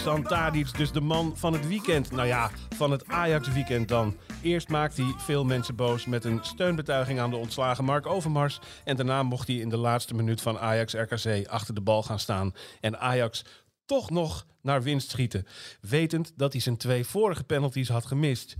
Dusan 0.00 0.22
Tadic 0.22 0.76
dus 0.76 0.92
de 0.92 1.00
man 1.00 1.36
van 1.36 1.52
het 1.52 1.68
weekend. 1.68 2.10
Nou 2.10 2.26
ja, 2.26 2.50
van 2.76 2.90
het 2.90 3.06
Ajax-weekend 3.06 3.88
dan. 3.88 4.16
Eerst 4.42 4.68
maakte 4.68 5.02
hij 5.02 5.14
veel 5.16 5.44
mensen 5.44 5.76
boos 5.76 6.06
met 6.06 6.24
een 6.24 6.38
steunbetuiging 6.42 7.18
aan 7.20 7.30
de 7.30 7.36
ontslagen 7.36 7.84
Mark 7.84 8.06
Overmars. 8.06 8.60
En 8.84 8.96
daarna 8.96 9.22
mocht 9.22 9.46
hij 9.46 9.56
in 9.56 9.68
de 9.68 9.76
laatste 9.76 10.14
minuut 10.14 10.40
van 10.40 10.58
Ajax-RKC 10.58 11.46
achter 11.46 11.74
de 11.74 11.80
bal 11.80 12.02
gaan 12.02 12.18
staan. 12.18 12.54
En 12.80 13.00
Ajax 13.00 13.44
toch 13.84 14.10
nog 14.10 14.46
naar 14.62 14.82
winst 14.82 15.10
schieten. 15.10 15.46
Wetend 15.80 16.32
dat 16.36 16.52
hij 16.52 16.60
zijn 16.60 16.76
twee 16.76 17.04
vorige 17.04 17.44
penalties 17.44 17.88
had 17.88 18.06
gemist. 18.06 18.56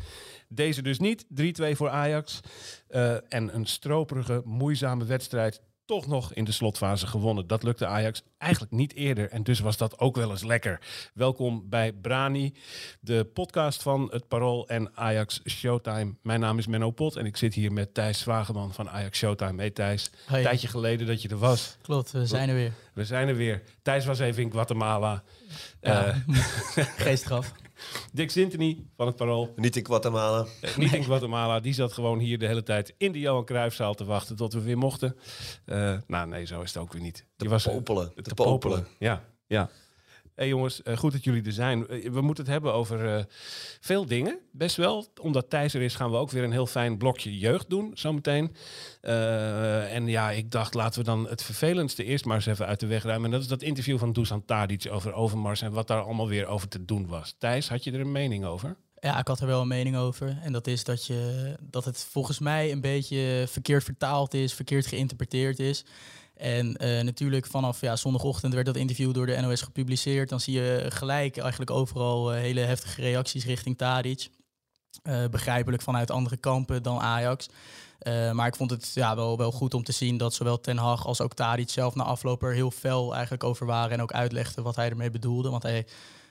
Deze 0.48 0.82
dus 0.82 0.98
niet, 0.98 1.24
3-2 1.34 1.76
voor 1.76 1.90
Ajax. 1.90 2.40
Eh, 2.88 3.32
en 3.32 3.54
een 3.54 3.66
stroperige, 3.66 4.42
moeizame 4.44 5.04
wedstrijd 5.04 5.60
toch 5.90 6.06
nog 6.06 6.32
in 6.34 6.44
de 6.44 6.52
slotfase 6.52 7.06
gewonnen. 7.06 7.46
Dat 7.46 7.62
lukte 7.62 7.86
Ajax 7.86 8.22
eigenlijk 8.38 8.72
niet 8.72 8.94
eerder. 8.94 9.30
En 9.30 9.42
dus 9.42 9.60
was 9.60 9.76
dat 9.76 9.98
ook 9.98 10.16
wel 10.16 10.30
eens 10.30 10.44
lekker. 10.44 10.80
Welkom 11.14 11.68
bij 11.68 11.92
Brani, 11.92 12.54
de 13.00 13.24
podcast 13.24 13.82
van 13.82 14.08
het 14.10 14.28
Parool 14.28 14.68
en 14.68 14.96
Ajax 14.96 15.40
Showtime. 15.48 16.14
Mijn 16.22 16.40
naam 16.40 16.58
is 16.58 16.66
Menno 16.66 16.90
Pot 16.90 17.16
en 17.16 17.26
ik 17.26 17.36
zit 17.36 17.54
hier 17.54 17.72
met 17.72 17.94
Thijs 17.94 18.18
Zwageman 18.18 18.74
van 18.74 18.90
Ajax 18.90 19.18
Showtime. 19.18 19.56
Hey 19.56 19.70
Thijs, 19.70 20.10
een 20.28 20.42
tijdje 20.42 20.68
geleden 20.68 21.06
dat 21.06 21.22
je 21.22 21.28
er 21.28 21.38
was. 21.38 21.76
Klopt, 21.82 22.10
we 22.10 22.26
zijn 22.26 22.48
er 22.48 22.54
weer. 22.54 22.72
We 22.94 23.04
zijn 23.04 23.28
er 23.28 23.36
weer. 23.36 23.62
Thijs 23.82 24.04
was 24.04 24.18
even 24.18 24.42
in 24.42 24.50
Guatemala. 24.50 25.22
Ja. 25.80 26.14
Geestgraf. 27.04 27.52
Dick 28.12 28.30
Sintony 28.30 28.84
van 28.96 29.06
het 29.06 29.16
Parool. 29.16 29.52
Niet 29.56 29.76
in 29.76 29.86
Guatemala. 29.86 30.46
Eh, 30.60 30.76
niet 30.76 30.92
in 30.92 31.04
Guatemala. 31.04 31.60
Die 31.60 31.72
zat 31.74 31.92
gewoon 31.92 32.18
hier 32.18 32.38
de 32.38 32.46
hele 32.46 32.62
tijd 32.62 32.94
in 32.98 33.12
de 33.12 33.18
Johan 33.18 33.44
Cruijffzaal 33.44 33.94
te 33.94 34.04
wachten 34.04 34.36
tot 34.36 34.52
we 34.52 34.60
weer 34.60 34.78
mochten. 34.78 35.16
Eh, 35.64 35.96
nou, 36.06 36.28
nee, 36.28 36.44
zo 36.46 36.60
is 36.60 36.74
het 36.74 36.82
ook 36.82 36.92
weer 36.92 37.02
niet. 37.02 37.26
Die 37.36 37.48
was 37.48 37.64
popelen. 37.64 38.12
Te, 38.14 38.22
Te 38.22 38.34
popelen. 38.34 38.58
popelen. 38.58 38.86
Ja, 38.98 39.24
ja. 39.46 39.70
Hey 40.40 40.48
jongens, 40.48 40.82
eh, 40.82 40.96
goed 40.96 41.12
dat 41.12 41.24
jullie 41.24 41.42
er 41.44 41.52
zijn. 41.52 41.88
Eh, 41.88 42.10
we 42.10 42.20
moeten 42.20 42.44
het 42.44 42.52
hebben 42.52 42.72
over 42.72 43.16
eh, 43.16 43.24
veel 43.80 44.06
dingen. 44.06 44.38
Best 44.52 44.76
wel. 44.76 45.06
Omdat 45.20 45.50
Thijs 45.50 45.74
er 45.74 45.82
is, 45.82 45.94
gaan 45.94 46.10
we 46.10 46.16
ook 46.16 46.30
weer 46.30 46.44
een 46.44 46.52
heel 46.52 46.66
fijn 46.66 46.98
blokje 46.98 47.38
jeugd 47.38 47.70
doen, 47.70 47.90
zometeen. 47.94 48.54
En 49.00 50.06
ja, 50.06 50.30
ik 50.30 50.50
dacht, 50.50 50.74
laten 50.74 51.00
we 51.00 51.06
dan 51.06 51.28
het 51.28 51.42
vervelendste 51.42 52.04
eerst 52.04 52.24
maar 52.24 52.36
eens 52.36 52.46
even 52.46 52.66
uit 52.66 52.80
de 52.80 52.86
weg 52.86 53.02
ruimen. 53.02 53.24
En 53.24 53.30
dat 53.30 53.40
is 53.40 53.46
dat 53.46 53.62
interview 53.62 53.98
van 53.98 54.12
Dusan 54.12 54.44
Tadic 54.44 54.86
over 54.90 55.12
Overmars 55.12 55.62
en 55.62 55.72
wat 55.72 55.86
daar 55.86 56.02
allemaal 56.02 56.28
weer 56.28 56.46
over 56.46 56.68
te 56.68 56.84
doen 56.84 57.06
was. 57.06 57.34
Thijs, 57.38 57.68
had 57.68 57.84
je 57.84 57.92
er 57.92 58.00
een 58.00 58.12
mening 58.12 58.44
over? 58.44 58.76
Ja, 59.00 59.18
ik 59.18 59.26
had 59.26 59.40
er 59.40 59.46
wel 59.46 59.60
een 59.60 59.68
mening 59.68 59.96
over. 59.96 60.38
En 60.42 60.52
dat 60.52 60.66
is 60.66 60.84
dat, 60.84 61.06
je, 61.06 61.54
dat 61.60 61.84
het 61.84 62.06
volgens 62.10 62.38
mij 62.38 62.72
een 62.72 62.80
beetje 62.80 63.44
verkeerd 63.48 63.84
vertaald 63.84 64.34
is, 64.34 64.54
verkeerd 64.54 64.86
geïnterpreteerd 64.86 65.58
is. 65.58 65.84
En 66.40 66.76
eh, 66.76 67.04
natuurlijk 67.04 67.46
vanaf 67.46 67.80
ja, 67.80 67.96
zondagochtend 67.96 68.54
werd 68.54 68.66
dat 68.66 68.76
interview 68.76 69.12
door 69.12 69.26
de 69.26 69.40
NOS 69.40 69.62
gepubliceerd. 69.62 70.28
Dan 70.28 70.40
zie 70.40 70.54
je 70.54 70.86
gelijk 70.88 71.38
eigenlijk 71.38 71.70
overal 71.70 72.32
eh, 72.32 72.40
hele 72.40 72.60
heftige 72.60 73.00
reacties 73.00 73.44
richting 73.44 73.78
Tadic. 73.78 74.30
Eh, 75.02 75.24
begrijpelijk 75.30 75.82
vanuit 75.82 76.10
andere 76.10 76.36
kampen 76.36 76.82
dan 76.82 77.00
Ajax. 77.00 77.48
Maar 78.32 78.46
ik 78.46 78.56
vond 78.56 78.70
het 78.70 78.90
ja, 78.94 79.16
wel, 79.16 79.36
wel 79.36 79.52
goed 79.52 79.74
om 79.74 79.82
te 79.82 79.92
zien 79.92 80.16
dat 80.16 80.34
zowel 80.34 80.60
Ten 80.60 80.76
Hag 80.76 81.06
als 81.06 81.20
ook 81.20 81.34
Tadic 81.34 81.70
zelf 81.70 81.94
na 81.94 82.04
afloop 82.04 82.42
er 82.42 82.52
heel 82.52 82.70
fel 82.70 83.12
eigenlijk 83.12 83.44
over 83.44 83.66
waren. 83.66 83.90
En 83.90 84.02
ook 84.02 84.12
uitlegden 84.12 84.64
wat 84.64 84.76
hij 84.76 84.90
ermee 84.90 85.10
bedoelde. 85.10 85.50
Want 85.50 85.62
hij 85.62 85.86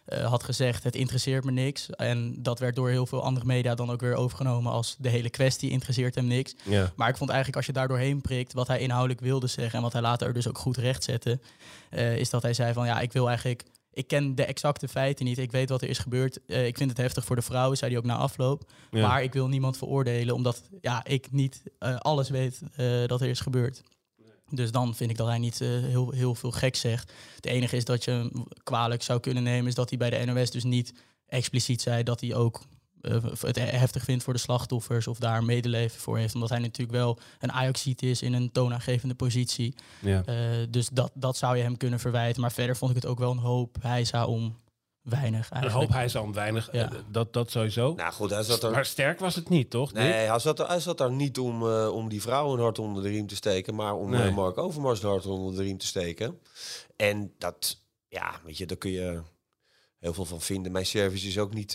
eh, 0.09 0.25
had 0.25 0.44
gezegd, 0.44 0.84
het 0.84 0.96
interesseert 0.96 1.44
me 1.44 1.52
niks. 1.52 1.90
En 1.90 2.36
dat 2.40 2.59
werd 2.59 2.75
door 2.75 2.90
heel 2.90 3.06
veel 3.06 3.24
andere 3.24 3.46
media 3.46 3.75
dan 3.75 3.92
ook 3.92 4.02
weer 4.02 4.16
overgenomen 4.16 4.72
als 4.72 4.96
de 5.00 5.09
hele 5.09 5.30
kwestie 5.30 5.70
interesseert 5.70 6.16
hem 6.16 6.25
niks. 6.25 6.56
Ja. 6.64 6.94
Maar 6.96 7.09
ik 7.09 7.18
vond 7.18 7.30
eigenlijk 7.30 7.58
als 7.58 7.66
je 7.66 7.74
daar 7.74 7.88
doorheen 7.88 8.22
prikt 8.22 8.53
wat 8.53 8.68
hij 8.68 8.80
inhoudelijk 8.80 9.20
wilde 9.20 9.47
zeggen 9.47 9.78
en 9.78 9.81
wat 9.81 9.94
hij 9.94 10.02
later 10.02 10.34
dus 10.34 10.47
ook 10.47 10.58
goed 10.58 10.78
recht 10.78 11.03
zette, 11.03 11.40
eh, 11.90 12.18
is 12.18 12.30
dat 12.30 12.42
hij 12.42 12.53
zei 12.53 12.74
van 12.74 12.86
ja, 12.86 13.00
ik 13.00 13.14
wil 13.14 13.28
eigenlijk, 13.28 13.64
ik 13.94 14.08
ken 14.08 14.36
de 14.36 14.46
exacte 14.46 14.88
feiten 14.88 15.25
niet, 15.25 15.38
ik 15.38 15.52
weet 15.52 15.70
wat 15.70 15.81
er 15.81 15.90
is 15.90 15.97
gebeurd. 15.97 16.46
Eh, 16.46 16.68
ik 16.68 16.78
vind 16.78 16.90
het 16.90 17.00
heftig 17.00 17.26
voor 17.26 17.36
de 17.36 17.41
vrouwen, 17.41 17.78
zei 17.78 17.91
hij 17.91 18.00
ook 18.00 18.06
na 18.06 18.16
afloop. 18.16 18.72
Ja. 18.91 19.08
Maar 19.08 19.24
ik 19.24 19.34
wil 19.34 19.47
niemand 19.47 19.78
veroordelen 19.78 20.36
omdat 20.36 20.62
ja, 20.81 21.06
ik 21.06 21.31
niet 21.31 21.64
alles 21.97 22.30
weet 22.30 22.62
dat 23.06 23.22
er 23.22 23.30
is 23.30 23.40
gebeurd. 23.40 23.84
Dus 24.52 24.72
dan 24.72 24.96
vind 24.96 25.10
ik 25.10 25.18
dat 25.18 25.28
hij 25.28 25.38
niet 25.38 25.62
eh, 25.62 25.68
heel, 25.68 26.12
heel 26.12 26.36
veel 26.36 26.52
gek 26.52 26.76
zegt. 26.76 27.12
Het 27.36 27.46
enige 27.46 27.76
is 27.76 27.86
dat 27.86 28.04
je 28.04 28.12
hem 28.12 28.32
kwalijk 28.64 29.04
zou 29.04 29.20
kunnen 29.20 29.44
nemen, 29.44 29.68
is 29.68 29.76
dat 29.76 29.90
hij 29.90 29.98
bij 29.98 30.10
de 30.10 30.26
NOS 30.26 30.52
dus 30.52 30.64
niet 30.64 30.94
expliciet 31.26 31.82
zei 31.82 32.04
dat 32.04 32.22
hij 32.22 32.36
ook 32.36 32.62
eh, 33.02 33.24
het 33.40 33.56
heftig 33.56 34.04
vindt 34.04 34.24
voor 34.24 34.34
de 34.34 34.40
slachtoffers 34.40 35.08
of 35.08 35.20
daar 35.20 35.44
medeleven 35.44 36.00
voor 36.00 36.18
heeft. 36.18 36.34
Omdat 36.34 36.50
hij 36.50 36.59
natuurlijk 36.59 36.98
wel 36.98 37.20
een 37.40 37.52
Ajaxiet 37.52 38.02
is 38.02 38.22
in 38.22 38.34
een 38.34 38.52
toonaangevende 38.52 39.16
positie. 39.16 39.76
Ja. 40.02 40.24
Eh, 40.26 40.36
dus 40.70 40.90
dat, 40.90 41.12
dat 41.14 41.38
zou 41.38 41.58
je 41.58 41.64
hem 41.64 41.78
kunnen 41.78 42.00
verwijten. 42.00 42.42
Maar 42.42 42.52
verder 42.52 42.76
vond 42.76 42.92
ik 42.92 42.98
het 42.98 43.06
ook 43.06 43.20
wel 43.20 43.32
een 43.32 43.38
hoop 43.38 43.78
hijsa 43.82 44.26
om 44.26 44.56
weinig 45.02 45.46
Een 45.50 45.56
eigenlijk. 45.56 45.74
hoop 45.86 45.98
hij 45.98 46.10
zal 46.10 46.34
weinig. 46.34 46.70
Ja. 46.72 46.92
eh, 46.92 47.00
dat, 47.12 47.34
dat 47.34 47.52
sowieso. 47.52 47.94
Nou 47.94 48.14
goed, 48.14 48.30
hij 48.30 48.44
zat 48.44 48.64
er, 48.64 48.72
Maar 48.72 48.86
sterk 48.86 49.20
was 49.20 49.36
het 49.36 49.50
niet, 49.50 49.70
toch? 49.70 49.94
Nee, 49.94 50.12
hij 50.12 50.40
zat 50.40 50.60
er, 50.60 50.68
hij 50.68 50.80
zat 50.80 50.98
daar 50.98 51.12
niet 51.12 51.38
om, 51.40 51.68
eh, 51.70 51.90
om 51.94 52.10
die 52.10 52.22
vrouw 52.22 52.54
een 52.54 52.60
hart 52.60 52.80
onder 52.80 53.04
de 53.04 53.09
riem 53.09 53.28
te 53.28 53.36
steken, 53.36 53.76
maar 53.76 53.96
om 53.96 54.09
Nee. 54.09 54.28
eh, 54.30 54.36
Mark 54.36 54.58
Overmars 54.58 55.04
een 55.04 55.09
hart 55.09 55.26
onder 55.26 55.56
de 55.56 55.64
riem 55.64 55.78
te 55.78 55.88
steken. 55.88 56.40
En 56.96 57.34
dat, 57.38 57.82
ja, 58.08 58.40
weet 58.44 58.58
je, 58.58 58.66
daar 58.66 58.78
kun 58.78 58.92
je 58.92 59.22
heel 60.00 60.14
veel 60.14 60.26
van 60.26 60.42
vinden. 60.42 60.72
Mijn 60.72 60.86
service 60.86 61.28
is 61.28 61.38
ook 61.40 61.54
niet, 61.54 61.74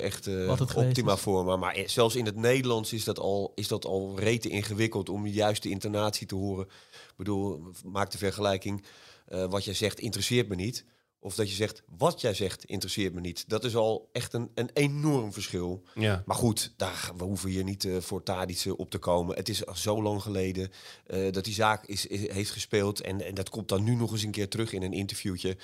echt 0.00 0.26
Wat 0.46 0.58
het 0.58 0.70
geweest 0.70 0.88
optima 0.88 1.16
voor 1.16 1.44
me. 1.44 1.56
Maar 1.56 1.82
zelfs 1.86 2.16
in 2.16 2.24
het 2.26 2.36
Nederlands 2.36 2.92
is 2.92 3.04
dat 3.04 3.18
al, 3.18 3.52
is 3.54 3.68
dat 3.68 3.84
al 3.84 4.18
rete 4.18 4.48
ingewikkeld 4.48 5.08
om 5.08 5.22
de 5.22 5.32
juiste 5.32 5.68
intonatie 5.68 6.26
te 6.26 6.34
horen. 6.34 6.66
Ik 6.92 7.14
bedoel, 7.16 7.62
maak 7.84 8.10
de 8.10 8.18
vergelijking. 8.18 8.84
eh, 9.26 9.44
wat 9.44 9.64
jij 9.64 9.74
zegt 9.74 9.98
interesseert 9.98 10.48
me 10.48 10.54
niet. 10.54 10.84
Of 11.26 11.34
dat 11.34 11.48
je 11.48 11.54
zegt, 11.54 11.82
wat 11.98 12.20
jij 12.20 12.34
zegt 12.34 12.64
interesseert 12.64 13.14
me 13.14 13.20
niet. 13.20 13.48
Dat 13.48 13.64
is 13.64 13.76
al 13.76 14.08
echt 14.12 14.32
een, 14.32 14.50
een 14.54 14.70
enorm 14.72 15.32
verschil. 15.32 15.82
Ja. 15.94 16.22
Maar 16.26 16.36
goed, 16.36 16.72
daar, 16.76 17.10
we 17.16 17.24
hoeven 17.24 17.50
hier 17.50 17.64
niet 17.64 17.84
eh, 17.84 17.96
voor 18.00 18.22
Tadic 18.22 18.62
eh, 18.64 18.72
op 18.78 18.90
te 18.90 18.98
komen. 18.98 19.36
Het 19.36 19.48
is 19.48 19.66
al 19.66 19.74
zo 19.76 20.02
lang 20.02 20.22
geleden 20.22 20.70
eh, 21.06 21.32
dat 21.32 21.44
die 21.44 21.54
zaak 21.54 21.86
is, 21.86 22.06
is- 22.06 22.30
heeft 22.32 22.50
gespeeld. 22.50 23.00
En, 23.00 23.20
en 23.26 23.34
dat 23.34 23.48
komt 23.48 23.68
dan 23.68 23.84
nu 23.84 23.94
nog 23.94 24.12
eens 24.12 24.22
een 24.22 24.30
keer 24.30 24.48
terug 24.48 24.72
in 24.72 24.82
een 24.82 24.92
interviewtje. 24.92 25.56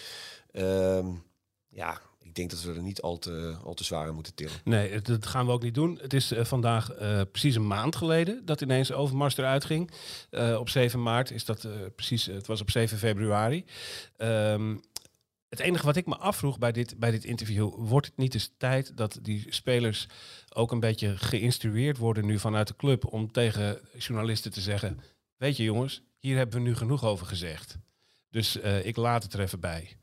Ehm, 0.53 1.07
ja, 1.69 2.01
ik 2.23 2.35
denk 2.35 2.51
dat 2.51 2.63
we 2.63 2.73
er 2.75 2.83
niet 2.83 3.01
al 3.03 3.19
te, 3.19 3.57
al 3.65 3.75
te 3.75 3.85
zwaar 3.85 4.09
aan 4.09 4.15
moeten 4.15 4.35
tillen. 4.35 4.53
Nee, 4.65 5.01
dat 5.01 5.27
gaan 5.27 5.47
we 5.47 5.53
ook 5.53 5.63
niet 5.63 5.75
doen. 5.75 5.99
Het 6.03 6.13
is 6.13 6.31
eh, 6.33 6.45
vandaag 6.45 6.91
precies 7.31 7.55
een 7.55 7.67
maand 7.67 7.97
geleden 7.97 8.45
dat 8.45 8.61
ineens 8.61 8.93
Overmars 8.93 9.37
eruit 9.37 9.65
ging. 9.65 9.91
Eh, 10.31 10.57
op 10.59 10.69
7 10.69 11.03
maart 11.03 11.31
is 11.31 11.45
dat 11.45 11.67
precies, 11.97 12.27
het 12.27 12.47
was 12.47 12.61
op 12.61 12.71
7 12.71 12.99
februari. 12.99 13.65
Ehm, 14.17 14.77
het 15.53 15.61
enige 15.61 15.85
wat 15.85 15.97
ik 15.97 16.07
me 16.07 16.17
afvroeg 16.17 16.59
bij 16.59 16.73
dit, 16.73 16.99
bij 16.99 17.11
dit 17.11 17.25
interview, 17.25 17.75
wordt 17.77 18.07
het 18.07 18.17
niet 18.17 18.35
eens 18.35 18.55
tijd 18.57 18.97
dat 18.97 19.19
die 19.23 19.47
spelers 19.49 20.07
ook 20.55 20.73
een 20.73 20.81
beetje 20.81 21.17
geïnstrueerd 21.17 21.99
worden 21.99 22.27
nu 22.27 22.39
vanuit 22.39 22.69
de 22.69 22.77
club 22.77 23.07
om 23.07 23.33
tegen 23.33 23.81
journalisten 23.99 24.51
te 24.53 24.61
zeggen, 24.61 25.01
weet 25.37 25.57
je 25.57 25.63
jongens, 25.63 26.03
hier 26.19 26.37
hebben 26.37 26.63
we 26.63 26.69
nu 26.69 26.75
genoeg 26.75 27.05
over 27.05 27.27
gezegd. 27.27 27.79
Dus 28.31 28.61
eh, 28.61 28.87
ik 28.87 28.97
laat 28.97 29.23
het 29.23 29.33
er 29.33 29.41
even 29.41 29.61
bij. 29.61 29.97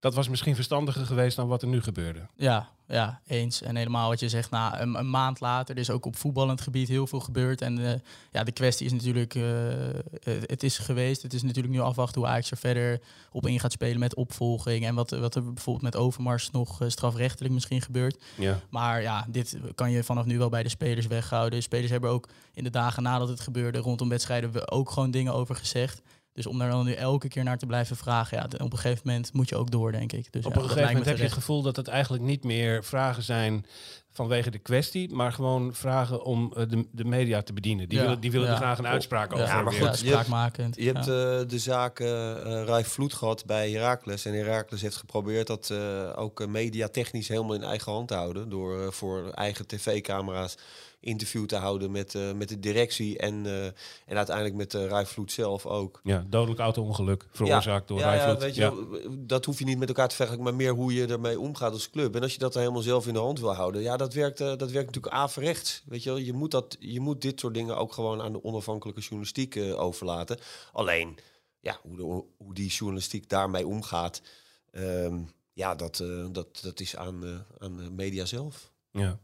Dat 0.00 0.14
was 0.14 0.28
misschien 0.28 0.54
verstandiger 0.54 1.06
geweest 1.06 1.36
dan 1.36 1.48
wat 1.48 1.62
er 1.62 1.68
nu 1.68 1.82
gebeurde. 1.82 2.20
Ja, 2.36 2.68
ja, 2.90 3.20
eens. 3.26 3.62
En 3.62 3.76
helemaal 3.76 4.08
wat 4.08 4.20
je 4.20 4.28
zegt, 4.28 4.50
na 4.50 4.80
een, 4.80 4.94
een 4.94 5.10
maand 5.10 5.40
later, 5.40 5.74
er 5.74 5.80
is 5.80 5.90
ook 5.90 6.06
op 6.06 6.16
voetballend 6.16 6.60
gebied 6.60 6.88
heel 6.88 7.06
veel 7.06 7.20
gebeurd. 7.20 7.60
En 7.60 7.86
eh, 7.86 8.00
ja, 8.32 8.44
de 8.44 8.52
kwestie 8.52 8.86
is 8.86 8.92
natuurlijk, 8.92 9.34
eh, 9.34 9.88
eh, 9.88 10.02
het 10.22 10.62
is 10.62 10.78
geweest. 10.78 11.22
Het 11.22 11.34
is 11.34 11.42
natuurlijk 11.42 11.74
nu 11.74 11.80
afwachten 11.80 12.20
hoe 12.20 12.30
Ajax 12.30 12.50
er 12.50 12.56
verder 12.56 13.00
op 13.32 13.46
in 13.46 13.60
gaat 13.60 13.72
spelen 13.72 13.98
met 13.98 14.14
opvolging. 14.14 14.84
En 14.84 14.94
wat, 14.94 15.10
wat 15.10 15.34
er 15.34 15.52
bijvoorbeeld 15.52 15.92
met 15.92 15.96
Overmars 15.96 16.50
nog 16.50 16.80
strafrechtelijk 16.86 17.54
misschien 17.54 17.82
gebeurt. 17.82 18.22
Ja. 18.38 18.60
Maar 18.70 19.02
ja, 19.02 19.26
dit 19.28 19.58
kan 19.74 19.90
je 19.90 20.04
vanaf 20.04 20.24
nu 20.24 20.38
wel 20.38 20.48
bij 20.48 20.62
de 20.62 20.68
spelers 20.68 21.06
weghouden. 21.06 21.58
De 21.58 21.64
spelers 21.64 21.90
hebben 21.90 22.10
ook 22.10 22.28
in 22.54 22.64
de 22.64 22.70
dagen 22.70 23.02
nadat 23.02 23.28
het 23.28 23.40
gebeurde 23.40 23.78
rondom 23.78 24.08
wedstrijden 24.08 24.52
we 24.52 24.70
ook 24.70 24.90
gewoon 24.90 25.10
dingen 25.10 25.34
over 25.34 25.54
gezegd. 25.56 26.02
Dus 26.42 26.52
om 26.52 26.58
daar 26.58 26.70
dan 26.70 26.84
nu 26.84 26.92
elke 26.92 27.28
keer 27.28 27.44
naar 27.44 27.58
te 27.58 27.66
blijven 27.66 27.96
vragen, 27.96 28.38
ja, 28.38 28.44
op 28.64 28.72
een 28.72 28.78
gegeven 28.78 29.02
moment 29.04 29.32
moet 29.32 29.48
je 29.48 29.56
ook 29.56 29.70
door, 29.70 29.92
denk 29.92 30.12
ik. 30.12 30.32
Dus 30.32 30.44
Op 30.46 30.54
ja, 30.54 30.60
een 30.60 30.64
gegeven 30.68 30.86
moment 30.88 31.06
heb 31.06 31.16
je 31.16 31.22
het 31.22 31.32
gevoel 31.32 31.62
dat 31.62 31.76
het 31.76 31.88
eigenlijk 31.88 32.22
niet 32.22 32.44
meer 32.44 32.84
vragen 32.84 33.22
zijn 33.22 33.66
vanwege 34.12 34.50
de 34.50 34.58
kwestie, 34.58 35.14
maar 35.14 35.32
gewoon 35.32 35.74
vragen 35.74 36.24
om 36.24 36.52
eh, 36.56 36.68
de, 36.68 36.86
de 36.92 37.04
media 37.04 37.42
te 37.42 37.52
bedienen. 37.52 37.88
Die 37.88 37.98
Ja, 37.98 38.04
willen, 38.04 38.20
die 38.20 38.30
willen 38.30 38.46
ja. 38.46 38.52
er 38.52 38.58
graag 38.58 38.78
een 38.78 38.86
uitspraak 38.86 39.34
Ja, 39.36 39.42
over. 39.42 39.54
maar 39.64 39.72
weer. 39.72 39.72
goed, 39.72 39.98
ja, 39.98 40.04
je 40.04 40.10
hebt- 40.14 40.24
spraakmakend. 40.26 40.76
Je 40.76 40.84
hebt 40.92 41.04
ja. 41.06 41.38
eh, 41.40 41.48
de 41.48 41.58
zaak 41.58 42.00
eh 42.00 42.30
eh, 42.30 42.66
Rai 42.66 42.84
Vloed 42.84 43.12
gehad 43.14 43.46
bij 43.46 43.70
Heracles. 43.70 44.24
En 44.24 44.34
Heracles 44.34 44.80
heeft 44.82 44.96
geprobeerd 44.96 45.46
dat 45.46 45.70
eh, 45.70 46.12
ook 46.16 46.46
mediatechnisch 46.46 47.28
helemaal 47.28 47.54
in 47.54 47.62
eigen 47.62 47.92
hand 47.92 48.08
te 48.08 48.14
houden. 48.14 48.48
Door 48.48 48.92
voor 48.92 49.30
eigen 49.30 49.66
tv-camera's 49.66 50.56
interview 51.00 51.46
te 51.46 51.56
houden 51.56 51.90
met, 51.90 52.14
eh, 52.14 52.32
met 52.32 52.48
de 52.48 52.58
directie. 52.58 53.18
En, 53.18 53.46
eh, 53.46 53.64
en 54.06 54.16
uiteindelijk 54.16 54.56
met 54.56 54.74
uh, 54.74 54.86
Rai 54.86 55.06
Vloed 55.06 55.32
zelf 55.32 55.66
ook. 55.66 56.00
Ja, 56.02 56.24
dodelijk 56.28 56.60
auto-ongeluk 56.60 57.26
veroorzaakt 57.32 57.88
door 57.88 57.98
ja, 57.98 58.14
ja, 58.14 58.18
Rijvloed. 58.24 58.42
weet 58.42 58.54
je, 58.54 58.60
Ja. 58.60 59.16
dat 59.18 59.44
hoef 59.44 59.58
je 59.58 59.64
niet 59.64 59.78
met 59.78 59.88
elkaar 59.88 60.08
te 60.08 60.14
vergelijken, 60.14 60.48
maar 60.48 60.56
meer 60.58 60.72
hoe 60.72 60.94
je 60.94 61.06
ermee 61.06 61.40
omgaat 61.40 61.72
als 61.72 61.90
club. 61.90 62.14
En 62.14 62.22
als 62.22 62.32
je 62.32 62.38
dat 62.38 62.52
dan 62.52 62.62
helemaal 62.62 62.82
zelf 62.82 63.06
in 63.06 63.12
de 63.14 63.18
hand 63.18 63.40
wil 63.40 63.54
houden, 63.54 63.82
ja, 63.82 63.96
dat 63.96 64.14
werkt, 64.14 64.40
eh, 64.40 64.46
dat 64.46 64.70
werkt 64.70 64.86
natuurlijk 64.86 65.14
averechts. 65.14 65.82
Weet 65.86 66.02
je, 66.02 66.10
wel. 66.10 66.18
je 66.18 66.32
moet, 66.32 66.50
dat, 66.50 66.76
je 66.78 67.00
moet 67.00 67.22
dit 67.22 67.40
soort 67.40 67.54
dingen 67.54 67.76
ook 67.76 67.92
gewoon 67.92 68.22
aan 68.22 68.32
de 68.32 68.44
onafhankelijke 68.44 69.00
journalistiek 69.00 69.56
eh, 69.56 69.80
overlaten. 69.80 70.38
Alleen, 70.72 71.18
ja, 71.60 71.78
hoe, 71.82 71.96
de, 71.96 72.02
hoe 72.36 72.54
die 72.54 72.68
journalistiek 72.70 73.28
daarmee 73.28 73.66
omgaat, 73.66 74.22
ehm, 74.70 75.18
ja, 75.52 75.74
dat, 75.74 76.00
eh, 76.00 76.26
dat, 76.32 76.60
dat 76.62 76.80
is 76.80 76.96
aan, 76.96 77.24
eh, 77.24 77.30
aan 77.58 77.76
de 77.76 77.90
media 77.90 78.24
zelf. 78.24 78.70
ja. 78.92 79.18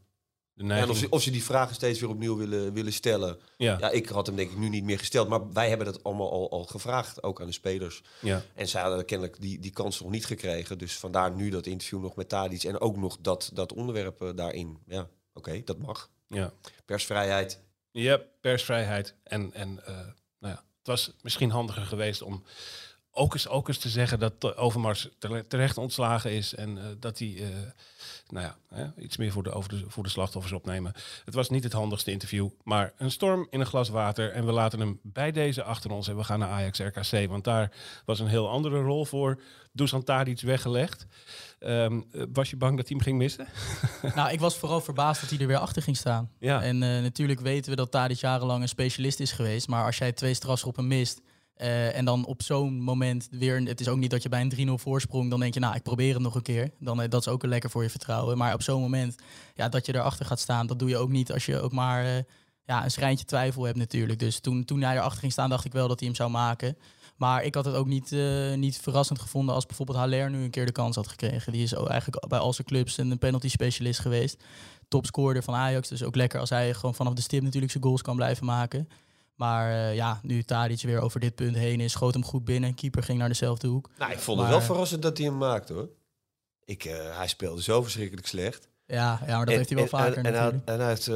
Neiging, 0.56 0.84
en 0.84 0.90
of, 0.90 0.98
ze, 0.98 1.08
of 1.08 1.22
ze 1.22 1.30
die 1.30 1.44
vragen 1.44 1.74
steeds 1.74 2.00
weer 2.00 2.08
opnieuw 2.08 2.36
willen, 2.36 2.72
willen 2.72 2.92
stellen. 2.92 3.38
ja, 3.56 3.76
Ja, 3.80 3.90
ik 3.90 4.08
had 4.08 4.26
hem 4.26 4.36
denk 4.36 4.50
ik 4.50 4.56
nu 4.56 4.68
niet 4.68 4.84
meer 4.84 4.98
gesteld, 4.98 5.28
maar 5.28 5.52
wij 5.52 5.68
hebben 5.68 5.86
dat 5.86 6.04
allemaal 6.04 6.30
al, 6.30 6.50
al 6.50 6.64
gevraagd, 6.64 7.22
ook 7.22 7.40
aan 7.40 7.46
de 7.46 7.52
spelers. 7.52 8.02
ja. 8.20 8.42
En 8.54 8.68
zij 8.68 8.82
hadden 8.82 9.04
kennelijk 9.04 9.40
die, 9.40 9.58
die 9.58 9.70
kans 9.70 10.00
nog 10.00 10.10
niet 10.10 10.26
gekregen. 10.26 10.78
Dus 10.78 10.96
vandaar 10.98 11.30
nu 11.34 11.50
dat 11.50 11.66
interview 11.66 12.00
nog 12.00 12.16
met 12.16 12.28
Tadic. 12.28 12.62
En 12.62 12.80
ook 12.80 12.96
nog 12.96 13.18
dat, 13.20 13.50
dat 13.52 13.72
onderwerp 13.72 14.22
eh, 14.22 14.28
daarin. 14.34 14.78
Ja, 14.86 15.08
oké, 15.34 15.62
dat 15.64 15.78
mag. 15.78 16.10
ja. 16.28 16.52
Persvrijheid. 16.84 17.60
Ja, 17.90 18.20
persvrijheid. 18.40 19.14
En, 19.22 19.52
en 19.52 19.86
eh, 19.86 19.94
nou 20.38 20.54
ja, 20.54 20.64
het 20.78 20.86
was 20.86 21.12
misschien 21.22 21.50
handiger 21.50 21.82
geweest 21.86 22.22
om 22.22 22.44
ook 23.16 23.32
eens, 23.32 23.48
ook 23.48 23.68
eens 23.68 23.78
te 23.78 23.88
zeggen 23.88 24.18
dat 24.18 24.56
Overmars 24.56 25.08
tere- 25.18 25.46
terecht 25.46 25.78
ontslagen 25.78 26.32
is. 26.32 26.54
En 26.54 26.78
eh, 26.78 26.84
dat 27.00 27.18
hij 27.18 27.34
eh, 27.36 27.48
nou 28.28 28.44
ja, 28.46 28.56
hè, 28.68 29.02
iets 29.02 29.16
meer 29.16 29.32
voor 29.32 29.42
de, 29.42 29.52
over 29.52 29.68
de, 29.70 29.84
voor 29.88 30.02
de 30.02 30.08
slachtoffers 30.08 30.52
opnemen. 30.52 30.92
Het 31.24 31.34
was 31.34 31.50
niet 31.50 31.64
het 31.64 31.72
handigste 31.72 32.10
interview, 32.10 32.48
maar 32.64 32.92
een 32.96 33.10
storm 33.10 33.46
in 33.50 33.60
een 33.60 33.66
glas 33.66 33.88
water. 33.88 34.32
En 34.32 34.46
we 34.46 34.52
laten 34.52 34.80
hem 34.80 35.00
bij 35.02 35.32
deze 35.32 35.62
achter 35.62 35.90
ons 35.90 36.08
en 36.08 36.16
we 36.16 36.24
gaan 36.24 36.38
naar 36.38 36.48
Ajax 36.48 36.78
RKC. 36.78 37.28
Want 37.28 37.44
daar 37.44 37.72
was 38.04 38.20
een 38.20 38.26
heel 38.26 38.48
andere 38.48 38.80
rol 38.80 39.04
voor 39.04 39.40
Dusan 39.72 40.04
Tadic 40.04 40.40
weggelegd. 40.40 41.06
Ehm, 41.58 42.00
eh, 42.12 42.22
was 42.32 42.50
je 42.50 42.56
bang 42.56 42.76
dat 42.76 42.88
hij 42.88 42.96
hem 42.96 43.06
ging 43.06 43.18
missen? 43.18 43.46
Nou, 44.14 44.30
ik 44.30 44.40
was 44.40 44.56
vooral 44.56 44.80
verbaasd 44.80 45.20
dat 45.20 45.30
hij 45.30 45.38
er 45.38 45.46
weer 45.46 45.58
achter 45.58 45.82
ging 45.82 45.96
staan. 45.96 46.30
Ja. 46.38 46.62
En 46.62 46.78
natuurlijk 46.78 47.40
weten 47.40 47.70
we 47.70 47.76
dat 47.76 47.90
Tadic 47.90 48.18
jarenlang 48.18 48.62
een 48.62 48.68
specialist 48.68 49.20
is 49.20 49.32
geweest. 49.32 49.68
Maar 49.68 49.84
als 49.84 49.98
jij 49.98 50.12
twee 50.12 50.34
strafschoppen 50.34 50.86
mist... 50.86 51.20
eh, 51.56 51.96
en 51.96 52.04
dan 52.04 52.24
op 52.26 52.42
zo'n 52.42 52.80
moment 52.80 53.28
weer... 53.30 53.60
Het 53.60 53.80
is 53.80 53.88
ook 53.88 53.98
niet 53.98 54.10
dat 54.10 54.22
je 54.22 54.28
bij 54.28 54.40
een 54.40 54.68
3-0 54.68 54.72
voorsprong... 54.72 55.30
dan 55.30 55.40
denk 55.40 55.54
je, 55.54 55.60
nou, 55.60 55.74
ik 55.74 55.82
probeer 55.82 56.14
het 56.14 56.22
nog 56.22 56.34
een 56.34 56.42
keer. 56.42 56.70
Dan, 56.78 57.02
eh, 57.02 57.08
dat 57.08 57.20
is 57.20 57.28
ook 57.28 57.42
een 57.42 57.48
lekker 57.48 57.70
voor 57.70 57.82
je 57.82 57.90
vertrouwen. 57.90 58.36
Maar 58.36 58.54
op 58.54 58.62
zo'n 58.62 58.80
moment 58.80 59.16
ja, 59.54 59.68
dat 59.68 59.86
je 59.86 59.94
erachter 59.94 60.26
gaat 60.26 60.40
staan... 60.40 60.66
dat 60.66 60.78
doe 60.78 60.88
je 60.88 60.96
ook 60.96 61.10
niet 61.10 61.32
als 61.32 61.46
je 61.46 61.60
ook 61.60 61.72
maar 61.72 62.04
eh, 62.04 62.22
ja, 62.64 62.84
een 62.84 62.90
schrijntje 62.90 63.24
twijfel 63.24 63.64
hebt 63.64 63.78
natuurlijk. 63.78 64.18
Dus 64.18 64.40
toen, 64.40 64.64
toen 64.64 64.82
hij 64.82 64.96
erachter 64.96 65.18
ging 65.18 65.32
staan, 65.32 65.50
dacht 65.50 65.64
ik 65.64 65.72
wel 65.72 65.88
dat 65.88 65.98
hij 65.98 66.08
hem 66.08 66.16
zou 66.16 66.30
maken. 66.30 66.76
Maar 67.16 67.44
ik 67.44 67.54
had 67.54 67.64
het 67.64 67.74
ook 67.74 67.86
niet, 67.86 68.16
niet 68.54 68.78
verrassend 68.78 69.20
gevonden... 69.20 69.54
als 69.54 69.66
bijvoorbeeld 69.66 69.98
Haller 69.98 70.30
nu 70.30 70.42
een 70.42 70.50
keer 70.50 70.66
de 70.66 70.72
kans 70.72 70.96
had 70.96 71.08
gekregen. 71.08 71.52
Die 71.52 71.62
is 71.62 71.72
eigenlijk 71.72 72.28
bij 72.28 72.38
al 72.38 72.52
zijn 72.52 72.66
clubs 72.66 72.98
een 72.98 73.18
penalty 73.18 73.48
specialist 73.48 74.00
geweest 74.00 74.42
topscorer 74.88 75.42
van 75.42 75.54
Ajax. 75.54 75.88
Dus 75.88 76.02
ook 76.02 76.16
lekker 76.16 76.40
als 76.40 76.50
hij 76.50 76.74
gewoon 76.74 76.94
vanaf 76.94 77.12
de 77.12 77.22
stip 77.22 77.42
natuurlijk 77.42 77.72
zijn 77.72 77.84
goals 77.84 78.02
kan 78.02 78.16
blijven 78.16 78.46
maken. 78.46 78.88
Maar 79.36 79.70
eh, 79.88 79.94
ja, 79.94 80.20
nu 80.22 80.42
Tadic 80.42 80.80
weer 80.82 81.00
over 81.00 81.20
dit 81.20 81.34
punt 81.34 81.56
heen 81.56 81.80
is, 81.80 81.92
schoot 81.92 82.14
hem 82.14 82.24
goed 82.24 82.44
binnen. 82.44 82.74
Keeper 82.74 83.02
ging 83.02 83.18
naar 83.18 83.28
dezelfde 83.28 83.66
hoek. 83.68 83.90
Nou, 83.98 84.12
ik 84.12 84.18
vond 84.18 84.40
het 84.40 84.48
wel 84.48 84.60
verrassend 84.60 85.02
dat 85.02 85.16
hij 85.18 85.26
hem 85.26 85.36
maakte 85.38 85.72
hoor. 85.72 85.88
Ik, 86.64 86.84
eh, 86.84 87.16
hij 87.16 87.28
speelde 87.28 87.62
zo 87.62 87.82
verschrikkelijk 87.82 88.26
slecht. 88.26 88.68
Ja, 88.86 89.20
ja 89.26 89.36
maar 89.36 89.38
dat 89.38 89.48
En- 89.48 89.56
heeft 89.56 89.68
hij 89.68 89.76
wel 89.78 89.84
en- 89.84 89.90
vaker 90.06 90.16
En, 90.24 90.24
en, 90.34 90.40
hij, 90.42 90.60
en 90.64 90.80
hij 90.80 90.88
heeft, 90.88 91.06
eh, 91.08 91.14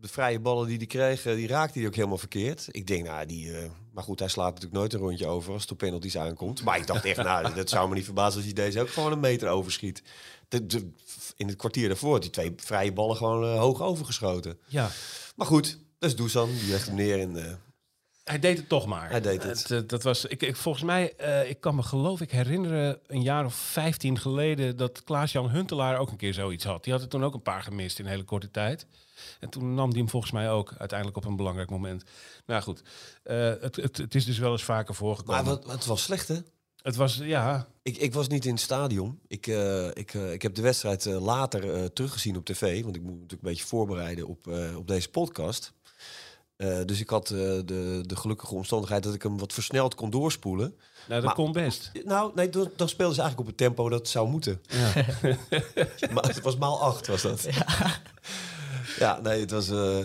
de 0.00 0.08
vrije 0.08 0.40
ballen 0.40 0.66
die 0.66 0.76
hij 0.76 0.86
kreeg, 0.86 1.26
eh, 1.26 1.34
die 1.34 1.46
raakte 1.46 1.78
hij 1.78 1.88
ook 1.88 1.94
helemaal 1.94 2.18
verkeerd. 2.18 2.66
Ik 2.70 2.86
denk, 2.86 3.04
nou, 3.06 3.26
die... 3.26 3.52
eh, 3.58 3.70
maar 3.92 4.04
goed, 4.04 4.18
hij 4.18 4.28
slaat 4.28 4.46
natuurlijk 4.48 4.74
nooit 4.74 4.92
een 4.92 5.00
rondje 5.00 5.26
over 5.26 5.52
als 5.52 5.62
het 5.62 5.70
op 5.70 5.78
penalties 5.78 6.18
aankomt. 6.18 6.62
Maar 6.62 6.78
ik 6.78 6.86
dacht 6.86 7.04
echt, 7.04 7.16
nou, 7.22 7.54
dat 7.54 7.68
zou 7.68 7.88
me 7.88 7.94
niet 7.94 8.04
verbazen 8.04 8.36
als 8.36 8.44
hij 8.44 8.52
deze 8.64 8.80
ook 8.80 8.90
gewoon 8.90 9.12
een 9.12 9.20
meter 9.20 9.48
overschiet. 9.48 10.02
De, 10.48 10.66
de- 10.66 10.90
in 11.36 11.46
het 11.48 11.56
kwartier 11.56 11.88
daarvoor 11.88 12.12
had 12.12 12.22
hij 12.22 12.32
twee 12.32 12.52
vrije 12.56 12.92
ballen 12.92 13.16
gewoon 13.16 13.44
eh, 13.44 13.58
hoog 13.58 13.82
overgeschoten. 13.82 14.58
Ja. 14.66 14.88
Maar 15.36 15.46
goed, 15.46 15.78
dat 15.98 16.10
is 16.10 16.16
Dusan. 16.16 16.48
Die 16.48 16.70
legt 16.70 16.86
hem 16.86 16.94
neer 16.96 17.20
en 17.20 17.44
eh, 17.44 17.52
Hij 18.24 18.38
deed 18.38 18.56
het 18.56 18.68
toch 18.68 18.86
maar. 18.86 19.10
Hij 19.10 19.20
deed 19.20 19.42
het. 19.42 19.70
eh, 19.70 19.80
dat 19.86 20.02
was, 20.02 20.24
ik, 20.24 20.42
ik, 20.42 20.56
volgens 20.56 20.84
mij, 20.84 21.14
eh, 21.16 21.50
ik 21.50 21.60
kan 21.60 21.74
me 21.74 21.82
geloof 21.82 22.20
ik 22.20 22.30
herinneren, 22.30 22.98
een 23.06 23.22
jaar 23.22 23.44
of 23.44 23.54
15 23.54 24.18
geleden, 24.18 24.76
dat 24.76 25.04
Klaas-Jan 25.04 25.50
Huntelaar 25.50 25.98
ook 25.98 26.10
een 26.10 26.16
keer 26.16 26.34
zoiets 26.34 26.64
had. 26.64 26.84
Die 26.84 26.92
had 26.92 27.02
er 27.02 27.08
toen 27.08 27.24
ook 27.24 27.34
een 27.34 27.42
paar 27.42 27.62
gemist 27.62 27.98
in 27.98 28.04
een 28.04 28.10
hele 28.10 28.24
korte 28.24 28.50
tijd. 28.50 28.86
En 29.40 29.48
toen 29.48 29.74
nam 29.74 29.90
die 29.90 29.98
hem 29.98 30.08
volgens 30.10 30.32
mij 30.32 30.50
ook 30.50 30.74
uiteindelijk 30.78 31.18
op 31.18 31.24
een 31.24 31.36
belangrijk 31.36 31.70
moment. 31.70 32.02
Nou 32.46 32.62
goed, 32.62 32.82
eh, 33.22 33.52
het, 33.60 33.76
het, 33.76 33.96
het 33.96 34.14
is 34.14 34.24
dus 34.24 34.38
wel 34.38 34.52
eens 34.52 34.64
vaker 34.64 34.94
voorgekomen. 34.94 35.44
Maar 35.44 35.54
wat, 35.54 35.70
het 35.70 35.86
was 35.86 36.02
slecht, 36.02 36.28
hè? 36.28 36.36
Het 36.82 36.96
was, 36.96 37.16
ja, 37.22 37.68
Ik, 37.82 37.96
ik 37.96 38.14
was 38.14 38.28
niet 38.28 38.44
in 38.44 38.52
het 38.52 38.60
stadion. 38.60 39.20
Ik, 39.26 39.46
ik, 39.92 40.14
ik 40.14 40.42
heb 40.42 40.54
de 40.54 40.62
wedstrijd 40.62 41.04
later 41.04 41.92
teruggezien 41.92 42.36
op 42.36 42.44
tv. 42.44 42.82
Want 42.82 42.96
ik 42.96 43.02
moet 43.02 43.12
natuurlijk 43.12 43.42
een 43.42 43.48
beetje 43.48 43.66
voorbereiden 43.66 44.26
op, 44.26 44.46
op 44.76 44.86
deze 44.88 45.08
podcast. 45.10 45.72
Eh, 46.58 46.78
dus 46.84 47.00
ik 47.00 47.08
had 47.10 47.30
eh, 47.30 47.38
de, 47.38 48.02
de 48.06 48.16
gelukkige 48.16 48.54
omstandigheid 48.54 49.02
dat 49.02 49.14
ik 49.14 49.22
hem 49.22 49.38
wat 49.38 49.52
versneld 49.52 49.94
kon 49.94 50.10
doorspoelen. 50.10 50.68
nou, 50.68 50.80
dat 51.08 51.22
Maar- 51.24 51.34
kon 51.34 51.52
best. 51.52 51.90
Nou, 52.04 52.32
nee, 52.34 52.48
dan, 52.48 52.70
dan 52.76 52.88
speelden 52.88 53.14
ze 53.14 53.20
eigenlijk 53.20 53.50
op 53.50 53.56
het 53.58 53.66
tempo 53.66 53.88
dat 53.88 53.98
het 53.98 54.08
zou 54.08 54.28
moeten. 54.28 54.62
Ja. 54.68 54.92
maar 56.14 56.26
het 56.26 56.40
was 56.40 56.56
maal 56.56 56.80
acht, 56.82 57.06
was 57.06 57.22
dat. 57.22 57.48
Ja, 58.98 59.20
nee, 59.20 59.40
het 59.40 59.50
was 59.50 59.70
eh 59.70 60.04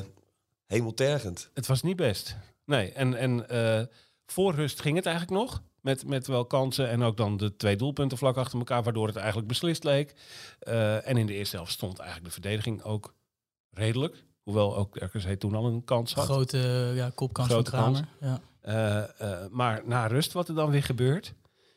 hemeltergend. 0.67 1.49
Het 1.53 1.65
was 1.67 1.81
niet 1.81 1.95
best. 1.95 2.35
Nee, 2.65 2.91
en, 2.91 3.15
en 3.15 3.49
eh, 3.49 3.81
voor 4.25 4.55
rust 4.55 4.81
ging 4.81 4.95
het 4.95 5.05
eigenlijk 5.05 5.37
nog. 5.43 5.61
Met, 5.81 6.07
met 6.07 6.27
wel 6.27 6.45
kansen 6.45 6.89
en 6.89 7.01
ook 7.03 7.17
dan 7.17 7.37
de 7.37 7.55
twee 7.55 7.75
doelpunten 7.75 8.17
vlak 8.17 8.37
achter 8.37 8.57
elkaar, 8.59 8.83
waardoor 8.83 9.07
het 9.07 9.15
eigenlijk 9.15 9.47
beslist 9.47 9.83
leek. 9.83 10.13
Eh, 10.59 11.07
en 11.07 11.17
in 11.17 11.25
de 11.25 11.33
eerste 11.33 11.55
helft 11.55 11.71
stond 11.71 11.97
eigenlijk 11.99 12.27
de 12.27 12.41
verdediging 12.41 12.83
ook 12.83 13.13
redelijk. 13.69 14.23
Hoewel 14.43 14.75
ook 14.75 14.95
RKC 14.95 15.39
toen 15.39 15.55
al 15.55 15.65
een 15.65 15.83
kans 15.83 16.13
had. 16.13 16.25
Grote 16.25 16.57
eh, 16.57 16.95
ja, 16.95 17.11
kopkans 17.15 17.49
Grote 17.49 17.71
van 17.71 17.79
Kramer. 17.79 18.07
Ja. 18.19 18.39
Eh, 18.61 19.41
eh, 19.43 19.49
maar 19.51 19.81
na 19.85 20.07
rust 20.07 20.33
wat 20.33 20.47
er 20.47 20.55
dan 20.55 20.69
weer 20.69 20.83
gebeurt. 20.83 21.33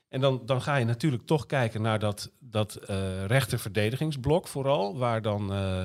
En 0.08 0.20
dan, 0.20 0.42
dan 0.44 0.62
ga 0.62 0.76
je 0.76 0.84
natuurlijk 0.84 1.26
toch 1.26 1.46
kijken 1.46 1.82
naar 1.82 1.98
dat, 1.98 2.30
dat 2.38 2.74
eh 2.74 3.24
rechter 3.24 3.58
verdedigingsblok 3.58 4.48
vooral. 4.48 4.98
Waar 4.98 5.22
dan 5.22 5.52
eh, 5.52 5.82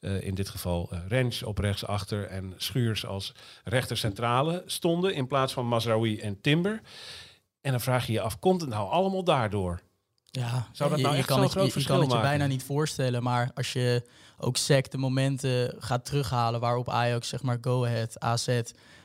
eh, 0.00 0.22
in 0.22 0.34
dit 0.34 0.48
geval 0.48 0.88
eh 0.90 0.98
Rens 1.08 1.42
op 1.42 1.58
rechts 1.58 1.86
achter 1.86 2.26
en 2.26 2.54
Schuurs 2.56 3.06
als 3.06 3.34
rechter 3.64 3.96
centrale 3.96 4.62
stonden. 4.66 5.14
In 5.14 5.26
plaats 5.26 5.52
van 5.52 5.66
Mazraoui 5.66 6.20
en 6.20 6.40
Timber. 6.40 6.80
En 7.60 7.70
dan 7.70 7.80
vraag 7.80 8.06
je 8.06 8.12
je 8.12 8.20
af, 8.20 8.38
komt 8.38 8.60
het 8.60 8.70
nou 8.70 8.90
allemaal 8.90 9.24
daardoor? 9.24 9.80
Ja, 10.38 10.66
Zou 10.72 10.90
dat 10.90 10.98
je, 10.98 11.04
nou 11.04 11.16
je 11.16 11.24
kan 11.24 11.42
het, 11.42 11.50
groot 11.50 11.74
je, 11.74 11.84
kan 11.84 12.00
het 12.00 12.12
je 12.12 12.20
bijna 12.20 12.46
niet 12.46 12.62
voorstellen. 12.62 13.22
Maar 13.22 13.50
als 13.54 13.72
je 13.72 14.02
ook 14.38 14.56
sec 14.56 14.90
de 14.90 14.98
momenten 14.98 15.74
gaat 15.78 16.04
terughalen 16.04 16.60
waarop 16.60 16.88
Ajax, 16.88 17.28
zeg 17.28 17.42
maar, 17.42 17.58
Go 17.60 17.84
Ahead, 17.84 18.20
AZ 18.20 18.60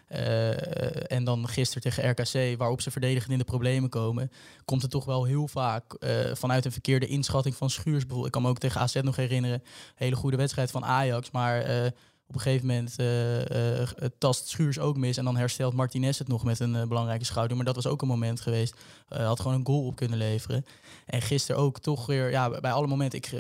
eh, 0.08 1.12
en 1.12 1.24
dan 1.24 1.48
gisteren 1.48 1.84
tegen 1.84 2.10
RKC, 2.10 2.58
waarop 2.58 2.82
ze 2.82 2.92
verdedigend 2.92 3.32
in 3.32 3.38
de 3.38 3.44
problemen 3.44 3.90
komen, 3.90 4.32
komt 4.66 4.82
het 4.82 4.92
toch 4.92 5.06
wel 5.06 5.24
heel 5.24 5.48
vaak 5.48 5.94
eh, 5.94 6.12
vanuit 6.34 6.66
een 6.66 6.72
verkeerde 6.72 7.08
inschatting 7.08 7.56
van 7.56 7.70
Schuurs. 7.70 8.00
Bijvoorbeeld, 8.00 8.26
ik 8.26 8.32
kan 8.32 8.42
me 8.42 8.50
ook 8.50 8.58
tegen 8.58 8.82
AZ 8.82 8.96
nog 8.96 9.16
herinneren, 9.16 9.64
hele 9.96 10.16
goede 10.16 10.38
wedstrijd 10.38 10.72
van 10.72 10.86
Ajax, 10.86 11.32
maar 11.32 11.62
eh, 11.62 11.92
Op 12.28 12.36
een 12.36 12.42
gegeven 12.42 12.68
moment 12.68 12.96
eh, 12.98 13.82
eh, 13.82 13.88
tast 14.18 14.48
Schuurs 14.48 14.80
ook 14.80 14.98
mis. 14.98 15.18
En 15.18 15.26
dan 15.26 15.38
herstelt 15.38 15.74
Martinez 15.74 16.18
het 16.18 16.28
nog 16.28 16.44
met 16.44 16.60
een 16.60 16.88
belangrijke 16.88 17.26
schouder. 17.26 17.58
Maar 17.58 17.66
dat 17.66 17.76
was 17.76 17.88
ook 17.88 18.02
een 18.02 18.08
moment 18.08 18.42
geweest. 18.42 18.76
Had 19.08 19.40
gewoon 19.40 19.58
een 19.58 19.66
goal 19.66 19.86
op 19.86 19.96
kunnen 19.96 20.18
leveren. 20.18 20.66
En 21.06 21.22
gisteren 21.22 21.62
ook 21.62 21.80
toch 21.80 22.06
weer, 22.06 22.30
ja, 22.30 22.60
bij 22.60 22.72
alle 22.72 22.88
momenten. 22.88 23.20
Ik 23.20 23.32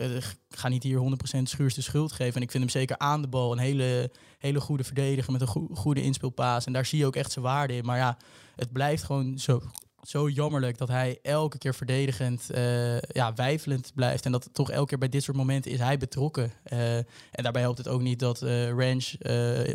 ga 0.49 0.67
niet 0.67 0.83
hier 0.83 0.97
100% 1.37 1.41
Schuurs 1.43 1.73
de 1.73 1.81
schuld 1.81 2.11
geven. 2.11 2.35
En 2.35 2.41
ik 2.41 2.51
vind 2.51 2.63
hem 2.63 2.71
zeker 2.71 2.97
aan 2.97 3.21
de 3.21 3.27
bal 3.27 3.51
een 3.51 3.57
hele, 3.57 4.11
hele 4.39 4.59
goede 4.59 4.83
verdediger 4.83 5.31
met 5.31 5.41
een 5.41 5.47
goe- 5.47 5.75
goede 5.75 6.01
inspeelpaas. 6.01 6.65
En 6.65 6.73
daar 6.73 6.85
zie 6.85 6.99
je 6.99 7.05
ook 7.05 7.15
echt 7.15 7.31
zijn 7.31 7.45
waarde 7.45 7.75
in. 7.75 7.85
Maar 7.85 7.97
ja, 7.97 8.17
het 8.55 8.71
blijft 8.71 9.03
gewoon 9.03 9.39
zo, 9.39 9.61
zo 10.07 10.29
jammerlijk 10.29 10.77
dat 10.77 10.87
hij 10.87 11.19
elke 11.21 11.57
keer 11.57 11.75
verdedigend, 11.75 12.49
eh, 12.49 12.99
ja, 12.99 13.33
wijfelend 13.33 13.91
blijft. 13.95 14.25
En 14.25 14.31
dat 14.31 14.49
toch 14.51 14.71
elke 14.71 14.87
keer 14.89 14.97
bij 14.97 15.09
dit 15.09 15.23
soort 15.23 15.37
momenten 15.37 15.71
is 15.71 15.79
hij 15.79 15.97
betrokken. 15.97 16.51
Eh, 16.63 16.97
en 16.97 17.05
daarbij 17.43 17.61
helpt 17.61 17.77
het 17.77 17.87
ook 17.87 18.01
niet 18.01 18.19
dat 18.19 18.41
eh 18.41 18.69
Ranch 18.69 19.11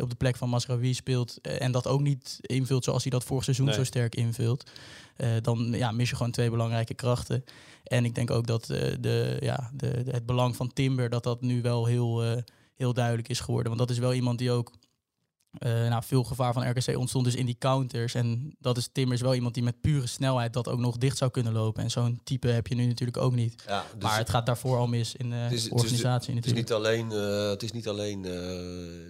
op 0.01 0.09
de 0.09 0.15
plek 0.17 0.35
van 0.35 0.49
Masraoui 0.49 0.93
speelt 0.93 1.41
en 1.41 1.71
dat 1.71 1.87
ook 1.87 2.01
niet 2.01 2.37
invult 2.41 2.83
zoals 2.83 3.01
hij 3.03 3.11
dat 3.11 3.23
vorig 3.23 3.43
seizoen 3.43 3.65
Nee. 3.65 3.75
zo 3.75 3.83
sterk 3.83 4.15
invult. 4.15 4.69
Dan 5.41 5.71
ja, 5.71 5.91
mis 5.91 6.09
je 6.09 6.15
gewoon 6.15 6.31
twee 6.31 6.49
belangrijke 6.49 6.93
krachten. 6.93 7.43
En 7.83 8.05
ik 8.05 8.15
denk 8.15 8.31
ook 8.31 8.47
dat 8.47 8.65
de, 8.65 9.37
ja, 9.39 9.71
de, 9.73 10.03
de- 10.03 10.11
het 10.11 10.25
belang 10.25 10.55
van 10.55 10.73
Timber, 10.73 11.09
dat 11.09 11.23
dat 11.23 11.41
nu 11.41 11.61
wel 11.61 11.85
heel, 11.85 12.23
heel 12.75 12.93
duidelijk 12.93 13.29
is 13.29 13.39
geworden. 13.39 13.67
Want 13.67 13.79
dat 13.87 13.89
is 13.89 13.97
wel 14.01 14.13
iemand 14.13 14.37
die 14.37 14.51
ook 14.51 14.71
eh, 15.57 15.71
nou, 15.71 16.03
veel 16.05 16.23
gevaar 16.23 16.53
van 16.53 16.69
RKC 16.69 16.97
ontstond 16.97 17.25
dus 17.25 17.35
in 17.35 17.45
die 17.45 17.55
counters. 17.59 18.13
En 18.13 18.55
dat 18.59 18.77
is 18.77 18.89
Timber 18.91 19.13
is 19.13 19.21
wel 19.21 19.33
iemand 19.35 19.53
die 19.53 19.63
met 19.63 19.81
pure 19.81 20.07
snelheid 20.07 20.53
dat 20.53 20.67
ook 20.67 20.79
nog 20.79 20.97
dicht 20.97 21.17
zou 21.17 21.31
kunnen 21.31 21.53
lopen. 21.53 21.83
En 21.83 21.91
zo'n 21.91 22.19
type 22.23 22.47
heb 22.47 22.67
je 22.67 22.75
nu 22.75 22.85
natuurlijk 22.85 23.17
ook 23.17 23.35
niet. 23.35 23.63
Ja, 23.67 23.85
dus 23.93 24.03
maar 24.03 24.17
het 24.17 24.29
gaat 24.29 24.45
daarvoor 24.45 24.77
al 24.77 24.87
mis 24.87 25.15
in 25.15 25.29
de 25.29 25.35
het 25.35 25.51
is- 25.51 25.63
het 25.63 25.73
is- 25.73 25.79
organisatie 25.81 26.35
Het 26.35 26.45
is 26.45 26.51
natuurlijk. 26.53 26.85
niet 26.95 27.11
alleen, 27.11 27.11
eh, 27.43 27.49
het 27.49 27.63
is 27.63 27.71
niet 27.71 27.87
alleen 27.87 28.25
eh, 28.25 28.31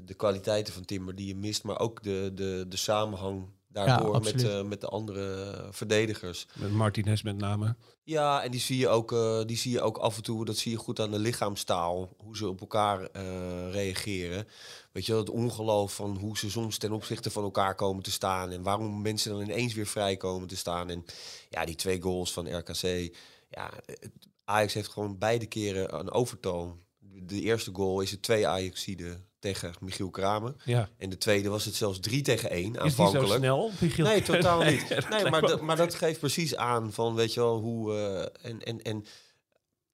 de 0.05 0.13
kwaliteiten 0.17 0.73
van 0.73 0.85
Timber 0.85 1.15
die 1.15 1.27
je 1.27 1.35
mist, 1.35 1.63
maar 1.63 1.79
ook 1.79 2.03
de, 2.03 2.31
de, 2.35 2.65
de 2.69 2.77
samenhang 2.77 3.45
daardoor 3.73 4.15
met, 4.23 4.43
eh, 4.49 4.63
met 4.63 4.81
de 4.81 4.87
andere 4.87 5.55
verdedigers. 5.71 6.45
Met 6.53 6.71
Martinez 6.71 7.21
met 7.21 7.37
name. 7.37 7.75
Ja, 8.03 8.43
en 8.43 8.51
die 8.51 8.59
zie 8.59 8.77
je 8.77 8.87
ook, 8.87 9.11
eh, 9.11 9.41
die 9.45 9.57
zie 9.57 9.71
je 9.71 9.81
ook 9.81 9.97
af 9.97 10.15
en 10.17 10.23
toe, 10.23 10.45
dat 10.45 10.57
zie 10.57 10.71
je 10.71 10.77
goed 10.77 10.99
aan 10.99 11.11
de 11.11 11.19
lichaamstaal, 11.19 12.09
hoe 12.17 12.37
ze 12.37 12.47
op 12.47 12.59
elkaar 12.61 13.01
eh, 13.05 13.71
reageren. 13.71 14.47
Weet 14.91 15.05
je, 15.05 15.11
wel, 15.11 15.21
het 15.21 15.29
ongeloof 15.29 15.95
van 15.95 16.17
hoe 16.17 16.37
ze 16.37 16.49
soms 16.49 16.77
ten 16.77 16.91
opzichte 16.91 17.31
van 17.31 17.43
elkaar 17.43 17.75
komen 17.75 18.03
te 18.03 18.11
staan 18.11 18.51
en 18.51 18.61
waarom 18.63 19.01
mensen 19.01 19.31
dan 19.31 19.41
ineens 19.41 19.73
weer 19.73 19.87
vrij 19.87 20.17
komen 20.17 20.47
te 20.47 20.55
staan. 20.57 20.89
En 20.89 21.05
ja, 21.49 21.65
die 21.65 21.75
twee 21.75 22.01
goals 22.01 22.33
van 22.33 22.57
RKC, 22.57 23.15
ja, 23.49 23.69
het- 23.85 24.09
Ajax 24.45 24.73
heeft 24.73 24.89
gewoon 24.89 25.17
beide 25.17 25.45
keren 25.45 25.99
een 25.99 26.11
overtoon. 26.11 26.79
De 26.99 27.41
eerste 27.41 27.69
goal 27.73 28.01
is 28.01 28.11
het 28.11 28.21
twee 28.21 28.47
Ajaxiden 28.47 29.25
tegen 29.43 29.73
Michiel 29.79 30.09
Kramer. 30.09 30.55
Ja. 30.63 30.89
En 30.97 31.09
de 31.09 31.17
tweede 31.17 31.49
was 31.49 31.65
het 31.65 31.75
zelfs 31.75 31.99
3 31.99 32.21
tegen 32.21 32.49
1 32.49 32.59
Is 32.65 32.81
die 32.81 32.91
zo 32.91 33.03
aanvankelijk. 33.03 33.39
snel, 33.39 33.71
Michiel? 33.79 34.05
Nee, 34.05 34.21
totaal 34.21 34.63
niet. 34.63 34.87
Nee, 35.09 35.29
maar, 35.29 35.63
maar 35.63 35.75
dat 35.75 35.95
geeft 35.95 36.19
precies 36.19 36.55
aan 36.55 36.93
van, 36.93 37.15
weet 37.15 37.33
je 37.33 37.39
wel, 37.39 37.59
hoe... 37.59 37.93
eh, 37.93 38.49
en, 38.49 38.63
en, 38.63 38.81
en 38.81 39.05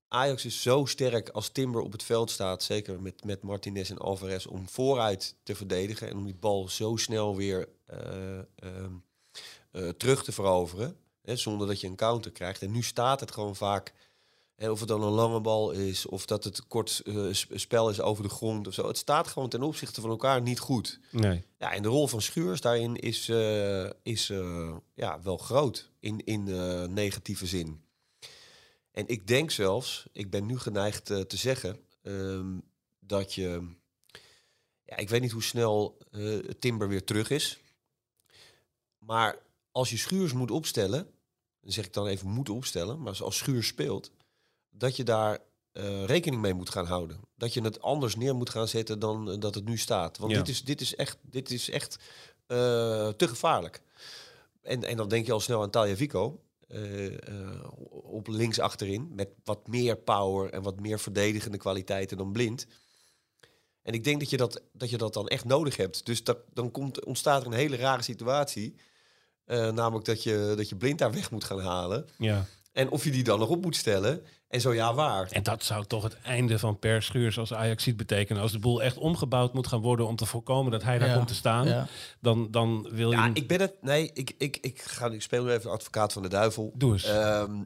Ajax 0.08 0.46
is 0.46 0.62
zo 0.62 0.86
sterk 0.86 1.29
als 1.29 1.50
Timber 1.50 1.82
op 1.82 1.91
het 1.91 2.03
veld 2.03 2.32
staat, 2.32 2.63
zeker 2.63 3.01
met, 3.01 3.24
met 3.24 3.41
Martinez 3.41 3.89
en 3.89 3.98
Alvarez, 3.98 4.46
om 4.46 4.70
vooruit 4.70 5.36
te 5.44 5.56
verdedigen 5.56 6.10
en 6.10 6.18
om 6.18 6.25
die 6.25 6.36
bal 6.39 6.70
zo 6.70 6.96
snel 6.96 7.36
weer 7.36 7.70
eh, 7.86 8.38
ehm, 8.38 8.94
eh, 9.72 9.89
terug 9.89 10.24
te 10.24 10.32
veroveren, 10.32 10.96
hè, 11.22 11.36
zonder 11.36 11.68
dat 11.68 11.82
je 11.82 11.88
een 11.88 11.96
counter 11.96 12.32
krijgt. 12.32 12.62
En 12.62 12.72
nu 12.72 12.84
staat 12.84 13.20
het 13.20 13.32
gewoon 13.32 13.56
vaak, 13.56 13.94
of 14.68 14.80
het 14.80 14.88
dan 14.88 15.04
een 15.04 15.12
lange 15.12 15.42
bal 15.42 15.72
is, 15.72 16.06
of 16.06 16.25
dat 16.25 16.44
het 16.44 16.68
kort 16.68 17.01
eh, 17.06 17.28
sp- 17.32 17.51
spel 17.60 17.89
is 17.89 18.01
over 18.01 18.24
de 18.24 18.30
grond 18.30 18.68
of 18.68 18.74
zo. 18.74 18.88
Het 18.88 18.98
staat 18.98 19.28
gewoon 19.28 19.50
ten 19.50 19.62
opzichte 19.63 20.01
van 20.01 20.10
elkaar 20.10 20.42
niet 20.42 20.60
goed. 20.60 21.00
Nee. 21.12 21.44
Ja, 21.58 21.72
en 21.74 21.82
de 21.82 21.88
rol 21.88 22.08
van 22.08 22.22
Schuurs 22.22 22.62
daarin 22.62 22.96
is, 22.96 23.30
eh, 23.30 23.89
is 24.04 24.30
eh, 24.30 24.75
ja, 24.94 25.22
wel 25.22 25.38
groot 25.38 25.92
in, 26.00 26.25
in 26.25 26.44
negatieve 26.94 27.46
zin. 27.46 27.84
En 28.92 29.08
ik 29.08 29.28
denk 29.28 29.51
zelfs, 29.51 30.06
ik 30.12 30.30
ben 30.30 30.46
nu 30.46 30.60
geneigd 30.60 31.06
te 31.06 31.38
zeggen, 31.38 31.80
ehm, 32.01 32.58
dat 33.00 33.34
je... 33.34 33.78
Ja, 34.84 34.98
ik 34.98 35.10
weet 35.10 35.22
niet 35.22 35.32
hoe 35.32 35.44
snel 35.44 35.98
Timber 36.60 36.88
weer 36.88 37.04
terug 37.04 37.30
is. 37.30 37.60
Maar 38.98 39.38
als 39.72 39.89
je 39.89 39.98
Schuurs 39.98 40.34
moet 40.34 40.51
opstellen, 40.51 41.08
dan 41.62 41.72
zeg 41.72 41.86
ik 41.86 41.94
dan 41.94 42.08
even 42.08 42.30
moet 42.30 42.50
opstellen, 42.50 43.01
maar 43.01 43.24
als 43.24 43.38
Schuurs 43.38 43.68
speelt, 43.68 44.12
dat 44.80 44.96
je 44.96 45.04
daar 45.04 45.40
eh, 45.72 46.06
rekening 46.06 46.42
mee 46.42 46.54
moet 46.54 46.70
gaan 46.70 46.86
houden. 46.86 47.20
Dat 47.36 47.54
je 47.54 47.62
het 47.62 47.82
anders 47.82 48.16
neer 48.16 48.36
moet 48.36 48.50
gaan 48.50 48.68
zetten 48.68 49.00
dan 49.00 49.32
eh, 49.32 49.40
dat 49.40 49.56
het 49.56 49.66
nu 49.66 49.78
staat. 49.78 50.18
Want 50.18 50.32
Ja. 50.32 50.38
dit 50.38 50.48
is, 50.48 50.64
dit 50.64 50.82
is 50.82 50.96
echt, 50.96 51.18
dit 51.22 51.52
is 51.52 51.70
echt 51.70 51.98
eh, 52.46 53.08
te 53.08 53.28
gevaarlijk. 53.28 53.82
En, 54.62 54.84
en 54.84 54.98
dan 54.98 55.08
denk 55.10 55.26
je 55.26 55.32
al 55.32 55.40
snel 55.40 55.62
aan 55.62 55.70
Talia 55.70 55.96
Vico. 55.96 56.44
op 57.90 58.28
links 58.28 58.60
achterin. 58.60 59.12
Met 59.16 59.30
wat 59.44 59.68
meer 59.68 59.98
power 59.98 60.50
en 60.50 60.62
wat 60.62 60.80
meer 60.80 61.00
verdedigende 61.00 61.58
kwaliteiten 61.58 62.18
dan 62.18 62.32
blind. 62.32 62.66
En 63.82 63.94
ik 63.94 64.04
denk 64.04 64.20
dat 64.20 64.30
je 64.30 64.38
dat, 64.38 64.62
dat, 64.74 64.90
je 64.90 64.98
dat 64.98 65.14
dan 65.14 65.28
echt 65.28 65.46
nodig 65.46 65.78
hebt. 65.78 66.06
Dus 66.06 66.24
dat, 66.24 66.38
dan 66.54 66.72
komt, 66.72 67.06
ontstaat 67.06 67.42
er 67.42 67.48
een 67.48 67.54
hele 67.54 67.76
rare 67.76 68.02
situatie. 68.02 68.76
Namelijk 69.46 70.06
dat 70.06 70.24
je, 70.24 70.54
dat 70.58 70.70
je 70.70 70.76
blind 70.76 71.00
daar 71.00 71.12
weg 71.12 71.32
moet 71.32 71.44
gaan 71.44 71.60
halen. 71.60 72.08
Ja. 72.18 72.46
En 72.72 72.90
of 72.90 73.04
je 73.04 73.12
die 73.12 73.24
dan 73.24 73.40
nog 73.40 73.50
op 73.50 73.62
moet 73.62 73.76
stellen. 73.76 74.24
En 74.50 74.62
zo 74.62 74.74
ja, 74.74 74.94
waar. 74.94 75.32
En 75.32 75.44
dat 75.44 75.63
zou 75.63 75.86
toch 75.86 76.03
het 76.03 76.18
einde 76.22 76.60
van 76.60 76.79
Per 76.79 77.03
Schuurs 77.03 77.38
als 77.38 77.53
Ajax 77.53 77.84
ziet 77.84 77.98
betekenen. 77.98 78.41
Als 78.41 78.51
de 78.51 78.60
boel 78.60 78.84
echt 78.84 78.98
omgebouwd 78.98 79.53
moet 79.53 79.68
gaan 79.68 79.82
worden 79.82 80.08
om 80.08 80.15
te 80.15 80.25
voorkomen 80.25 80.72
dat 80.72 80.84
hij 80.84 80.98
daar 80.98 81.08
Ja. 81.08 81.15
komt 81.15 81.27
te 81.27 81.36
staan. 81.36 81.68
Ja. 81.68 81.88
Dan, 82.20 82.48
dan 82.51 82.88
wil 82.91 83.12
je... 83.12 83.18
Ja, 83.18 83.32
ik 83.34 83.48
ben 83.48 83.60
het. 83.62 83.74
Nee, 83.82 84.12
ik, 84.13 84.32
ik, 84.38 84.58
ik, 84.62 84.82
ga, 84.82 85.08
ik 85.10 85.22
speel 85.22 85.44
nu 85.44 85.50
even 85.50 85.62
de 85.62 85.70
advocaat 85.70 86.13
van 86.13 86.22
de 86.22 86.27
duivel. 86.29 86.72
Doe 86.75 86.91
eens. 86.94 87.03
Ehm, 87.03 87.63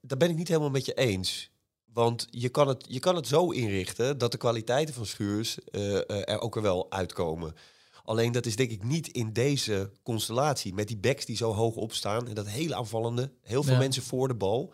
daar 0.00 0.18
ben 0.18 0.30
ik 0.30 0.36
niet 0.36 0.48
helemaal 0.48 0.70
met 0.70 0.84
je 0.86 0.94
eens. 0.94 1.50
Want 1.92 2.26
je 2.30 2.48
kan 2.48 2.68
het, 2.68 2.84
je 2.88 2.98
kan 2.98 3.16
het 3.16 3.26
zo 3.26 3.50
inrichten 3.50 4.18
dat 4.18 4.32
de 4.32 4.38
kwaliteiten 4.38 4.94
van 4.94 5.06
Schuurs 5.06 5.58
eh, 5.64 5.96
eh, 5.96 6.02
er 6.28 6.40
ook 6.40 6.56
er 6.56 6.62
wel 6.62 6.86
uitkomen. 6.90 7.54
Alleen 8.04 8.32
dat 8.32 8.46
is 8.46 8.56
denk 8.56 8.70
ik 8.70 8.82
niet 8.84 9.08
in 9.08 9.32
deze 9.32 9.90
constellatie. 10.02 10.74
Met 10.74 10.88
die 10.88 10.96
backs 10.98 11.24
die 11.24 11.36
zo 11.36 11.52
hoog 11.52 11.74
opstaan. 11.76 12.28
En 12.28 12.34
dat 12.34 12.46
hele 12.48 12.74
aanvallende. 12.74 13.30
Heel 13.42 13.62
veel 13.62 13.72
Ja. 13.72 13.78
mensen 13.78 14.02
voor 14.02 14.28
de 14.28 14.34
bal. 14.34 14.72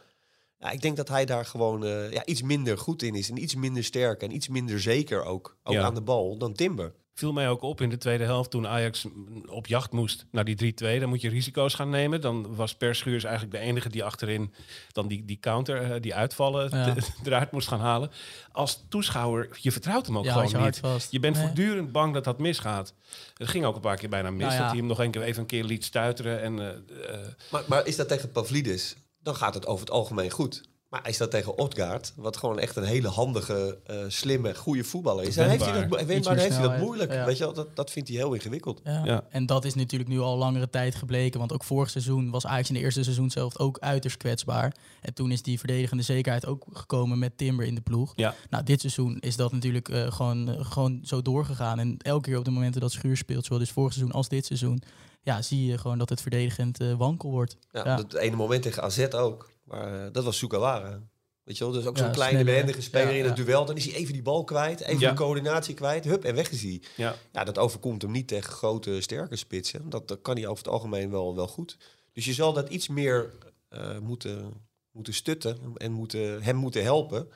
Ja, 0.58 0.70
ik 0.70 0.80
denk 0.80 0.96
dat 0.96 1.08
hij 1.08 1.24
daar 1.24 1.44
gewoon 1.44 1.84
eh, 1.84 2.10
ja, 2.12 2.24
iets 2.24 2.42
minder 2.42 2.78
goed 2.78 3.02
in 3.02 3.14
is. 3.14 3.30
En 3.30 3.42
iets 3.42 3.54
minder 3.54 3.84
sterk. 3.84 4.22
En 4.22 4.34
iets 4.34 4.48
minder 4.48 4.80
zeker 4.80 5.24
ook. 5.24 5.56
Ook 5.64 5.74
Ja. 5.74 5.82
aan 5.82 5.94
de 5.94 6.00
bal 6.00 6.36
dan 6.38 6.52
Timber. 6.52 6.92
viel 7.14 7.32
mij 7.32 7.48
ook 7.48 7.62
op 7.62 7.80
in 7.80 7.88
de 7.90 7.98
tweede 7.98 8.24
helft 8.24 8.50
toen 8.50 8.66
Ajax 8.66 9.06
op 9.46 9.66
jacht 9.66 9.92
moest 9.92 10.26
naar 10.30 10.44
die 10.44 10.54
3-2. 10.56 11.00
Dan 11.00 11.08
moet 11.08 11.20
je 11.20 11.28
risico's 11.28 11.74
gaan 11.74 11.90
nemen. 11.90 12.20
Dan 12.20 12.54
was 12.54 12.74
Per 12.76 12.94
Schuurs 12.94 13.24
eigenlijk 13.24 13.54
de 13.54 13.60
enige 13.60 13.88
die 13.88 14.04
achterin 14.04 14.52
dan 14.92 15.08
die, 15.08 15.24
die 15.24 15.38
counter, 15.38 15.82
eh, 15.92 16.00
die 16.00 16.14
uitvallen 16.14 16.68
Ja. 16.70 16.92
te- 16.94 17.00
eruit 17.24 17.50
moest 17.50 17.68
gaan 17.68 17.80
halen. 17.80 18.10
Als 18.52 18.84
toeschouwer, 18.88 19.48
je 19.60 19.72
vertrouwt 19.72 20.06
hem 20.06 20.18
ook 20.18 20.24
Ja, 20.24 20.32
gewoon 20.32 20.48
je 20.48 20.56
niet. 20.58 20.78
vast. 20.78 21.12
Je 21.12 21.20
bent 21.20 21.36
Nee. 21.36 21.44
voortdurend 21.44 21.92
bang 21.92 22.14
dat 22.14 22.24
dat 22.24 22.38
misgaat. 22.38 22.94
Het 23.36 23.48
ging 23.48 23.64
ook 23.64 23.74
een 23.74 23.80
paar 23.80 23.96
keer 23.96 24.08
bijna 24.08 24.30
mis. 24.30 24.40
Nou 24.40 24.52
ja. 24.52 24.58
Dat 24.58 24.68
hij 24.68 24.78
hem 24.78 24.86
nog 24.86 24.98
een 24.98 25.10
keer, 25.10 25.22
even 25.22 25.40
een 25.40 25.46
keer 25.48 25.64
liet 25.64 25.84
stuiteren. 25.84 26.40
En, 26.42 26.58
eh, 26.60 27.18
Maar, 27.50 27.62
maar 27.66 27.86
is 27.86 27.96
dat 27.96 28.08
tegen 28.08 28.30
Pavlidis, 28.32 28.96
dan 29.26 29.36
gaat 29.36 29.54
het 29.54 29.66
over 29.66 29.84
het 29.84 29.94
algemeen 29.94 30.30
goed. 30.30 30.62
Maar 30.88 31.08
is 31.08 31.16
dat 31.16 31.30
tegen 31.30 31.58
Odgaard, 31.58 32.12
wat 32.16 32.36
gewoon 32.36 32.58
echt 32.58 32.76
een 32.76 32.84
hele 32.84 33.08
handige, 33.08 33.78
eh, 33.86 33.96
slimme, 34.08 34.54
goede 34.54 34.84
voetballer 34.84 35.24
is, 35.24 35.34
dan 35.34 35.48
heeft 35.48 35.64
hij 35.64 35.88
dat, 35.88 36.00
heeft 36.00 36.28
hij 36.54 36.62
dat 36.62 36.78
moeilijk. 36.78 37.12
Ja. 37.12 37.24
Weet 37.24 37.38
je 37.38 37.44
wel, 37.44 37.52
dat, 37.52 37.76
dat 37.76 37.90
vindt 37.90 38.08
hij 38.08 38.18
heel 38.18 38.34
ingewikkeld. 38.34 38.80
Ja. 38.84 39.04
Ja. 39.04 39.24
En 39.30 39.46
dat 39.46 39.64
is 39.64 39.74
natuurlijk 39.74 40.10
nu 40.10 40.20
al 40.20 40.36
langere 40.36 40.70
tijd 40.70 40.94
gebleken. 40.94 41.38
Want 41.38 41.52
ook 41.52 41.64
vorig 41.64 41.90
seizoen 41.90 42.30
was 42.30 42.46
Ajax 42.46 42.68
in 42.68 42.74
de 42.74 42.80
eerste 42.80 43.02
seizoen 43.02 43.30
zelf 43.30 43.58
ook 43.58 43.78
uiterst 43.78 44.16
kwetsbaar. 44.16 44.76
En 45.00 45.14
toen 45.14 45.30
is 45.30 45.42
die 45.42 45.58
verdedigende 45.58 46.02
zekerheid 46.02 46.46
ook 46.46 46.64
gekomen 46.72 47.18
met 47.18 47.38
Timber 47.38 47.66
in 47.66 47.74
de 47.74 47.80
ploeg. 47.80 48.12
ja. 48.16 48.34
Nou, 48.50 48.64
dit 48.64 48.80
seizoen 48.80 49.18
is 49.20 49.36
dat 49.36 49.52
natuurlijk 49.52 49.88
eh, 49.88 50.12
gewoon, 50.12 50.48
eh, 50.48 50.64
gewoon 50.64 51.00
zo 51.02 51.22
doorgegaan. 51.22 51.78
En 51.78 51.96
elke 51.98 52.28
keer 52.28 52.38
op 52.38 52.44
de 52.44 52.50
momenten 52.50 52.80
dat 52.80 52.92
Schuur 52.92 53.16
speelt, 53.16 53.44
zowel 53.44 53.58
dus 53.58 53.70
vorig 53.70 53.92
seizoen 53.92 54.14
als 54.14 54.28
dit 54.28 54.46
seizoen, 54.46 54.82
ja, 55.22 55.42
zie 55.42 55.66
je 55.66 55.78
gewoon 55.78 55.98
dat 55.98 56.08
het 56.08 56.20
verdedigend 56.20 56.78
wankel 56.96 57.30
wordt. 57.30 57.56
Ja, 57.72 57.84
Ja. 57.84 57.96
Dat 57.96 58.14
ene 58.14 58.36
moment 58.36 58.62
tegen 58.62 58.82
AZ 58.82 59.06
ook. 59.10 59.54
Maar 59.66 60.04
eh, 60.04 60.12
dat 60.12 60.24
was 60.24 60.38
Sukawara. 60.38 61.02
Weet 61.42 61.58
je 61.58 61.64
wel, 61.64 61.72
dus 61.72 61.86
ook 61.86 61.96
Ja, 61.96 62.02
zo'n 62.04 62.12
kleine 62.12 62.44
behendige 62.44 62.82
speler 62.82 63.12
ja, 63.12 63.18
in 63.18 63.24
het 63.24 63.36
ja. 63.38 63.44
duel. 63.44 63.64
Dan 63.64 63.76
is 63.76 63.84
hij 63.84 63.94
even 63.94 64.12
die 64.12 64.22
bal 64.22 64.44
kwijt, 64.44 64.80
even 64.80 65.00
de 65.00 65.12
coördinatie 65.14 65.74
kwijt. 65.74 66.04
Hup, 66.04 66.24
en 66.24 66.34
weg 66.34 66.50
is 66.50 66.62
hij. 66.62 66.82
ja. 66.96 67.16
Ja, 67.32 67.44
dat 67.44 67.58
overkomt 67.58 68.02
hem 68.02 68.10
niet 68.10 68.28
tegen 68.28 68.52
grote, 68.52 69.00
sterke 69.00 69.36
spitsen. 69.36 69.90
Dat, 69.90 70.08
dat 70.08 70.20
kan 70.22 70.36
hij 70.36 70.46
over 70.46 70.64
het 70.64 70.72
algemeen 70.72 71.10
wel, 71.10 71.34
wel 71.34 71.48
goed. 71.48 71.76
Dus 72.12 72.24
je 72.24 72.32
zal 72.32 72.52
dat 72.52 72.68
iets 72.68 72.88
meer 72.88 73.34
eh, 73.68 73.98
moeten, 73.98 74.66
moeten 74.90 75.14
stutten 75.14 75.58
en 75.76 75.92
moeten, 75.92 76.42
hem 76.42 76.56
moeten 76.56 76.82
helpen 76.82 77.28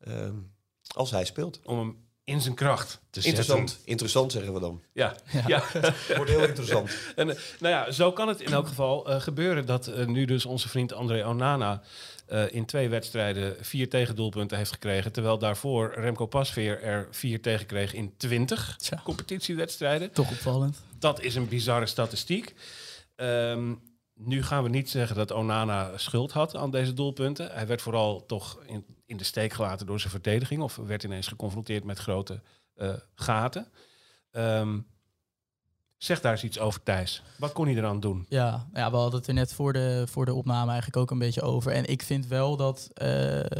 ehm, 0.00 0.34
als 0.94 1.10
hij 1.10 1.24
speelt. 1.24 1.60
Om 1.64 1.78
hem 1.78 1.96
in 2.28 2.40
zijn 2.40 2.54
kracht 2.54 3.00
te 3.10 3.20
zetten. 3.20 3.30
Interessant. 3.30 3.78
Interessant 3.84 4.32
zeggen 4.32 4.52
we 4.52 4.60
dan. 4.60 4.82
Ja, 4.92 5.16
ja. 5.46 5.62
Wordt 6.16 6.30
heel 6.30 6.44
interessant. 6.46 6.90
En, 7.16 7.30
eh, 7.30 7.36
nou 7.60 7.74
ja, 7.74 7.90
zo 7.90 8.12
kan 8.12 8.28
het 8.28 8.40
in 8.40 8.52
elk 8.52 8.66
geval 8.66 9.08
eh, 9.08 9.20
gebeuren 9.20 9.66
dat 9.66 9.86
eh, 9.86 10.06
nu 10.06 10.24
dus 10.24 10.46
onze 10.46 10.68
vriend 10.68 10.92
André 10.92 11.26
Onana 11.26 11.82
eh, 12.26 12.52
in 12.52 12.64
twee 12.64 12.88
wedstrijden 12.88 13.56
vier 13.60 13.88
tegendoelpunten 13.88 14.56
heeft 14.56 14.72
gekregen. 14.72 15.12
Terwijl 15.12 15.38
daarvoor 15.38 15.92
Remco 15.94 16.26
Pasveer 16.26 16.82
er 16.82 17.08
vier 17.10 17.42
tegen 17.42 17.66
kreeg 17.66 17.94
in 17.94 18.14
20 18.16 18.76
Tja. 18.76 19.00
competitiewedstrijden. 19.04 20.12
Toch 20.12 20.30
opvallend. 20.30 20.82
Dat 20.98 21.20
is 21.20 21.34
een 21.34 21.48
bizarre 21.48 21.86
statistiek. 21.86 22.54
Ehm, 23.16 23.74
nu 24.14 24.42
gaan 24.42 24.62
we 24.62 24.68
niet 24.68 24.90
zeggen 24.90 25.16
dat 25.16 25.32
Onana 25.32 25.98
schuld 25.98 26.32
had 26.32 26.56
aan 26.56 26.70
deze 26.70 26.92
doelpunten. 26.92 27.50
Hij 27.52 27.66
werd 27.66 27.82
vooral 27.82 28.26
toch 28.26 28.58
in, 28.66 28.84
in 29.08 29.16
de 29.16 29.24
steek 29.24 29.52
gelaten 29.52 29.86
door 29.86 30.00
zijn 30.00 30.12
verdediging. 30.12 30.62
Of 30.62 30.76
werd 30.76 31.02
ineens 31.02 31.28
geconfronteerd 31.28 31.84
met 31.84 31.98
grote 31.98 32.42
eh, 32.74 32.94
gaten. 33.14 33.68
Ehm, 34.30 34.78
zeg 35.96 36.20
daar 36.20 36.32
eens 36.32 36.44
iets 36.44 36.58
over, 36.58 36.82
Thijs. 36.82 37.22
Wat 37.38 37.52
kon 37.52 37.66
hij 37.66 37.74
eraan 37.74 38.00
doen? 38.00 38.26
Ja, 38.28 38.68
ja, 38.72 38.90
we 38.90 38.96
hadden 38.96 39.18
het 39.18 39.28
er 39.28 39.34
net 39.34 39.52
voor 39.52 39.72
de, 39.72 40.04
voor 40.08 40.24
de 40.24 40.34
opname 40.34 40.68
eigenlijk 40.68 40.96
ook 40.96 41.10
een 41.10 41.18
beetje 41.18 41.42
over. 41.42 41.72
En 41.72 41.84
ik 41.84 42.02
vind 42.02 42.26
wel 42.26 42.56
dat 42.56 42.90
eh, 42.94 43.08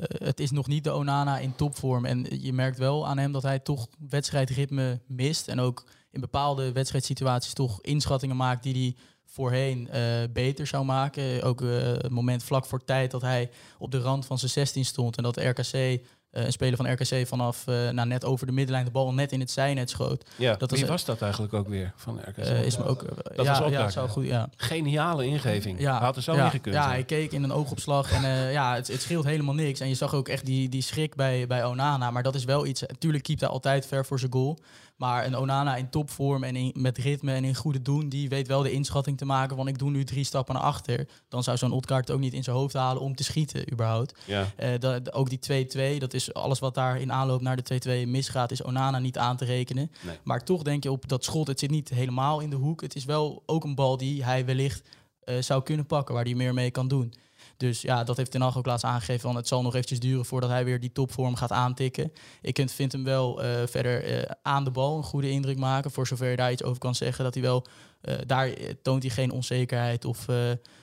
het 0.08 0.40
is 0.40 0.50
nog 0.50 0.66
niet 0.66 0.84
de 0.84 0.92
Onana 0.92 1.38
in 1.38 1.56
topvorm. 1.56 2.04
En 2.04 2.26
je 2.42 2.52
merkt 2.52 2.78
wel 2.78 3.06
aan 3.06 3.18
hem 3.18 3.32
dat 3.32 3.42
hij 3.42 3.58
toch 3.58 3.88
wedstrijdritme 4.08 5.00
mist. 5.06 5.48
En 5.48 5.60
ook 5.60 5.84
in 6.10 6.20
bepaalde 6.20 6.72
wedstrijdsituaties 6.72 7.52
toch 7.52 7.82
inschattingen 7.82 8.36
maakt 8.36 8.62
die 8.62 8.74
hij 8.74 8.96
voorheen 9.30 9.88
eh, 9.90 10.02
beter 10.32 10.66
zou 10.66 10.84
maken. 10.84 11.42
Ook 11.42 11.62
eh, 11.62 11.68
het 11.80 12.10
moment 12.10 12.42
vlak 12.42 12.64
voor 12.66 12.84
tijd 12.84 13.10
dat 13.10 13.22
hij 13.22 13.50
op 13.78 13.90
de 13.90 13.98
rand 14.00 14.26
van 14.26 14.38
zijn 14.38 14.50
16 14.50 14.84
stond. 14.84 15.16
En 15.16 15.22
dat 15.22 15.34
de 15.34 15.48
RKC, 15.48 15.72
eh, 15.72 16.44
een 16.44 16.52
speler 16.52 16.76
van 16.76 16.92
RKC 16.92 17.26
vanaf 17.26 17.66
eh, 17.66 17.88
nou, 17.88 18.08
net 18.08 18.24
over 18.24 18.46
de 18.46 18.52
middenlijn 18.52 18.84
de 18.84 18.90
bal 18.90 19.14
net 19.14 19.32
in 19.32 19.40
het 19.40 19.50
zijnet 19.50 19.90
schoot. 19.90 20.24
Ja, 20.36 20.54
Dat 20.54 20.70
Wie 20.70 20.80
was- 20.80 20.88
was 20.88 21.04
dat 21.04 21.22
eigenlijk 21.22 21.52
ook 21.52 21.68
weer 21.68 21.92
van 21.96 22.20
RKC? 22.20 22.36
Eh, 22.38 22.62
is 22.64 22.76
me 22.78 22.84
ook, 22.84 23.04
Dat 23.36 23.46
ja, 23.46 23.52
was 23.52 23.62
ook 23.62 23.70
ja, 23.70 23.90
zou 23.90 24.06
ja. 24.06 24.12
goed, 24.12 24.26
ja. 24.26 24.48
Geniale 24.56 25.26
ingeving. 25.26 25.80
Ja, 25.80 25.96
Hij 25.96 26.06
had 26.06 26.16
er 26.16 26.22
zo 26.22 26.34
ja, 26.34 26.44
ingekund. 26.44 26.74
Ja, 26.74 26.88
hij 26.88 27.04
keek 27.04 27.32
in 27.32 27.42
een 27.42 27.52
oogopslag 27.52 28.12
en 28.12 28.24
eh, 28.24 28.52
ja, 28.52 28.74
het, 28.74 28.88
het 28.88 29.00
scheelt 29.00 29.24
helemaal 29.24 29.54
niks. 29.54 29.80
En 29.80 29.88
je 29.88 29.94
zag 29.94 30.14
ook 30.14 30.28
echt 30.28 30.46
die, 30.46 30.68
die 30.68 30.82
schrik 30.82 31.14
bij, 31.14 31.46
bij 31.46 31.64
Onana. 31.64 32.10
Maar 32.10 32.22
dat 32.22 32.34
is 32.34 32.44
wel 32.44 32.66
iets... 32.66 32.80
Natuurlijk 32.80 33.24
keept 33.24 33.40
hij 33.40 33.48
altijd 33.48 33.86
ver 33.86 34.06
voor 34.06 34.18
zijn 34.18 34.32
goal. 34.32 34.58
Maar 34.98 35.26
een 35.26 35.36
Onana 35.36 35.76
in 35.76 35.90
topvorm 35.90 36.44
en 36.44 36.56
in, 36.56 36.72
met 36.76 36.98
ritme 36.98 37.32
en 37.32 37.44
in 37.44 37.54
goede 37.54 37.82
doen... 37.82 38.08
die 38.08 38.28
weet 38.28 38.48
wel 38.48 38.62
de 38.62 38.70
inschatting 38.70 39.18
te 39.18 39.24
maken 39.24 39.56
van 39.56 39.68
ik 39.68 39.78
doe 39.78 39.90
nu 39.90 40.04
drie 40.04 40.24
stappen 40.24 40.54
naar 40.54 40.62
achter. 40.62 41.08
Dan 41.28 41.42
zou 41.42 41.56
zo'n 41.56 41.72
Odgaard 41.72 42.10
ook 42.10 42.20
niet 42.20 42.32
in 42.32 42.44
zijn 42.44 42.56
hoofd 42.56 42.74
halen 42.74 43.02
om 43.02 43.14
te 43.14 43.24
schieten 43.24 43.72
überhaupt. 43.72 44.14
ja. 44.24 44.46
Eh, 44.56 44.78
dat, 44.78 45.12
ook 45.12 45.28
die 45.30 45.66
2-2, 45.96 45.98
dat 45.98 46.14
is 46.14 46.34
alles 46.34 46.58
wat 46.58 46.74
daar 46.74 47.00
in 47.00 47.12
aanloop 47.12 47.40
naar 47.40 47.62
de 47.62 48.04
2-2 48.04 48.08
misgaat... 48.08 48.50
is 48.50 48.62
Onana 48.62 48.98
niet 48.98 49.18
aan 49.18 49.36
te 49.36 49.44
rekenen. 49.44 49.90
Nee. 50.00 50.18
Maar 50.22 50.44
toch 50.44 50.62
denk 50.62 50.82
je 50.82 50.90
op 50.90 51.08
dat 51.08 51.24
schot, 51.24 51.46
het 51.46 51.58
zit 51.58 51.70
niet 51.70 51.88
helemaal 51.88 52.40
in 52.40 52.50
de 52.50 52.56
hoek. 52.56 52.80
Het 52.80 52.94
is 52.94 53.04
wel 53.04 53.42
ook 53.46 53.64
een 53.64 53.74
bal 53.74 53.96
die 53.96 54.24
hij 54.24 54.44
wellicht 54.44 54.88
eh, 55.24 55.36
zou 55.40 55.62
kunnen 55.62 55.86
pakken, 55.86 56.14
waar 56.14 56.24
hij 56.24 56.34
meer 56.34 56.54
mee 56.54 56.70
kan 56.70 56.88
doen. 56.88 57.12
Dus 57.58 57.80
ja, 57.80 58.04
dat 58.04 58.16
heeft 58.16 58.30
Ten 58.30 58.40
Hag 58.40 58.58
ook 58.58 58.66
laatst 58.66 58.84
aangegeven. 58.84 59.20
Van 59.20 59.36
het 59.36 59.48
zal 59.48 59.62
nog 59.62 59.74
eventjes 59.74 60.00
duren 60.00 60.24
voordat 60.24 60.50
hij 60.50 60.64
weer 60.64 60.80
die 60.80 60.92
topvorm 60.92 61.34
gaat 61.34 61.52
aantikken. 61.52 62.12
Ik 62.42 62.66
vind- 62.70 62.92
hem 62.92 63.04
wel 63.04 63.42
eh, 63.42 63.66
verder 63.66 64.04
eh, 64.04 64.30
aan 64.42 64.64
de 64.64 64.70
bal 64.70 64.96
een 64.96 65.02
goede 65.02 65.30
indruk 65.30 65.58
maken. 65.58 65.90
Voor 65.90 66.06
zover 66.06 66.30
je 66.30 66.36
daar 66.36 66.52
iets 66.52 66.62
over 66.62 66.78
kan 66.78 66.94
zeggen. 66.94 67.24
Dat 67.24 67.34
hij 67.34 67.42
wel, 67.42 67.66
eh, 68.00 68.14
daar 68.26 68.50
toont 68.82 69.02
hij 69.02 69.12
geen 69.12 69.30
onzekerheid 69.30 70.04
of, 70.04 70.26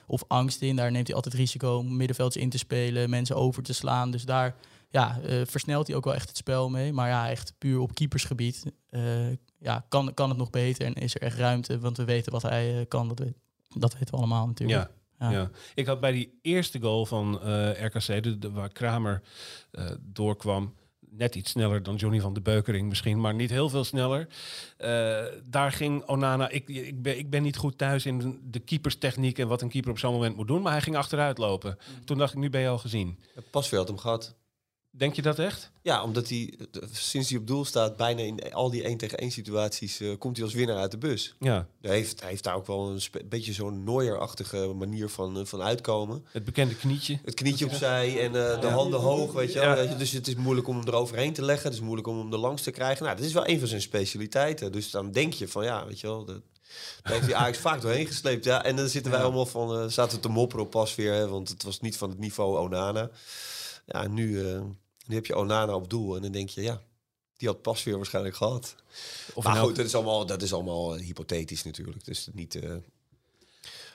of 0.07 0.23
angst 0.27 0.61
in. 0.61 0.75
Daar 0.75 0.91
neemt 0.91 1.07
hij 1.07 1.15
altijd 1.15 1.33
risico 1.33 1.77
om 1.77 1.95
middenvelds 1.97 2.37
in 2.37 2.49
te 2.49 2.57
spelen, 2.57 3.09
mensen 3.09 3.35
over 3.35 3.63
te 3.63 3.73
slaan. 3.73 4.11
Dus 4.11 4.23
daar 4.23 4.55
ja, 4.89 5.19
versnelt 5.45 5.87
hij 5.87 5.95
ook 5.95 6.05
wel 6.05 6.13
echt 6.15 6.27
het 6.27 6.37
spel 6.37 6.69
mee. 6.69 6.93
Maar 6.93 7.07
ja, 7.09 7.29
echt 7.29 7.53
puur 7.57 7.79
op 7.79 7.93
keepersgebied 7.93 8.63
ja, 9.59 9.85
kan, 9.89 10.13
kan 10.13 10.29
het 10.29 10.37
nog 10.37 10.49
beter. 10.49 10.85
En 10.85 10.93
is 10.93 11.15
er 11.15 11.21
echt 11.21 11.37
ruimte, 11.37 11.79
want 11.79 11.97
we 11.97 12.03
weten 12.03 12.31
wat 12.31 12.41
hij 12.41 12.85
kan. 12.87 13.07
Dat, 13.07 13.21
dat 13.77 13.93
weten 13.93 14.11
we 14.13 14.17
allemaal 14.17 14.47
natuurlijk. 14.47 14.79
Ja. 14.79 15.03
Ja. 15.19 15.31
Ja. 15.31 15.49
ik 15.75 15.85
had 15.85 15.99
bij 15.99 16.11
die 16.11 16.39
eerste 16.41 16.79
goal 16.79 17.05
van 17.05 17.41
eh, 17.41 17.83
RKC, 17.85 18.23
de, 18.23 18.37
de- 18.39 18.51
waar 18.51 18.69
Kramer 18.69 19.21
eh, 19.71 19.85
doorkwam, 20.01 20.73
net 21.09 21.35
iets 21.35 21.51
sneller 21.51 21.83
dan 21.83 21.95
Johnny 21.95 22.19
van 22.19 22.33
de 22.33 22.41
Beukering 22.41 22.87
misschien, 22.89 23.21
maar 23.21 23.33
niet 23.33 23.49
heel 23.49 23.69
veel 23.69 23.83
sneller. 23.83 24.27
Eh, 24.77 25.23
daar 25.49 25.71
ging 25.71 26.03
Onana, 26.05 26.49
ik, 26.49 26.67
ik, 26.69 27.01
ben, 27.01 27.17
ik 27.17 27.29
ben 27.29 27.43
niet 27.43 27.57
goed 27.57 27.77
thuis 27.77 28.05
in 28.05 28.39
de 28.43 28.59
keeperstechniek 28.59 29.39
en 29.39 29.47
wat 29.47 29.61
een 29.61 29.69
keeper 29.69 29.91
op 29.91 29.99
zo'n 29.99 30.13
moment 30.13 30.35
moet 30.35 30.47
doen, 30.47 30.61
maar 30.61 30.71
hij 30.71 30.81
ging 30.81 30.95
achteruit 30.95 31.37
lopen. 31.37 31.77
Toen 32.05 32.17
dacht 32.17 32.33
ik, 32.33 32.39
nu 32.39 32.49
ben 32.49 32.61
je 32.61 32.67
al 32.67 32.77
gezien. 32.77 33.19
Pasveer 33.51 33.77
had 33.79 33.87
hem 33.87 33.97
gehad. 33.97 34.35
Denk 34.97 35.15
je 35.15 35.21
dat 35.21 35.39
echt? 35.39 35.71
Ja, 35.81 36.03
omdat 36.03 36.29
hij 36.29 36.53
sinds 36.91 37.29
hij 37.29 37.39
op 37.39 37.47
doel 37.47 37.65
staat, 37.65 37.95
bijna 37.97 38.21
in 38.21 38.53
al 38.53 38.69
die 38.69 38.83
1 38.83 38.97
tegen 38.97 39.17
1 39.17 39.31
situaties, 39.31 39.99
eh, 39.99 40.17
komt 40.17 40.35
hij 40.35 40.45
als 40.45 40.53
winnaar 40.55 40.77
uit 40.77 40.91
de 40.91 40.97
bus. 40.97 41.35
Ja, 41.39 41.67
Hij 41.81 41.95
heeft, 41.95 42.19
hij 42.19 42.29
heeft 42.29 42.43
daar 42.43 42.55
ook 42.55 42.67
wel 42.67 42.89
een 42.89 43.01
beetje 43.29 43.53
zo'n 43.53 43.83
Neuer-achtige 43.83 44.57
manier 44.75 45.09
van, 45.09 45.37
eh, 45.39 45.45
van 45.45 45.61
uitkomen. 45.61 46.25
het 46.31 46.43
bekende 46.43 46.75
knietje. 46.75 47.19
Het 47.25 47.33
knietje 47.33 47.65
opzij 47.65 48.19
en 48.19 48.25
eh, 48.51 48.61
de 48.61 48.67
handen 48.67 48.99
hoog, 48.99 49.33
weet 49.33 49.53
je, 49.53 49.59
wel. 49.59 49.83
Ja. 49.83 49.95
Dus 49.95 50.11
het 50.11 50.27
is 50.27 50.35
moeilijk 50.35 50.67
om 50.67 50.77
hem 50.77 50.87
eroverheen 50.87 51.33
te 51.33 51.45
leggen. 51.45 51.65
Het 51.65 51.73
is 51.73 51.83
moeilijk 51.83 52.07
om 52.07 52.17
hem 52.19 52.31
er 52.33 52.39
langs 52.39 52.61
te 52.61 52.71
krijgen. 52.71 53.03
Nou, 53.05 53.17
dat 53.17 53.25
is 53.25 53.33
wel 53.33 53.47
een 53.47 53.59
van 53.59 53.67
zijn 53.67 53.81
specialiteiten. 53.81 54.71
Dus 54.71 54.91
dan 54.91 55.11
denk 55.11 55.33
je 55.33 55.47
van, 55.47 55.63
ja, 55.63 55.85
weet 55.85 55.99
je 55.99 56.07
wel... 56.07 56.25
Dat, 56.25 56.41
daar 57.03 57.13
heeft 57.13 57.25
hij 57.25 57.35
Ajax 57.35 57.57
vaak 57.57 57.81
doorheen 57.81 58.05
gesleept. 58.07 58.45
Ja, 58.45 58.63
en 58.63 58.75
dan 58.75 58.87
zitten 58.87 59.11
wij 59.11 59.21
allemaal 59.21 59.45
van... 59.45 59.77
eh, 59.79 59.87
zaten 59.87 60.15
we 60.15 60.21
te 60.23 60.29
mopperen 60.29 60.65
op 60.65 60.71
pas 60.71 60.95
weer, 60.95 61.13
hè, 61.13 61.27
want 61.27 61.49
het 61.49 61.63
was 61.63 61.79
niet 61.79 61.97
van 61.97 62.09
het 62.09 62.19
niveau 62.19 62.57
Onana. 62.59 63.09
Ja, 63.85 64.07
nu, 64.07 64.47
eh, 64.49 64.61
nu 65.07 65.15
heb 65.15 65.25
je 65.25 65.35
Onana 65.35 65.75
op 65.75 65.89
doel 65.89 66.15
en 66.15 66.21
dan 66.21 66.31
denk 66.31 66.49
je, 66.49 66.61
ja... 66.61 66.81
Die 67.37 67.47
had 67.47 67.61
pas 67.61 67.83
weer 67.83 67.95
waarschijnlijk 67.95 68.35
gehad. 68.35 68.75
Of 69.33 69.43
maar 69.43 69.55
goed, 69.55 69.75
dat 69.75 69.85
is 69.85 69.95
allemaal, 69.95 70.25
dat 70.25 70.41
is 70.41 70.53
allemaal 70.53 70.95
eh, 70.95 71.01
hypothetisch 71.05 71.63
natuurlijk. 71.63 72.05
Dus 72.05 72.29
niet. 72.33 72.55
eh, 72.55 72.75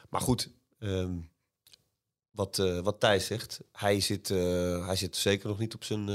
Maar 0.09 0.21
goed, 0.21 0.51
ehm, 0.79 1.13
wat, 2.31 2.59
eh, 2.59 2.79
wat 2.81 3.01
Thijs 3.01 3.27
zegt, 3.27 3.61
hij 3.73 4.01
zit, 4.01 4.29
hij 4.29 4.97
zit 4.97 5.17
zeker 5.17 5.49
nog 5.49 5.59
niet 5.59 5.75
op 5.75 5.85
zijn, 5.85 6.09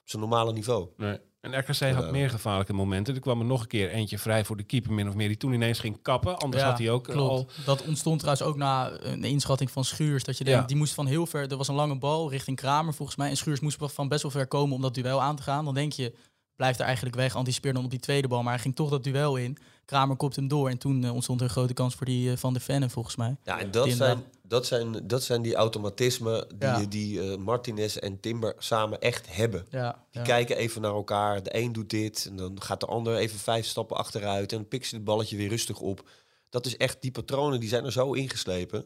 op 0.00 0.04
zijn 0.04 0.22
normale 0.22 0.52
niveau. 0.52 0.88
Nee. 0.96 1.18
En 1.40 1.58
RKC 1.58 1.92
had 1.94 2.10
meer 2.10 2.30
gevaarlijke 2.30 2.72
momenten. 2.72 3.14
Er 3.14 3.20
kwam 3.20 3.40
er 3.40 3.46
nog 3.46 3.60
een 3.60 3.66
keer 3.68 3.90
eentje 3.90 4.18
vrij 4.18 4.44
voor 4.44 4.56
de 4.56 4.62
keeper, 4.62 4.92
min 4.92 5.08
of 5.08 5.14
meer, 5.14 5.28
die 5.28 5.36
toen 5.36 5.52
ineens 5.52 5.78
ging 5.78 5.98
kappen. 6.02 6.38
Anders 6.38 6.62
Ja, 6.62 6.68
had 6.68 6.78
hij 6.78 6.90
ook 6.90 7.08
eh, 7.08 7.14
klopt. 7.14 7.30
al... 7.30 7.48
Dat 7.64 7.84
ontstond 7.86 8.18
trouwens 8.18 8.46
ook 8.48 8.56
na 8.56 8.90
een 9.00 9.24
inschatting 9.24 9.70
van 9.70 9.84
Schuurs. 9.84 10.24
Dat 10.24 10.38
je 10.38 10.44
denkt, 10.44 10.60
Ja. 10.60 10.66
die 10.66 10.76
moest 10.76 10.94
van 10.94 11.06
heel 11.06 11.26
ver... 11.26 11.50
Er 11.50 11.56
was 11.56 11.68
een 11.68 11.74
lange 11.74 11.98
bal 11.98 12.30
richting 12.30 12.56
Kramer 12.56 12.94
volgens 12.94 13.16
mij. 13.16 13.30
En 13.30 13.36
Schuurs 13.36 13.60
moest 13.60 13.78
van 13.80 14.08
best 14.08 14.22
wel 14.22 14.30
ver 14.30 14.46
komen 14.46 14.74
om 14.76 14.82
dat 14.82 14.94
duel 14.94 15.22
aan 15.22 15.36
te 15.36 15.42
gaan. 15.42 15.64
Dan 15.64 15.74
denk 15.74 15.92
je, 15.92 16.14
blijft 16.56 16.78
er 16.78 16.84
eigenlijk 16.86 17.16
weg. 17.16 17.34
Anticipeer 17.34 17.72
dan 17.72 17.84
op 17.84 17.90
die 17.90 18.00
tweede 18.00 18.28
bal. 18.28 18.42
Maar 18.42 18.52
hij 18.52 18.62
ging 18.62 18.76
toch 18.76 18.90
dat 18.90 19.04
duel 19.04 19.36
in. 19.36 19.56
Kramer 19.84 20.16
kopt 20.16 20.36
hem 20.36 20.48
door. 20.48 20.68
En 20.68 20.78
toen 20.78 21.04
eh, 21.04 21.14
ontstond 21.14 21.40
er 21.40 21.46
een 21.46 21.52
grote 21.52 21.74
kans 21.74 21.94
voor 21.94 22.06
die 22.06 22.30
eh, 22.30 22.36
Van 22.36 22.52
de 22.52 22.60
Vennen 22.60 22.90
volgens 22.90 23.16
mij. 23.16 23.36
Ja, 23.44 23.58
en 23.58 23.70
dat 23.70 23.90
zijn, 23.90 23.92
inderdaad- 23.92 24.38
dat, 24.50 24.66
zijn, 24.66 25.06
dat 25.06 25.22
zijn 25.22 25.42
die 25.42 25.54
automatismen 25.54 26.48
die, 26.48 26.68
Ja. 26.68 26.84
die 26.88 27.20
eh, 27.32 27.36
Martinez 27.36 27.96
en 27.96 28.20
Timber 28.20 28.54
samen 28.58 29.00
echt 29.00 29.34
hebben. 29.34 29.66
Ja, 29.70 30.04
Die 30.10 30.20
ja. 30.20 30.26
kijken 30.26 30.56
even 30.56 30.80
naar 30.82 30.92
elkaar. 30.92 31.42
De 31.42 31.56
een 31.56 31.72
doet 31.72 31.90
dit 31.90 32.26
en 32.30 32.36
dan 32.36 32.62
gaat 32.62 32.80
de 32.80 32.86
ander 32.86 33.16
even 33.16 33.38
vijf 33.38 33.66
stappen 33.66 33.96
achteruit. 33.96 34.52
En 34.52 34.68
pikt 34.68 34.86
ze 34.86 34.94
het 34.94 35.04
balletje 35.04 35.36
weer 35.36 35.48
rustig 35.48 35.80
op. 35.80 36.08
Dat 36.48 36.66
is 36.66 36.76
echt, 36.76 37.02
die 37.02 37.10
patronen 37.10 37.60
die 37.60 37.68
zijn 37.68 37.84
er 37.84 37.92
zo 37.92 38.12
ingeslepen. 38.12 38.84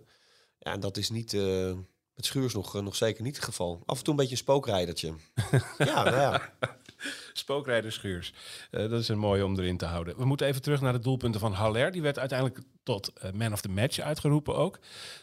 Ja, 0.59 0.73
en 0.73 0.81
dat 0.81 0.97
is 0.97 1.11
niet, 1.11 1.33
eh 1.35 1.73
met 2.15 2.27
Schuurs 2.27 2.55
nog, 2.55 2.75
eh, 2.77 2.83
nog 2.83 2.97
zeker 2.97 3.23
niet 3.23 3.37
het 3.37 3.45
geval. 3.45 3.83
Af 3.87 3.99
en 3.99 4.05
toe 4.05 4.13
een 4.13 4.19
beetje 4.19 4.33
een 4.35 4.39
spookrijdertje. 4.43 5.15
ja, 5.79 6.03
nou 6.03 6.17
ja. 6.17 6.53
Spookrijder 7.39 7.93
Schuurs. 7.93 8.33
Eh, 8.71 8.81
dat 8.81 9.01
is 9.01 9.09
een 9.09 9.19
mooie 9.19 9.45
om 9.45 9.59
erin 9.59 9.77
te 9.77 9.85
houden. 9.85 10.17
We 10.17 10.25
moeten 10.25 10.47
even 10.47 10.63
terug 10.63 10.81
naar 10.81 10.93
de 10.93 10.99
doelpunten 10.99 11.41
van 11.41 11.53
Haller. 11.53 11.93
Die 11.93 12.03
werd 12.03 12.19
uiteindelijk 12.19 12.61
tot 12.83 13.13
eh, 13.13 13.31
man 13.33 13.53
of 13.53 13.61
the 13.61 13.69
match 13.69 13.99
uitgeroepen 13.99 14.57
ook. 14.57 14.79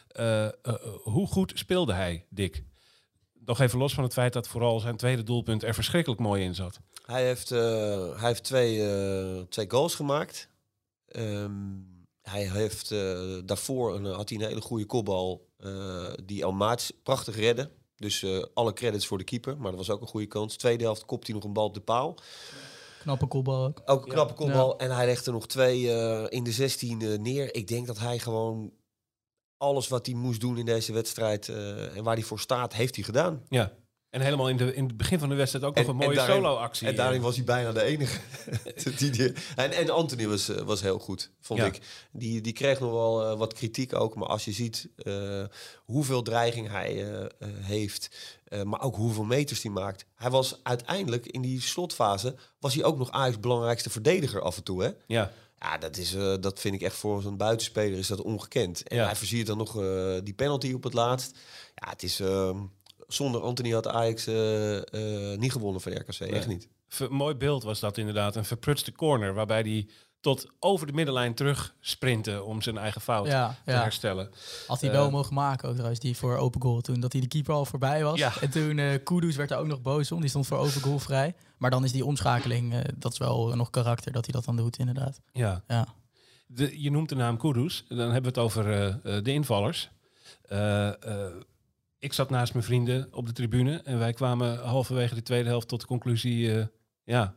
Eh, 0.08 0.48
hoe 1.02 1.26
goed 1.26 1.52
speelde 1.54 1.92
hij, 1.92 2.26
Dick? 2.30 2.62
Nog 3.44 3.60
even 3.60 3.78
los 3.78 3.94
van 3.94 4.04
het 4.04 4.12
feit 4.12 4.32
dat 4.32 4.48
vooral 4.48 4.80
zijn 4.80 4.96
tweede 4.96 5.22
doelpunt 5.22 5.62
er 5.62 5.74
verschrikkelijk 5.74 6.20
mooi 6.20 6.42
in 6.42 6.54
zat. 6.54 6.80
Hij 7.06 7.26
heeft, 7.26 7.48
hij 7.48 8.28
heeft 8.28 8.44
twee, 8.44 8.78
twee 9.48 9.70
goals 9.70 9.94
gemaakt. 9.94 10.48
Ehm, 11.06 11.52
hij 12.22 12.50
heeft 12.50 12.88
daarvoor 13.44 13.94
een, 13.94 14.04
had 14.04 14.28
hij 14.28 14.38
een 14.38 14.46
hele 14.46 14.60
goede 14.60 14.86
kopbal 14.86 15.48
die 16.24 16.44
Almaats 16.44 16.92
prachtig 17.02 17.36
redde. 17.36 17.70
Dus 18.02 18.22
eh, 18.22 18.44
alle 18.54 18.72
credits 18.72 19.06
voor 19.06 19.18
de 19.18 19.24
keeper, 19.24 19.56
maar 19.56 19.70
dat 19.70 19.86
was 19.86 19.90
ook 19.90 20.00
een 20.00 20.06
goede 20.06 20.26
kans. 20.26 20.56
Tweede 20.56 20.84
helft 20.84 21.04
kopt 21.04 21.26
hij 21.26 21.34
nog 21.34 21.44
een 21.44 21.52
bal 21.52 21.64
op 21.64 21.74
de 21.74 21.80
paal. 21.80 22.18
Knappe 23.02 23.26
kopbal 23.26 23.64
ook. 23.64 23.82
Ook 23.84 24.04
een 24.04 24.12
knappe 24.12 24.34
kopbal. 24.34 24.78
En 24.78 24.90
hij 24.90 25.06
legde 25.06 25.26
er 25.26 25.32
nog 25.32 25.46
twee 25.46 25.92
eh, 25.92 26.26
in 26.28 26.44
de 26.44 26.52
16 26.52 27.00
eh, 27.00 27.18
neer. 27.18 27.54
Ik 27.54 27.68
denk 27.68 27.86
dat 27.86 27.98
hij 27.98 28.18
gewoon 28.18 28.72
alles 29.56 29.88
wat 29.88 30.06
hij 30.06 30.14
moest 30.14 30.40
doen 30.40 30.58
in 30.58 30.64
deze 30.64 30.92
wedstrijd 30.92 31.48
eh, 31.48 31.96
en 31.96 32.04
waar 32.04 32.14
hij 32.14 32.24
voor 32.24 32.40
staat, 32.40 32.72
heeft 32.72 32.94
hij 32.94 33.04
gedaan. 33.04 33.42
Ja. 33.48 33.72
En 34.12 34.20
helemaal 34.20 34.48
in, 34.48 34.56
de, 34.56 34.74
in 34.74 34.84
het 34.86 34.96
begin 34.96 35.18
van 35.18 35.28
de 35.28 35.34
wedstrijd 35.34 35.64
ook 35.64 35.74
nog 35.74 35.86
een 35.86 35.96
mooie 35.96 36.20
solo-actie. 36.20 36.88
En 36.88 36.96
daarin 36.96 37.20
was 37.20 37.36
hij 37.36 37.44
bijna 37.44 37.72
de 37.72 37.82
enige. 37.82 38.20
die, 38.98 39.10
die- 39.10 39.32
en, 39.56 39.72
en 39.72 39.90
Anthony 39.90 40.26
was, 40.28 40.48
eh, 40.48 40.62
was 40.62 40.80
heel 40.80 40.98
goed, 40.98 41.30
vond 41.40 41.60
Ja. 41.60 41.66
ik. 41.66 41.80
Die, 42.12 42.40
die 42.40 42.52
kreeg 42.52 42.80
nog 42.80 42.90
wel 42.90 43.24
eh, 43.30 43.38
wat 43.38 43.52
kritiek 43.52 43.94
ook. 43.94 44.14
Maar 44.14 44.28
als 44.28 44.44
je 44.44 44.52
ziet 44.52 44.88
eh, 44.96 45.44
hoeveel 45.84 46.22
dreiging 46.22 46.68
hij 46.70 46.88
eh, 47.12 47.22
eh, 47.24 47.28
heeft, 47.60 48.10
eh, 48.44 48.62
maar 48.62 48.80
ook 48.82 48.96
hoeveel 48.96 49.24
meters 49.24 49.62
hij 49.62 49.72
maakt. 49.72 50.04
Hij 50.14 50.30
was 50.30 50.60
uiteindelijk 50.62 51.26
in 51.26 51.42
die 51.42 51.60
slotfase, 51.60 52.34
was 52.60 52.74
hij 52.74 52.84
ook 52.84 52.98
nog 52.98 53.10
Ajax 53.10 53.40
belangrijkste 53.40 53.90
verdediger 53.90 54.40
af 54.40 54.56
en 54.56 54.62
toe. 54.62 54.82
Hè? 54.82 54.90
Ja. 55.06 55.32
Ja, 55.60 55.78
dat, 55.78 55.96
is, 55.96 56.14
eh, 56.14 56.34
dat 56.40 56.60
vind 56.60 56.74
ik 56.74 56.82
echt 56.82 56.96
voor 56.96 57.22
zo'n 57.22 57.36
buitenspeler 57.36 57.98
is 57.98 58.06
dat 58.06 58.20
ongekend. 58.22 58.82
En 58.88 58.96
Ja. 58.96 59.04
hij 59.04 59.16
versiert 59.16 59.46
dan 59.46 59.58
nog 59.58 59.80
eh, 59.82 60.14
die 60.24 60.34
penalty 60.34 60.72
op 60.72 60.82
het 60.82 60.94
laatst. 60.94 61.38
Ja, 61.74 61.88
het 61.90 62.02
is... 62.02 62.20
ehm, 62.20 62.56
zonder 63.14 63.40
Anthony 63.40 63.70
had 63.72 63.88
Ajax 63.88 64.26
eh, 64.26 64.76
eh, 65.32 65.38
niet 65.38 65.52
gewonnen 65.52 65.80
van 65.80 65.92
RKC. 65.92 66.20
Echt 66.20 66.46
niet. 66.46 66.68
Ver- 66.88 67.12
mooi 67.12 67.34
beeld 67.34 67.62
was 67.62 67.80
dat 67.80 67.98
inderdaad. 67.98 68.36
Een 68.36 68.44
verprutste 68.44 68.92
corner 68.92 69.34
waarbij 69.34 69.60
hij 69.60 69.88
tot 70.20 70.46
over 70.58 70.86
de 70.86 70.92
middenlijn 70.92 71.34
terug 71.34 71.74
sprintte 71.80 72.42
om 72.42 72.62
zijn 72.62 72.78
eigen 72.78 73.00
fout 73.00 73.26
Ja, 73.26 73.56
te 73.64 73.70
ja. 73.70 73.82
herstellen. 73.82 74.30
Had 74.66 74.80
hij 74.80 74.90
Eh, 74.90 74.96
wel 74.96 75.10
mogen 75.10 75.34
maken 75.34 75.66
ook 75.68 75.74
trouwens, 75.74 76.00
die 76.00 76.16
voor 76.16 76.36
open 76.36 76.62
goal. 76.62 76.80
Toen 76.80 77.00
dat 77.00 77.12
hij 77.12 77.20
de 77.20 77.28
keeper 77.28 77.54
al 77.54 77.64
voorbij 77.64 78.04
was. 78.04 78.18
Ja. 78.18 78.32
En 78.40 78.50
toen 78.50 78.78
eh 78.78 78.98
Kudus 79.04 79.36
werd 79.36 79.50
er 79.50 79.56
ook 79.58 79.66
nog 79.66 79.82
boos 79.82 80.12
om. 80.12 80.20
Die 80.20 80.28
stond 80.28 80.46
voor 80.46 80.58
open 80.58 80.80
goal 80.80 80.98
vrij. 80.98 81.34
Maar 81.56 81.70
dan 81.70 81.84
is 81.84 81.92
die 81.92 82.04
omschakeling, 82.04 82.72
eh, 82.74 82.80
dat 82.96 83.12
is 83.12 83.18
wel 83.18 83.56
nog 83.56 83.70
karakter 83.70 84.12
dat 84.12 84.24
hij 84.24 84.34
dat 84.34 84.44
dan 84.44 84.56
doet 84.56 84.78
inderdaad. 84.78 85.20
Ja. 85.32 85.62
Ja. 85.68 85.86
De, 86.46 86.82
je 86.82 86.90
noemt 86.90 87.08
de 87.08 87.14
naam 87.14 87.36
Kudus. 87.38 87.84
Dan 87.88 87.98
hebben 87.98 88.22
we 88.22 88.28
het 88.28 88.38
over 88.38 88.72
eh, 88.72 89.16
eh, 89.16 89.24
de 89.24 89.32
invallers. 89.32 89.90
Eh, 92.02 92.08
eh, 92.08 92.10
ik 92.10 92.12
zat 92.12 92.30
naast 92.30 92.52
mijn 92.52 92.64
vrienden 92.64 93.08
op 93.12 93.26
de 93.26 93.32
tribune 93.32 93.80
en 93.84 93.98
wij 93.98 94.12
kwamen 94.12 94.58
halverwege 94.58 95.14
de 95.14 95.22
tweede 95.22 95.48
helft 95.48 95.68
tot 95.68 95.80
de 95.80 95.86
conclusie: 95.86 96.58
eh, 96.58 96.66
ja, 97.04 97.34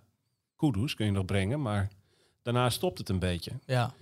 Kudus 0.56 0.96
kun 0.96 1.06
je 1.06 1.12
nog 1.12 1.26
brengen, 1.26 1.62
maar 1.62 1.90
daarna 2.44 2.70
stopt 2.70 2.98
het 2.98 3.10
een 3.10 3.20
beetje. 3.20 3.52
Ja, 3.66 3.94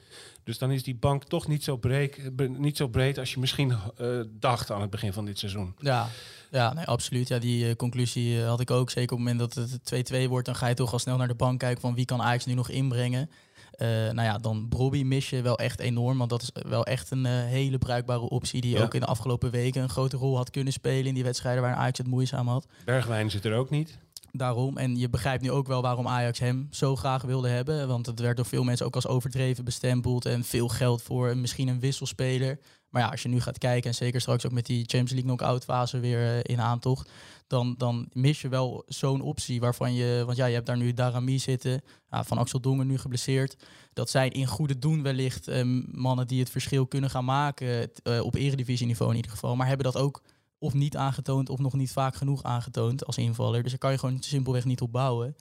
Dus 0.43 0.58
dan 0.58 0.71
is 0.71 0.84
die 0.84 0.95
bank 0.95 1.23
toch 1.23 1.47
niet 1.47 1.63
zo 1.63 1.78
breed, 1.78 2.36
bre- 2.36 2.47
niet 2.47 2.78
zo 2.78 2.88
breed 2.88 3.17
als 3.17 3.34
je 3.34 3.39
misschien 3.39 3.73
eh, 3.97 4.19
dacht 4.30 4.71
aan 4.71 4.82
het 4.82 4.89
begin 4.89 5.13
van 5.13 5.26
dit 5.26 5.39
seizoen. 5.39 5.76
ja. 5.80 6.08
ja 6.52 6.73
nee, 6.73 6.86
absoluut. 6.86 7.28
Ja, 7.28 7.39
die 7.39 7.67
eh, 7.69 7.76
conclusie 7.76 8.39
eh, 8.41 8.47
had 8.47 8.60
ik 8.60 8.71
ook. 8.71 8.89
Zeker 8.89 9.12
op 9.17 9.23
het 9.26 9.28
moment 9.34 9.54
dat 9.56 9.69
het 9.89 10.13
2-2 10.13 10.28
wordt, 10.28 10.45
dan 10.45 10.56
ga 10.56 10.67
je 10.67 10.73
toch 10.76 10.93
al 10.93 10.99
snel 10.99 11.17
naar 11.17 11.28
de 11.28 11.36
bank 11.36 11.60
kijken 11.60 11.82
van 11.82 11.95
wie 11.95 12.06
kan 12.06 12.21
Ajax 12.21 12.45
nu 12.45 12.54
nog 12.54 12.69
inbrengen. 12.69 13.30
Eh, 13.77 13.88
nou 13.88 14.21
ja, 14.21 14.38
dan 14.38 14.67
Brobby 14.69 15.03
mis 15.03 15.29
je 15.29 15.41
wel 15.41 15.57
echt 15.57 15.79
enorm. 15.79 16.17
Want 16.17 16.29
dat 16.29 16.41
is 16.41 16.49
wel 16.67 16.86
echt 16.86 17.12
een 17.12 17.25
eh, 17.25 17.31
hele 17.31 17.77
bruikbare 17.77 18.29
optie. 18.29 18.62
Die 18.62 18.75
Ja. 18.75 18.83
ook 18.83 18.93
in 18.93 18.99
de 18.99 19.05
afgelopen 19.05 19.51
weken 19.51 19.81
een 19.81 19.89
grote 19.89 20.17
rol 20.17 20.36
had 20.36 20.49
kunnen 20.49 20.73
spelen 20.73 21.05
in 21.05 21.13
die 21.13 21.23
wedstrijden 21.23 21.62
waar 21.62 21.75
Ajax 21.75 21.97
het 21.97 22.07
moeizaam 22.07 22.47
had. 22.47 22.67
Bergwijn 22.86 23.31
zit 23.31 23.45
er 23.45 23.53
ook 23.55 23.69
niet. 23.69 23.97
Daarom. 24.31 24.77
En 24.77 24.97
je 24.97 25.09
begrijpt 25.09 25.43
nu 25.43 25.51
ook 25.51 25.67
wel 25.67 25.81
waarom 25.81 26.07
Ajax 26.07 26.39
hem 26.39 26.67
zo 26.71 26.95
graag 26.95 27.21
wilde 27.21 27.47
hebben. 27.49 27.88
Want 27.88 28.05
het 28.05 28.19
werd 28.19 28.36
door 28.36 28.45
veel 28.45 28.63
mensen 28.63 28.86
ook 28.86 28.95
als 28.95 29.07
overdreven 29.07 29.63
bestempeld. 29.65 30.25
En 30.25 30.43
veel 30.43 30.67
geld 30.67 31.01
voor 31.01 31.38
misschien 31.38 31.67
een 31.67 31.79
wisselspeler. 31.79 32.59
Maar 32.93 33.01
ja, 33.01 33.10
als 33.10 33.21
je 33.21 33.29
nu 33.29 33.41
gaat 33.41 33.58
kijken, 33.58 33.89
en 33.89 33.95
zeker 33.95 34.21
straks 34.21 34.45
ook 34.45 34.51
met 34.51 34.65
die 34.65 34.79
Champions 34.79 35.12
League 35.12 35.29
knock-out 35.29 35.63
fase 35.63 35.99
weer 35.99 36.19
eh, 36.19 36.39
in 36.43 36.62
aantocht. 36.62 37.10
Dan, 37.47 37.75
dan 37.77 38.08
mis 38.12 38.41
je 38.41 38.47
wel 38.47 38.84
zo'n 38.88 39.21
optie 39.21 39.60
waarvan 39.60 39.93
je. 39.93 40.23
Want 40.25 40.38
ja, 40.38 40.45
je 40.45 40.53
hebt 40.53 40.65
daar 40.65 40.77
nu 40.77 40.93
Darami 40.93 41.39
zitten. 41.39 41.82
Van 42.10 42.38
Axel 42.38 42.60
Dongen 42.60 42.88
nu 42.88 42.97
geblesseerd. 42.97 43.56
Dat 43.93 44.10
zijn 44.10 44.32
in 44.32 44.47
goede 44.47 44.79
doen 44.79 45.03
wellicht 45.03 45.47
eh, 45.47 45.62
mannen 45.91 46.27
die 46.27 46.39
het 46.39 46.49
verschil 46.49 46.88
kunnen 46.88 47.10
gaan 47.10 47.25
maken. 47.25 47.91
eh, 48.03 48.19
op 48.23 48.36
eredivisieniveau 48.36 49.10
in 49.12 49.15
ieder 49.15 49.32
geval. 49.32 49.56
Maar 49.56 49.67
hebben 49.67 49.91
dat 49.91 50.01
ook 50.01 50.21
of 50.58 50.73
niet 50.73 50.97
aangetoond 50.97 51.49
of 51.49 51.60
nog 51.60 51.73
niet 51.73 51.91
vaak 51.91 52.15
genoeg 52.15 52.43
aangetoond 52.43 53.06
als 53.06 53.17
invaller. 53.17 53.62
Dus 53.62 53.71
daar 53.71 53.79
kan 53.79 53.91
je 53.91 53.97
gewoon 53.97 54.21
simpelweg 54.21 54.65
niet 54.65 54.82
op 54.82 54.91
bouwen. 54.91 55.36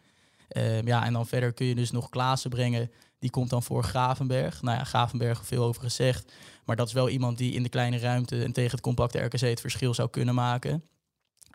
Ehm, 0.49 0.87
ja, 0.87 1.05
en 1.05 1.13
dan 1.13 1.27
verder 1.27 1.53
kun 1.53 1.67
je 1.67 1.75
dus 1.75 1.91
nog 1.91 2.09
Klaassen 2.09 2.51
brengen. 2.51 2.91
Die 3.19 3.31
komt 3.31 3.51
dan 3.51 3.63
voor 3.63 3.85
Gravenberg. 3.85 4.63
Nou 4.63 4.79
ja, 4.79 4.85
Gravenberg 4.85 5.47
veel 5.47 5.65
over 5.65 5.83
gezegd. 5.83 6.33
Maar 6.65 6.77
dat 6.77 6.87
is 6.87 6.93
wel 6.93 7.09
iemand 7.09 7.39
die 7.39 7.53
in 7.53 7.63
de 7.63 7.69
kleine 7.69 7.99
ruimte 7.99 8.43
en 8.43 8.53
tegen 8.53 8.71
het 8.71 8.81
compacte 8.81 9.19
RKC 9.19 9.41
het 9.41 9.61
verschil 9.61 9.95
zou 9.95 10.11
kunnen 10.11 10.35
maken. 10.35 10.83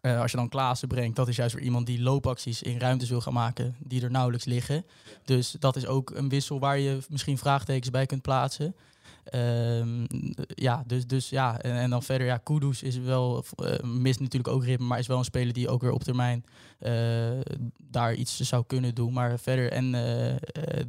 Eh, 0.02 0.22
als 0.22 0.32
je 0.32 0.38
dan 0.38 0.50
Klaassen 0.50 0.88
brengt, 0.88 1.16
dat 1.16 1.28
is 1.28 1.36
juist 1.36 1.56
weer 1.56 1.64
iemand 1.64 1.86
die 1.86 2.02
loopacties 2.02 2.62
in 2.62 2.80
ruimtes 2.80 3.10
wil 3.10 3.22
gaan 3.22 3.34
maken 3.34 3.76
die 3.80 4.04
er 4.04 4.12
nauwelijks 4.12 4.46
liggen. 4.46 4.86
Dus 5.26 5.56
dat 5.60 5.76
is 5.76 5.86
ook 5.86 6.10
een 6.10 6.30
wissel 6.30 6.60
waar 6.60 6.80
je 6.80 6.98
misschien 7.10 7.38
vraagtekens 7.38 7.90
bij 7.90 8.06
kunt 8.06 8.22
plaatsen. 8.22 8.76
Ehm, 9.24 10.06
ja, 10.48 10.84
dus, 10.86 11.08
dus 11.08 11.30
ja, 11.30 11.60
en, 11.60 11.76
en 11.76 11.90
dan 11.90 12.04
verder, 12.04 12.28
ja, 12.28 12.38
Kudus 12.38 12.84
is 12.84 12.98
wel, 12.98 13.44
eh, 13.56 13.84
mist 13.84 14.20
natuurlijk 14.20 14.54
ook 14.54 14.64
ritme, 14.64 14.86
maar 14.86 15.00
is 15.00 15.08
wel 15.08 15.18
een 15.18 15.24
speler 15.24 15.54
die 15.54 15.70
ook 15.70 15.82
weer 15.82 15.92
op 15.92 16.04
termijn 16.04 16.46
eh, 16.80 16.94
daar 17.84 18.14
iets 18.14 18.40
zou 18.40 18.64
kunnen 18.68 18.96
doen. 18.96 19.14
Maar 19.14 19.40
verder, 19.40 19.72
en 19.72 19.96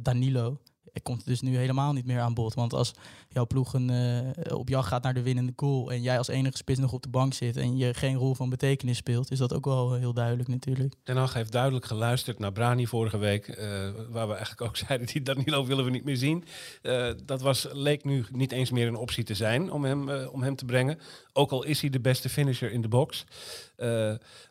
Danilo, 0.01 0.59
komt 1.03 1.25
dus 1.25 1.41
nu 1.41 1.57
helemaal 1.57 1.93
niet 1.93 2.05
meer 2.05 2.19
aan 2.19 2.33
bod. 2.33 2.53
Want 2.53 2.73
als 2.73 2.93
jouw 3.29 3.45
ploeg 3.45 3.73
een, 3.73 3.89
eh, 3.89 4.57
op 4.57 4.69
jacht 4.69 4.87
gaat 4.87 5.03
naar 5.03 5.13
de 5.13 5.21
winnende 5.21 5.53
goal 5.55 5.91
en 5.91 6.01
jij 6.01 6.17
als 6.17 6.27
enige 6.27 6.57
spits 6.57 6.79
nog 6.79 6.93
op 6.93 7.03
de 7.03 7.09
bank 7.09 7.33
zit 7.33 7.57
en 7.57 7.77
je 7.77 7.93
geen 7.93 8.15
rol 8.15 8.35
van 8.35 8.49
betekenis 8.49 8.97
speelt, 8.97 9.31
is 9.31 9.37
dat 9.37 9.53
ook 9.53 9.65
wel 9.65 9.93
heel 9.93 10.13
duidelijk 10.13 10.49
natuurlijk. 10.49 10.93
Den 11.03 11.17
Haag 11.17 11.33
heeft 11.33 11.51
duidelijk 11.51 11.85
geluisterd 11.85 12.39
naar 12.39 12.51
Brani 12.51 12.87
vorige 12.87 13.17
week. 13.17 13.47
eh, 13.47 13.89
waar 14.09 14.27
we 14.27 14.33
eigenlijk 14.33 14.61
ook 14.61 14.77
zeiden, 14.87 15.07
die 15.07 15.21
Danilo 15.21 15.65
willen 15.65 15.85
we 15.85 15.91
niet 15.91 16.03
meer 16.03 16.17
zien. 16.17 16.43
Eh, 16.81 17.11
dat 17.25 17.41
was, 17.41 17.67
leek 17.71 18.03
nu 18.03 18.25
niet 18.31 18.51
eens 18.51 18.71
meer 18.71 18.87
een 18.87 18.95
optie 18.95 19.23
te 19.23 19.35
zijn 19.35 19.71
om 19.71 19.83
hem, 19.83 20.09
om 20.09 20.43
hem 20.43 20.55
te 20.55 20.65
brengen. 20.65 20.99
Ook 21.33 21.51
al 21.51 21.63
is 21.63 21.81
hij 21.81 21.89
de 21.89 21.99
beste 21.99 22.29
finisher 22.29 22.71
in 22.71 22.81
de 22.81 22.87
box. 22.87 23.25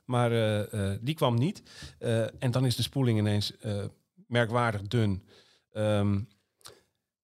Maar 0.04 0.30
die 1.00 1.14
kwam 1.14 1.34
niet. 1.34 1.62
En 2.38 2.50
dan 2.50 2.66
is 2.66 2.76
de 2.76 2.82
spoeling 2.82 3.18
ineens 3.18 3.52
merkwaardig 4.26 4.82
dun. 4.82 5.22
Ehm, 5.72 6.20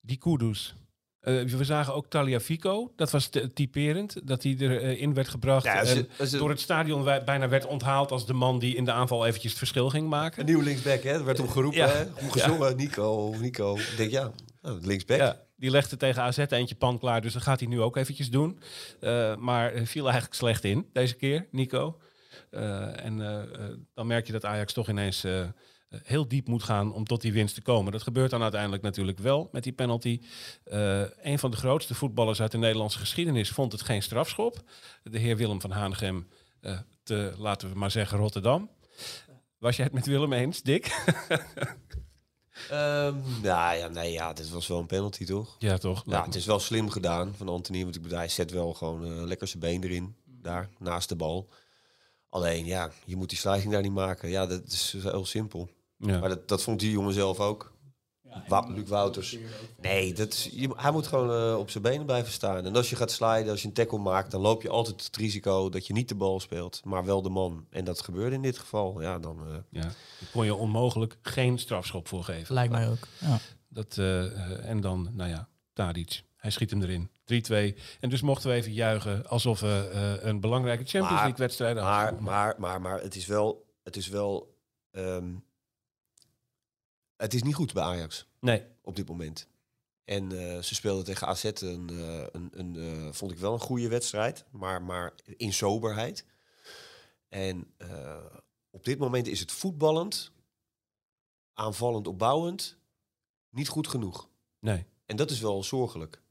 die 0.01 0.17
Kudus. 0.17 0.75
Eh, 1.19 1.43
we 1.43 1.63
zagen 1.63 1.93
ook 1.93 2.07
Taliafico. 2.07 2.93
Dat 2.95 3.11
was 3.11 3.29
typerend. 3.53 4.27
Dat 4.27 4.43
hij 4.43 4.55
erin 4.57 5.13
werd 5.13 5.27
gebracht. 5.27 5.65
Ja, 5.65 5.83
door 6.37 6.49
het 6.49 6.59
stadion 6.59 7.03
bijna 7.03 7.49
werd 7.49 7.65
onthaald 7.65 8.11
als 8.11 8.25
de 8.25 8.33
man 8.33 8.59
die 8.59 8.75
in 8.75 8.85
de 8.85 8.91
aanval 8.91 9.25
eventjes 9.25 9.49
het 9.51 9.57
verschil 9.59 9.89
ging 9.89 10.09
maken. 10.09 10.39
Een 10.39 10.45
nieuwe 10.45 10.63
linksback, 10.63 11.03
hè? 11.03 11.11
Er 11.11 11.25
werd 11.25 11.39
om 11.39 11.49
geroepen, 11.49 11.79
Ja. 11.79 11.87
hè? 11.87 12.03
Om 12.21 12.31
gezongen, 12.31 12.75
Nico, 12.77 13.35
Nico. 13.39 13.75
Ik 13.77 13.93
denk, 13.97 14.11
ja, 14.11 14.31
nou, 14.61 14.79
linksback. 14.81 15.17
Ja, 15.17 15.41
die 15.55 15.69
legde 15.69 15.97
tegen 15.97 16.21
AZ 16.21 16.37
eentje 16.37 16.75
pan 16.75 16.99
klaar, 16.99 17.21
dus 17.21 17.33
dat 17.33 17.41
gaat 17.41 17.59
hij 17.59 17.69
nu 17.69 17.81
ook 17.81 17.97
eventjes 17.97 18.29
doen. 18.29 18.59
Eh, 18.99 19.35
maar 19.35 19.73
eh, 19.73 19.85
viel 19.85 20.03
eigenlijk 20.03 20.35
slecht 20.35 20.63
in 20.63 20.89
deze 20.93 21.15
keer, 21.15 21.47
Nico. 21.51 21.99
Eh, 22.49 23.05
en 23.05 23.21
eh, 23.21 23.41
eh, 23.41 23.73
dan 23.93 24.07
merk 24.07 24.25
je 24.25 24.31
dat 24.31 24.45
Ajax 24.45 24.73
toch 24.73 24.89
ineens 24.89 25.23
eh, 25.23 25.41
eh, 25.41 25.47
heel 26.03 26.27
diep 26.27 26.47
moet 26.47 26.63
gaan 26.63 26.93
om 26.93 27.05
tot 27.05 27.21
die 27.21 27.33
winst 27.33 27.55
te 27.55 27.61
komen. 27.61 27.91
Dat 27.91 28.03
gebeurt 28.03 28.31
dan 28.31 28.41
uiteindelijk 28.41 28.83
natuurlijk 28.83 29.19
wel 29.19 29.49
met 29.51 29.63
die 29.63 29.73
penalty. 29.73 30.21
Eh, 30.63 31.01
een 31.21 31.39
van 31.39 31.51
de 31.51 31.57
grootste 31.57 31.95
voetballers 31.95 32.41
uit 32.41 32.51
de 32.51 32.57
Nederlandse 32.57 32.99
geschiedenis 32.99 33.49
vond 33.49 33.71
het 33.71 33.81
geen 33.81 34.03
strafschop. 34.03 34.63
De 35.03 35.19
heer 35.19 35.37
Willem 35.37 35.61
van 35.61 35.71
Hanegem 35.71 36.27
eh, 36.61 36.79
te, 37.03 37.33
laten 37.37 37.71
we 37.71 37.77
maar 37.77 37.91
zeggen, 37.91 38.17
Rotterdam. 38.17 38.69
Was 39.57 39.75
jij 39.75 39.85
het 39.85 39.93
met 39.93 40.05
Willem 40.05 40.33
eens, 40.33 40.61
Dick? 40.61 40.85
Ehm, 42.69 43.15
nou 43.41 43.75
ja, 43.75 43.87
nee, 43.87 44.11
ja, 44.11 44.33
dit 44.33 44.49
was 44.49 44.67
wel 44.67 44.79
een 44.79 44.85
penalty, 44.85 45.25
toch? 45.25 45.55
ja, 45.59 45.77
toch? 45.77 46.03
Ja, 46.05 46.25
het 46.25 46.35
is 46.35 46.45
wel 46.45 46.59
slim 46.59 46.89
gedaan 46.89 47.33
van 47.35 47.49
Anthony. 47.49 47.83
Want 47.83 47.95
ik 47.95 48.01
bedoel, 48.01 48.17
hij 48.17 48.27
zet 48.27 48.51
wel 48.51 48.73
gewoon 48.73 49.05
eh, 49.05 49.23
lekker 49.23 49.47
zijn 49.47 49.59
been 49.59 49.83
erin. 49.83 50.15
Daar, 50.25 50.69
naast 50.79 51.09
de 51.09 51.15
bal. 51.15 51.49
Alleen, 52.29 52.65
ja, 52.65 52.91
je 53.05 53.15
moet 53.15 53.29
die 53.29 53.37
sliding 53.37 53.71
daar 53.71 53.81
niet 53.81 53.91
maken. 53.91 54.29
Ja, 54.29 54.45
dat 54.45 54.65
is 54.65 54.95
heel 55.01 55.25
simpel. 55.25 55.69
Ja. 55.97 56.19
Maar 56.19 56.29
dat, 56.29 56.47
dat 56.47 56.63
vond 56.63 56.79
die 56.79 56.91
jongen 56.91 57.13
zelf 57.13 57.39
ook. 57.39 57.73
Wa 58.47 58.65
Luc 58.67 58.89
Wouters. 58.89 59.37
Nee, 59.81 60.13
dat 60.13 60.33
is, 60.33 60.49
je, 60.51 60.69
hij 60.75 60.91
moet 60.91 61.07
gewoon 61.07 61.51
eh, 61.51 61.59
op 61.59 61.69
zijn 61.69 61.83
benen 61.83 62.05
blijven 62.05 62.31
staan. 62.31 62.65
En 62.65 62.75
als 62.75 62.89
je 62.89 62.95
gaat 62.95 63.11
sliden, 63.11 63.51
als 63.51 63.61
je 63.61 63.67
een 63.67 63.73
tackle 63.73 63.97
maakt, 63.99 64.31
dan 64.31 64.41
loop 64.41 64.61
je 64.61 64.69
altijd 64.69 65.05
het 65.05 65.15
risico 65.15 65.69
dat 65.69 65.87
je 65.87 65.93
niet 65.93 66.09
de 66.09 66.15
bal 66.15 66.39
speelt, 66.39 66.81
maar 66.83 67.05
wel 67.05 67.21
de 67.21 67.29
man. 67.29 67.65
En 67.69 67.85
dat 67.85 68.01
gebeurde 68.01 68.35
in 68.35 68.41
dit 68.41 68.57
geval. 68.57 69.01
Ja, 69.01 69.19
dan. 69.19 69.39
eh, 69.47 69.53
Ja, 69.69 69.81
daar 69.81 69.95
kon 70.31 70.45
je 70.45 70.55
onmogelijk 70.55 71.17
geen 71.21 71.57
strafschop 71.59 72.07
voor 72.07 72.23
geven. 72.23 72.53
Lijkt 72.53 72.71
mij 72.71 72.89
ook. 72.89 73.07
Ja. 73.19 73.39
Dat, 73.67 73.97
eh, 73.97 74.69
en 74.69 74.81
dan, 74.81 75.09
nou 75.13 75.29
ja, 75.29 75.47
Tadic. 75.73 76.23
Hij 76.37 76.51
schiet 76.51 76.69
hem 76.69 76.81
erin. 76.81 77.09
3-2. 77.23 77.77
En 77.99 78.09
dus 78.09 78.21
mochten 78.21 78.49
we 78.49 78.55
even 78.55 78.73
juichen 78.73 79.27
alsof 79.27 79.59
we 79.59 79.89
eh, 79.93 80.27
een 80.29 80.39
belangrijke 80.39 80.83
Champions 80.85 81.19
League 81.21 81.37
wedstrijd 81.37 81.77
hadden. 81.77 82.23
Maar, 82.23 82.23
maar, 82.23 82.55
maar, 82.57 82.81
maar 82.81 83.01
het 83.01 83.15
is 83.15 83.25
wel. 83.25 83.65
Het 83.83 83.95
is 83.95 84.07
wel. 84.07 84.55
ehm, 84.91 85.25
het 87.17 87.33
is 87.33 87.43
niet 87.43 87.55
goed 87.55 87.73
bij 87.73 87.83
Ajax 87.83 88.27
Nee, 88.39 88.63
op 88.81 88.95
dit 88.95 89.07
moment. 89.07 89.47
En 90.03 90.31
eh, 90.31 90.61
ze 90.61 90.75
speelden 90.75 91.05
tegen 91.05 91.27
AZ 91.27 91.43
een, 91.43 91.89
eh, 91.89 92.25
een, 92.31 92.49
een 92.51 92.75
eh, 92.75 93.11
vond 93.13 93.31
ik 93.31 93.37
wel 93.37 93.53
een 93.53 93.59
goede 93.59 93.87
wedstrijd, 93.87 94.45
maar, 94.51 94.81
maar 94.83 95.13
in 95.37 95.53
soberheid. 95.53 96.25
En 97.29 97.73
eh, 97.77 98.25
op 98.69 98.85
dit 98.85 98.97
moment 98.97 99.27
is 99.27 99.39
het 99.39 99.51
voetballend, 99.51 100.31
aanvallend, 101.53 102.07
opbouwend, 102.07 102.77
niet 103.49 103.67
goed 103.67 103.87
genoeg. 103.87 104.29
nee. 104.59 104.85
En 105.05 105.15
dat 105.15 105.31
is 105.31 105.39
wel 105.39 105.63
zorgelijk. 105.63 106.21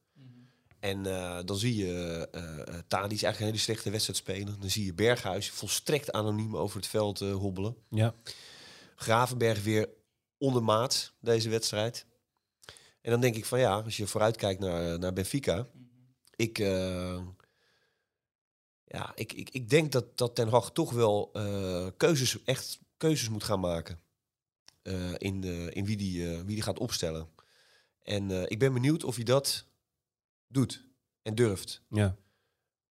En 0.80 1.06
eh, 1.06 1.38
dan 1.44 1.56
zie 1.56 1.76
je 1.76 2.28
eh 2.30 2.42
uh, 2.42 2.78
Tadic 2.86 3.22
eigenlijk 3.22 3.38
een 3.38 3.46
hele 3.46 3.58
slechte 3.58 3.90
wedstrijd 3.90 4.18
spelen. 4.18 4.60
Dan 4.60 4.70
zie 4.70 4.84
je 4.84 4.94
Berghuis 4.94 5.50
volstrekt 5.50 6.12
anoniem 6.12 6.56
over 6.56 6.76
het 6.76 6.86
veld 6.86 7.20
eh, 7.20 7.32
hobbelen. 7.32 7.76
Ja. 7.88 8.14
Gravenberg 8.96 9.62
weer 9.62 9.88
ondermaats 10.38 11.12
deze 11.20 11.48
wedstrijd. 11.48 12.06
En 13.04 13.10
dan 13.10 13.20
denk 13.20 13.36
ik 13.36 13.44
van 13.44 13.58
ja, 13.58 13.80
als 13.80 13.96
je 13.96 14.06
vooruitkijkt 14.06 14.60
naar, 14.60 14.98
naar 14.98 15.12
Benfica. 15.12 15.68
Ik, 16.36 16.58
eh, 16.58 17.22
ja, 18.84 19.12
ik, 19.14 19.32
ik, 19.32 19.50
ik 19.50 19.70
denk 19.70 19.92
dat, 19.92 20.18
dat 20.18 20.34
Ten 20.34 20.48
Hag 20.48 20.72
toch 20.72 20.92
wel 20.92 21.30
eh, 21.32 21.86
keuzes, 21.96 22.42
echt 22.42 22.80
keuzes 22.96 23.28
moet 23.28 23.44
gaan 23.44 23.60
maken. 23.60 24.00
eh, 24.82 25.12
in, 25.18 25.40
de, 25.40 25.70
in 25.72 25.84
wie 25.84 25.96
die, 25.96 26.26
wie 26.28 26.54
die 26.54 26.62
gaat 26.62 26.78
opstellen. 26.78 27.28
En 28.02 28.50
ik 28.50 28.58
ben 28.58 28.72
benieuwd 28.72 29.04
of 29.04 29.14
hij 29.14 29.24
dat 29.24 29.66
doet 30.46 30.84
en 31.22 31.34
durft. 31.34 31.82
Ja. 31.88 32.16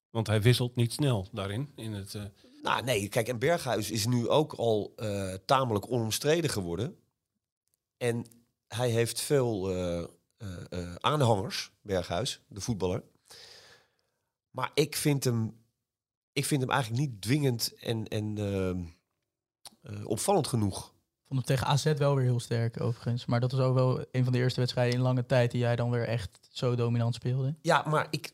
Want 0.09 0.27
hij 0.27 0.41
wisselt 0.41 0.75
niet 0.75 0.93
snel 0.93 1.27
daarin. 1.31 1.71
In 1.75 1.93
het, 1.93 2.17
Nou, 2.61 2.83
nee, 2.83 3.07
kijk, 3.07 3.27
en 3.27 3.39
Berghuis 3.39 3.91
is 3.91 4.05
nu 4.05 4.29
ook 4.29 4.53
al 4.53 4.95
tamelijk 5.45 5.91
onomstreden 5.91 6.49
geworden. 6.49 7.02
En 8.03 8.25
hij 8.67 8.89
heeft 8.89 9.21
veel 9.21 9.69
eh, 9.69 10.03
eh, 10.37 10.79
eh, 10.79 10.95
aanhangers, 10.95 11.71
Berghuis, 11.81 12.41
de 12.47 12.61
voetballer. 12.61 13.03
Maar 14.49 14.71
ik 14.73 14.95
vind 14.95 15.23
hem, 15.23 15.63
ik 16.33 16.45
vind 16.45 16.61
hem 16.61 16.69
eigenlijk 16.71 17.01
niet 17.01 17.21
dwingend 17.21 17.73
en, 17.79 18.07
en 18.07 18.37
ehm, 18.37 18.83
eh, 19.81 20.07
opvallend 20.07 20.47
genoeg. 20.47 20.93
vond 21.27 21.47
hem 21.47 21.57
tegen 21.57 21.67
AZ 21.67 21.93
wel 21.93 22.15
weer 22.15 22.25
heel 22.25 22.39
sterk 22.39 22.81
overigens. 22.81 23.25
Maar 23.25 23.39
dat 23.39 23.51
was 23.51 23.61
ook 23.61 23.73
wel 23.73 24.05
een 24.11 24.23
van 24.23 24.33
de 24.33 24.39
eerste 24.39 24.59
wedstrijden 24.59 24.95
in 24.95 25.01
lange 25.01 25.25
tijd 25.25 25.51
die 25.51 25.59
jij 25.59 25.75
dan 25.75 25.89
weer 25.89 26.07
echt 26.07 26.39
zo 26.51 26.75
dominant 26.75 27.15
speelde. 27.15 27.55
Ja, 27.61 27.83
maar 27.87 28.07
ik, 28.09 28.33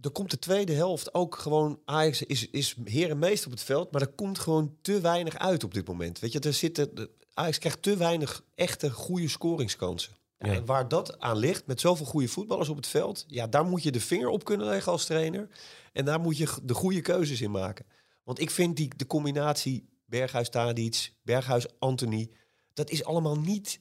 er 0.00 0.10
komt 0.10 0.30
de 0.30 0.38
tweede 0.38 0.72
helft 0.72 1.14
ook 1.14 1.34
gewoon... 1.36 1.80
Ajax 1.84 2.22
is, 2.22 2.50
is 2.50 2.76
heer 2.84 3.10
en 3.10 3.18
meester 3.18 3.46
op 3.46 3.52
het 3.52 3.62
veld, 3.62 3.92
maar 3.92 4.00
er 4.00 4.12
komt 4.12 4.38
gewoon 4.38 4.76
te 4.80 5.00
weinig 5.00 5.38
uit 5.38 5.64
op 5.64 5.74
dit 5.74 5.86
moment. 5.88 6.18
Weet 6.18 6.32
je, 6.32 6.40
er 6.40 6.52
zitten, 6.52 7.10
Ajax 7.38 7.58
krijgt 7.58 7.82
te 7.82 7.96
weinig 7.96 8.42
echte 8.54 8.90
goede 8.90 9.28
scoringskansen. 9.28 10.16
Ja. 10.38 10.52
En 10.52 10.64
waar 10.64 10.88
dat 10.88 11.20
aan 11.20 11.36
ligt, 11.36 11.66
met 11.66 11.80
zoveel 11.80 12.06
goede 12.06 12.28
voetballers 12.28 12.68
op 12.68 12.76
het 12.76 12.86
veld... 12.86 13.24
ja, 13.28 13.46
daar 13.46 13.64
moet 13.64 13.82
je 13.82 13.92
de 13.92 14.00
vinger 14.00 14.28
op 14.28 14.44
kunnen 14.44 14.66
leggen 14.66 14.92
als 14.92 15.04
trainer. 15.04 15.48
En 15.92 16.04
daar 16.04 16.20
moet 16.20 16.36
je 16.36 16.48
de 16.62 16.74
goede 16.74 17.00
keuzes 17.00 17.40
in 17.40 17.50
maken. 17.50 17.86
Want 18.24 18.40
ik 18.40 18.50
vind 18.50 18.76
die, 18.76 18.90
de 18.96 19.06
combinatie 19.06 19.88
Berghuis-Tadic, 20.04 21.12
Berghuis-Anthony... 21.22 22.30
dat 22.72 22.90
is 22.90 23.04
allemaal 23.04 23.38
niet 23.38 23.80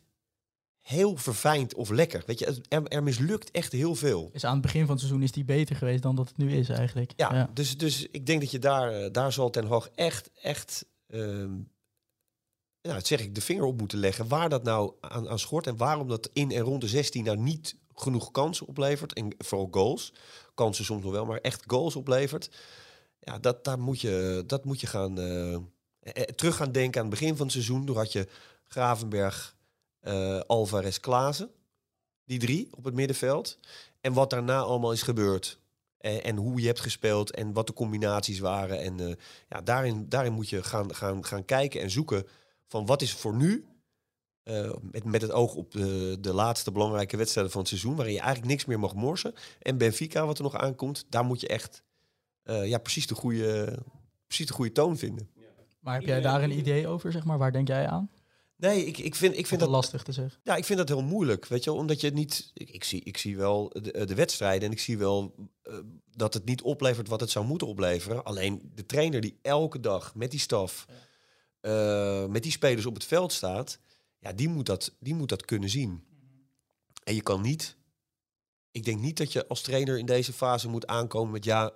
heel 0.80 1.16
verfijnd 1.16 1.74
of 1.74 1.90
lekker. 1.90 2.24
Weet 2.26 2.40
je, 2.40 2.62
er, 2.70 2.88
er 2.88 3.04
mislukt 3.04 3.52
echt 3.52 3.72
heel 3.72 3.96
veel. 3.96 4.30
Is 4.34 4.44
aan 4.44 4.54
het 4.54 4.62
begin 4.62 4.82
van 4.82 4.90
het 4.90 5.00
seizoen 5.00 5.24
is 5.24 5.32
die 5.32 5.46
beter 5.46 5.76
geweest 5.76 6.02
dan 6.02 6.16
dat 6.16 6.28
het 6.28 6.38
nu 6.38 6.52
is 6.52 6.70
eigenlijk. 6.70 7.14
Ja, 7.16 7.50
Dus, 7.54 7.78
dus 7.78 8.08
ik 8.12 8.26
denk 8.26 8.42
dat 8.42 8.52
je 8.52 8.60
daar, 8.60 8.92
eh, 8.92 9.12
daar 9.12 9.34
zal 9.34 9.50
Ten 9.50 9.68
Hag 9.68 9.90
echt, 9.96 10.32
echt, 10.42 10.86
ehm, 11.08 11.52
dat 12.94 13.08
zeg 13.08 13.20
ik, 13.20 13.36
de 13.36 13.42
vinger 13.42 13.64
op 13.64 13.80
moeten 13.80 14.00
leggen. 14.00 14.28
Waar 14.28 14.50
dat 14.50 14.64
nou 14.64 14.94
aan, 15.00 15.30
aan 15.30 15.40
schort 15.40 15.68
en 15.68 15.78
waarom 15.78 16.08
dat 16.08 16.30
in 16.34 16.52
en 16.52 16.62
rond 16.62 16.82
de 16.82 16.88
16 16.88 17.24
nou 17.24 17.38
niet 17.38 17.76
genoeg 17.96 18.32
kansen 18.32 18.68
oplevert. 18.68 19.14
En 19.14 19.36
vooral 19.38 19.68
goals. 19.72 20.14
Kansen 20.54 20.86
soms 20.86 21.04
nog 21.04 21.12
wel, 21.12 21.26
maar 21.26 21.40
echt 21.40 21.64
goals 21.68 21.96
oplevert. 21.96 22.50
Ja, 23.20 23.40
dat, 23.40 23.64
daar 23.64 23.80
moet 23.80 24.02
je, 24.02 24.44
dat 24.48 24.66
moet 24.66 24.82
je 24.82 24.88
gaan 24.88 25.20
eh, 25.20 25.54
eh, 25.54 26.24
terug 26.36 26.56
gaan 26.56 26.72
denken 26.72 27.02
aan 27.02 27.08
het 27.08 27.20
begin 27.20 27.36
van 27.36 27.46
het 27.46 27.56
seizoen. 27.56 27.86
Toen 27.86 27.96
had 27.96 28.12
je 28.12 28.28
Gravenberg, 28.68 29.56
eh, 30.00 30.40
Alvarez, 30.40 30.98
Klaassen. 30.98 31.50
Die 32.26 32.40
drie 32.40 32.68
op 32.72 32.84
het 32.84 32.94
middenveld. 32.94 33.58
En 34.02 34.14
wat 34.14 34.30
daarna 34.30 34.60
allemaal 34.60 34.92
is 34.92 35.02
gebeurd. 35.02 35.60
En, 35.98 36.24
en 36.24 36.36
hoe 36.36 36.60
je 36.60 36.68
hebt 36.68 36.80
gespeeld 36.80 37.32
en 37.32 37.54
wat 37.54 37.68
de 37.68 37.74
combinaties 37.74 38.40
waren. 38.40 38.80
En 38.80 39.18
ja, 39.50 39.62
daarin, 39.62 40.10
daarin 40.10 40.34
moet 40.34 40.50
je 40.50 40.64
gaan, 40.64 40.96
gaan, 40.96 41.26
gaan 41.26 41.46
kijken 41.46 41.82
en 41.82 41.92
zoeken 41.92 42.28
van 42.68 42.86
wat 42.86 43.02
is 43.02 43.14
voor 43.14 43.36
nu. 43.36 43.66
eh, 44.44 44.72
met, 44.82 45.04
met 45.04 45.22
het 45.22 45.32
oog 45.32 45.56
op 45.56 45.72
de, 45.72 46.18
de 46.20 46.34
laatste 46.34 46.72
belangrijke 46.72 47.18
wedstrijden 47.18 47.52
van 47.52 47.62
het 47.62 47.70
seizoen, 47.70 47.96
waarin 47.96 48.14
je 48.14 48.20
eigenlijk 48.20 48.50
niks 48.52 48.66
meer 48.66 48.80
mag 48.80 48.96
morsen. 48.96 49.34
En 49.60 49.78
Benfica, 49.78 50.26
wat 50.26 50.38
er 50.38 50.44
nog 50.44 50.56
aankomt, 50.58 51.06
daar 51.10 51.24
moet 51.26 51.42
je 51.42 51.48
echt 51.48 51.84
eh, 52.44 52.68
ja, 52.68 52.78
precies, 52.78 53.08
de 53.08 53.16
goede, 53.16 53.78
precies 54.28 54.46
de 54.46 54.54
goede 54.54 54.72
toon 54.72 54.98
vinden. 54.98 55.30
Maar 55.80 55.94
heb 55.96 56.04
jij 56.08 56.22
daar 56.22 56.44
een 56.44 56.58
idee 56.58 56.88
over, 56.88 57.12
zeg 57.12 57.24
maar? 57.24 57.38
Waar 57.38 57.52
denk 57.52 57.68
jij 57.68 57.88
aan? 57.88 58.10
Nee, 58.56 58.86
ik, 58.86 58.98
ik 58.98 59.16
vind, 59.16 59.38
ik 59.38 59.48
Vind 59.48 59.60
dat 59.60 59.70
dat 59.70 59.78
lastig 59.80 60.04
te 60.04 60.12
zeggen. 60.12 60.40
Ja, 60.44 60.56
ik 60.56 60.66
vind 60.66 60.78
dat 60.78 60.88
heel 60.88 61.04
moeilijk, 61.04 61.46
weet 61.46 61.64
je 61.64 61.70
wel, 61.70 61.80
omdat 61.80 62.02
je 62.02 62.08
het 62.08 62.16
niet... 62.16 62.52
Ik, 62.54 62.70
ik, 62.70 62.84
zie, 62.84 63.02
ik 63.04 63.18
zie 63.18 63.38
wel 63.38 63.70
de, 63.82 64.06
de 64.06 64.16
wedstrijden 64.16 64.68
en 64.68 64.72
ik 64.72 64.80
zie 64.80 64.98
wel 64.98 65.36
eh, 65.62 65.74
dat 66.16 66.34
het 66.34 66.46
niet 66.46 66.62
oplevert 66.62 67.08
wat 67.08 67.20
het 67.20 67.30
zou 67.30 67.46
moeten 67.46 67.68
opleveren. 67.68 68.24
Alleen 68.24 68.72
de 68.76 68.86
trainer 68.86 69.22
die 69.22 69.38
elke 69.42 69.80
dag 69.80 70.16
met 70.16 70.32
die 70.32 70.40
staf, 70.40 70.86
eh, 71.60 72.26
met 72.26 72.44
die 72.44 72.52
spelers 72.52 72.86
op 72.86 72.94
het 72.94 73.06
veld 73.06 73.34
staat, 73.34 73.80
ja, 74.20 74.34
die 74.34 74.50
moet 74.50 74.66
dat, 74.66 74.96
die 75.00 75.16
moet 75.16 75.30
dat 75.30 75.46
kunnen 75.46 75.70
zien. 75.70 76.04
En 77.04 77.16
je 77.16 77.22
kan 77.22 77.42
niet... 77.42 77.76
Ik 78.72 78.86
denk 78.86 79.00
niet 79.00 79.18
dat 79.18 79.32
je 79.32 79.48
als 79.48 79.62
trainer 79.62 79.98
in 79.98 80.06
deze 80.06 80.34
fase 80.34 80.70
moet 80.70 80.88
aankomen 80.88 81.32
met 81.32 81.44
ja, 81.44 81.72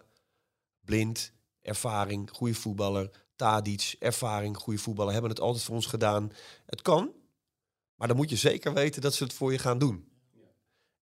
blind, 0.86 1.32
ervaring, 1.62 2.30
goede 2.32 2.54
voetballer, 2.54 3.10
Tadic, 3.36 3.96
ervaring, 4.00 4.58
goede 4.58 4.80
voetballer, 4.80 5.12
hebben 5.12 5.32
het 5.32 5.40
altijd 5.40 5.64
voor 5.64 5.76
ons 5.76 5.86
gedaan. 5.86 6.32
Het 6.66 6.82
kan, 6.82 7.12
maar 7.96 8.08
dan 8.08 8.18
moet 8.18 8.30
je 8.30 8.36
zeker 8.36 8.74
weten 8.74 9.02
dat 9.02 9.14
ze 9.14 9.24
het 9.24 9.34
voor 9.34 9.52
je 9.52 9.60
gaan 9.60 9.78
doen. 9.78 10.12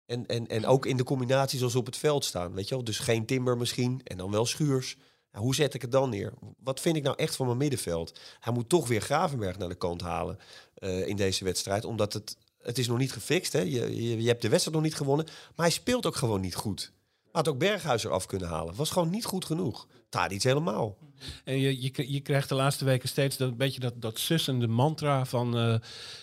En, 0.05 0.25
en, 0.25 0.47
en 0.47 0.65
ook 0.65 0.85
in 0.85 0.97
de 0.97 1.03
combinaties 1.03 1.57
zoals 1.57 1.73
ze 1.73 1.79
op 1.79 1.85
het 1.85 1.97
veld 1.97 2.25
staan. 2.25 2.53
Weet 2.53 2.67
je 2.67 2.75
wel? 2.75 2.83
Dus 2.83 2.99
geen 2.99 3.25
Timber 3.25 3.57
misschien 3.57 4.01
en 4.03 4.17
dan 4.17 4.31
wel 4.31 4.45
Schuurs. 4.45 4.97
Ja, 5.31 5.39
hoe 5.39 5.55
zet 5.55 5.73
ik 5.73 5.81
het 5.81 5.91
dan 5.91 6.09
neer? 6.09 6.33
Wat 6.63 6.79
vind 6.79 6.95
ik 6.95 7.03
nou 7.03 7.15
echt 7.17 7.35
van 7.35 7.45
mijn 7.45 7.57
middenveld? 7.57 8.19
Hij 8.39 8.53
moet 8.53 8.69
toch 8.69 8.87
weer 8.87 9.01
Gravenberg 9.01 9.57
naar 9.57 9.69
de 9.69 9.75
kant 9.75 10.01
halen 10.01 10.37
eh, 10.73 11.07
in 11.07 11.15
deze 11.15 11.43
wedstrijd. 11.43 11.85
Omdat 11.85 12.13
het, 12.13 12.37
het 12.61 12.77
is 12.77 12.87
nog 12.87 12.97
niet 12.97 13.11
gefixt. 13.11 13.53
Hè? 13.53 13.59
Je, 13.59 13.95
je, 13.95 14.21
je 14.21 14.27
hebt 14.27 14.41
de 14.41 14.49
wedstrijd 14.49 14.77
nog 14.77 14.85
niet 14.85 14.95
gewonnen. 14.95 15.25
Maar 15.25 15.65
hij 15.65 15.75
speelt 15.75 16.05
ook 16.05 16.15
gewoon 16.15 16.41
niet 16.41 16.55
goed. 16.55 16.91
Had 17.31 17.47
ook 17.47 17.57
Berghuis 17.57 18.03
eraf 18.03 18.25
kunnen 18.25 18.47
halen. 18.47 18.75
Was 18.75 18.89
gewoon 18.89 19.09
niet 19.09 19.25
goed 19.25 19.45
genoeg. 19.45 19.87
Tadic 20.09 20.43
helemaal. 20.43 20.97
En 21.43 21.59
je, 21.59 21.81
je, 21.81 22.11
je 22.11 22.19
krijgt 22.19 22.49
de 22.49 22.55
laatste 22.55 22.85
weken 22.85 23.09
steeds 23.09 23.37
dat 23.37 23.57
beetje 23.57 23.79
dat, 23.79 23.93
dat 24.01 24.19
sussende 24.19 24.67
mantra 24.67 25.25
van... 25.25 25.57
eh, 25.57 25.75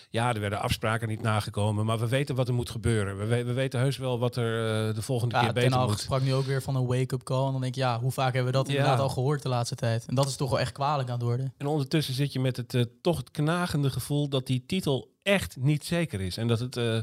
ja, 0.09 0.33
er 0.33 0.39
werden 0.39 0.59
afspraken 0.59 1.07
niet 1.07 1.21
nagekomen, 1.21 1.85
maar 1.85 1.99
we 1.99 2.07
weten 2.07 2.35
wat 2.35 2.47
er 2.47 2.53
moet 2.53 2.69
gebeuren. 2.69 3.17
We, 3.17 3.25
we, 3.25 3.43
we 3.43 3.53
weten 3.53 3.79
heus 3.79 3.97
wel 3.97 4.19
wat 4.19 4.35
er 4.35 4.87
eh, 4.89 4.95
de 4.95 5.01
volgende 5.01 5.35
Ja, 5.35 5.41
keer 5.41 5.53
beter 5.53 5.77
Hag 5.77 5.87
moet. 5.87 5.99
sprak 5.99 6.21
nu 6.21 6.33
ook 6.33 6.45
weer 6.45 6.61
van 6.61 6.75
een 6.75 6.85
wake-up 6.85 7.23
call. 7.23 7.45
En 7.45 7.51
dan 7.51 7.61
denk 7.61 7.75
ik, 7.75 7.81
ja, 7.81 7.99
hoe 7.99 8.11
vaak 8.11 8.33
hebben 8.33 8.51
we 8.51 8.57
dat 8.57 8.67
Ja. 8.67 8.73
inderdaad 8.73 8.99
al 8.99 9.09
gehoord 9.09 9.41
de 9.41 9.49
laatste 9.49 9.75
tijd? 9.75 10.05
En 10.05 10.15
dat 10.15 10.27
is 10.27 10.35
toch 10.35 10.49
wel 10.49 10.59
echt 10.59 10.71
kwalijk 10.71 11.07
aan 11.09 11.15
het 11.15 11.23
worden. 11.23 11.53
En 11.57 11.67
ondertussen 11.67 12.13
zit 12.13 12.33
je 12.33 12.39
met 12.39 12.57
het 12.57 12.73
eh, 12.73 12.83
toch 13.01 13.17
het 13.17 13.31
knagende 13.31 13.89
gevoel 13.89 14.29
dat 14.29 14.47
die 14.47 14.63
titel 14.65 15.15
echt 15.23 15.55
niet 15.59 15.85
zeker 15.85 16.21
is. 16.21 16.37
En 16.37 16.47
dat 16.47 16.59
het 16.59 16.77
eh, 16.77 16.97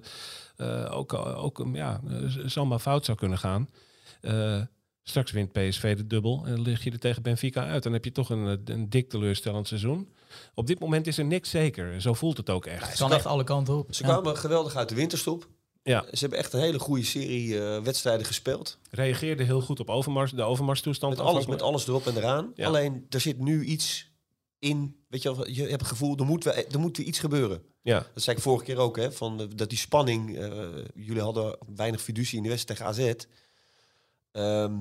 eh, 0.56 0.96
ook, 0.96 1.12
ook 1.14 1.58
um, 1.58 1.74
ja, 1.76 2.00
zomaar 2.46 2.78
fout 2.78 3.04
zou 3.04 3.18
kunnen 3.18 3.38
gaan. 3.38 3.68
Straks 5.06 5.30
wint 5.32 5.52
PSV 5.52 5.96
de 5.96 6.06
dubbel 6.06 6.42
en 6.44 6.50
dan 6.50 6.62
lig 6.62 6.84
je 6.84 6.90
er 6.90 6.98
tegen 6.98 7.22
Benfica 7.22 7.66
uit. 7.66 7.82
Dan 7.82 7.92
heb 7.92 8.04
je 8.04 8.12
toch 8.12 8.30
een, 8.30 8.46
eh, 8.46 8.74
een 8.74 8.88
dik 8.90 9.08
teleurstellend 9.08 9.68
seizoen. 9.68 10.08
Op 10.54 10.66
dit 10.66 10.80
moment 10.80 11.06
is 11.06 11.18
er 11.18 11.24
niks 11.24 11.50
zeker. 11.50 12.00
Zo 12.00 12.14
voelt 12.14 12.36
het 12.36 12.50
ook 12.50 12.66
echt. 12.66 12.88
Het 12.88 12.98
kan 12.98 13.12
echt 13.12 13.26
alle 13.26 13.44
kanten 13.44 13.76
op. 13.76 13.94
Ze 13.94 14.02
Ja. 14.02 14.08
kwamen 14.08 14.36
geweldig 14.36 14.76
uit 14.76 14.88
de 14.88 14.94
winterstop. 14.94 15.48
Ja, 15.82 16.04
Ze 16.12 16.18
hebben 16.18 16.38
echt 16.38 16.52
een 16.52 16.60
hele 16.60 16.78
goede 16.78 17.04
serie 17.04 17.60
eh, 17.64 17.82
wedstrijden 17.82 18.26
gespeeld. 18.26 18.78
reageerde 18.90 19.42
heel 19.44 19.60
goed 19.60 19.80
op 19.80 19.90
Overmars, 19.90 20.30
de 20.32 20.42
Overmars-toestand. 20.42 21.16
Met 21.16 21.26
alles, 21.26 21.46
met 21.46 21.62
alles 21.62 21.86
erop 21.88 22.06
en 22.06 22.16
eraan. 22.16 22.52
Ja. 22.54 22.66
Alleen, 22.66 23.06
er 23.08 23.20
zit 23.20 23.38
nu 23.38 23.64
iets 23.64 24.10
in. 24.58 24.96
Weet 25.08 25.22
je, 25.22 25.36
wel, 25.36 25.48
je 25.48 25.60
hebt 25.60 25.80
het 25.80 25.86
gevoel, 25.90 26.16
er 26.16 26.24
moet, 26.24 26.46
er 26.72 26.80
moet 26.80 26.98
iets 26.98 27.18
gebeuren. 27.18 27.62
Ja, 27.82 28.06
Dat 28.14 28.22
zei 28.22 28.36
ik 28.36 28.42
vorige 28.42 28.64
keer 28.64 28.76
ook, 28.78 28.96
hè, 28.96 29.12
van, 29.12 29.50
dat 29.56 29.68
die 29.68 29.78
spanning... 29.78 30.38
eh, 30.38 30.68
jullie 30.94 31.22
hadden 31.22 31.56
weinig 31.74 32.00
fiducie 32.02 32.36
in 32.36 32.42
de 32.42 32.48
wedstrijd 32.48 32.78
tegen 32.80 32.92
AZ. 33.06 33.14
Ehm, 34.34 34.74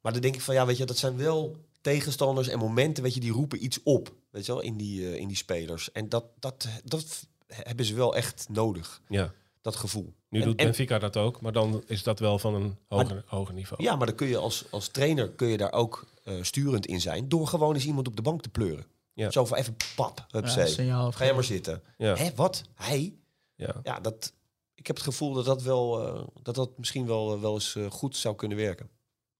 maar 0.00 0.12
dan 0.12 0.20
denk 0.20 0.34
ik 0.34 0.40
van, 0.40 0.54
ja, 0.54 0.66
weet 0.66 0.76
je, 0.76 0.84
dat 0.84 0.96
zijn 0.98 1.16
wel 1.16 1.56
tegenstanders 1.80 2.48
en 2.48 2.58
momenten, 2.58 3.02
weet 3.02 3.14
je, 3.14 3.20
die 3.20 3.32
roepen 3.32 3.64
iets 3.64 3.82
op, 3.82 4.14
weet 4.30 4.46
je 4.46 4.52
wel, 4.52 4.60
in 4.60 4.76
die, 4.76 5.06
eh, 5.08 5.16
in 5.20 5.28
die 5.28 5.36
spelers. 5.36 5.92
En 5.92 6.08
dat, 6.08 6.24
dat, 6.38 6.68
dat 6.84 7.26
hebben 7.46 7.84
ze 7.84 7.94
wel 7.94 8.16
echt 8.16 8.46
nodig, 8.48 9.00
ja. 9.08 9.32
dat 9.60 9.76
gevoel. 9.76 10.14
Nu 10.28 10.40
En- 10.40 10.46
doet 10.46 10.58
en- 10.58 10.64
Benfica 10.64 10.98
dat 10.98 11.16
ook, 11.16 11.40
maar 11.40 11.52
dan 11.52 11.82
is 11.86 12.02
dat 12.02 12.18
wel 12.18 12.38
van 12.38 12.54
een 12.54 12.76
hoger, 12.88 13.24
hoger 13.26 13.54
niveau. 13.54 13.82
Ja, 13.82 13.96
maar 13.96 14.06
dan 14.06 14.16
kun 14.16 14.26
je 14.28 14.36
als, 14.36 14.64
als 14.70 14.88
trainer 14.88 15.30
kun 15.30 15.48
je 15.48 15.56
daar 15.56 15.72
ook 15.72 16.06
eh, 16.24 16.34
sturend 16.42 16.86
in 16.86 17.00
zijn. 17.00 17.28
Door 17.28 17.46
gewoon 17.46 17.74
eens 17.74 17.86
iemand 17.86 18.06
op 18.08 18.16
de 18.16 18.22
bank 18.22 18.42
te 18.42 18.48
pleuren. 18.48 18.86
Ja. 19.12 19.30
Zo 19.30 19.44
van 19.44 19.56
even 19.58 19.76
pap, 19.96 20.24
Ja, 20.28 20.38
hupsee. 20.40 20.66
signaal 20.66 21.12
Ga 21.12 21.24
jij 21.24 21.34
maar 21.34 21.44
zitten. 21.44 21.82
Ja, 21.98 22.14
Hé, 22.16 22.30
wat? 22.34 22.62
Hij? 22.74 23.14
ja. 23.54 23.74
Ja, 23.82 24.00
dat, 24.00 24.32
ik 24.74 24.86
heb 24.86 24.96
het 24.96 25.04
gevoel 25.04 25.32
dat 25.32 25.44
dat, 25.44 25.62
wel, 25.62 26.06
eh, 26.06 26.22
dat, 26.42 26.54
dat 26.54 26.78
misschien 26.78 27.06
wel, 27.06 27.40
wel 27.40 27.54
eens 27.54 27.76
goed 27.88 28.16
zou 28.16 28.34
kunnen 28.34 28.56
werken. 28.58 28.88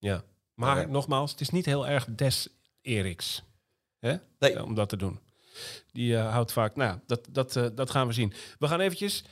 Ja. 0.07 0.23
Maar 0.55 0.81
Ja. 0.81 0.87
nogmaals, 0.87 1.31
het 1.31 1.41
is 1.41 1.51
niet 1.51 1.67
heel 1.67 1.87
erg 1.87 2.07
des 2.11 2.49
Eriks 2.83 3.43
hè? 4.01 4.17
Nee. 4.39 4.65
Om 4.65 4.75
dat 4.75 4.89
te 4.89 4.97
doen. 4.97 5.19
Die 5.93 6.17
eh, 6.17 6.31
houdt 6.33 6.53
vaak... 6.53 6.77
Nou, 6.77 6.99
dat, 7.07 7.29
dat, 7.31 7.57
eh, 7.57 7.67
dat 7.75 7.91
gaan 7.91 8.07
we 8.07 8.13
zien. 8.13 8.33
We 8.59 8.69
gaan 8.69 8.81
eventjes... 8.81 9.25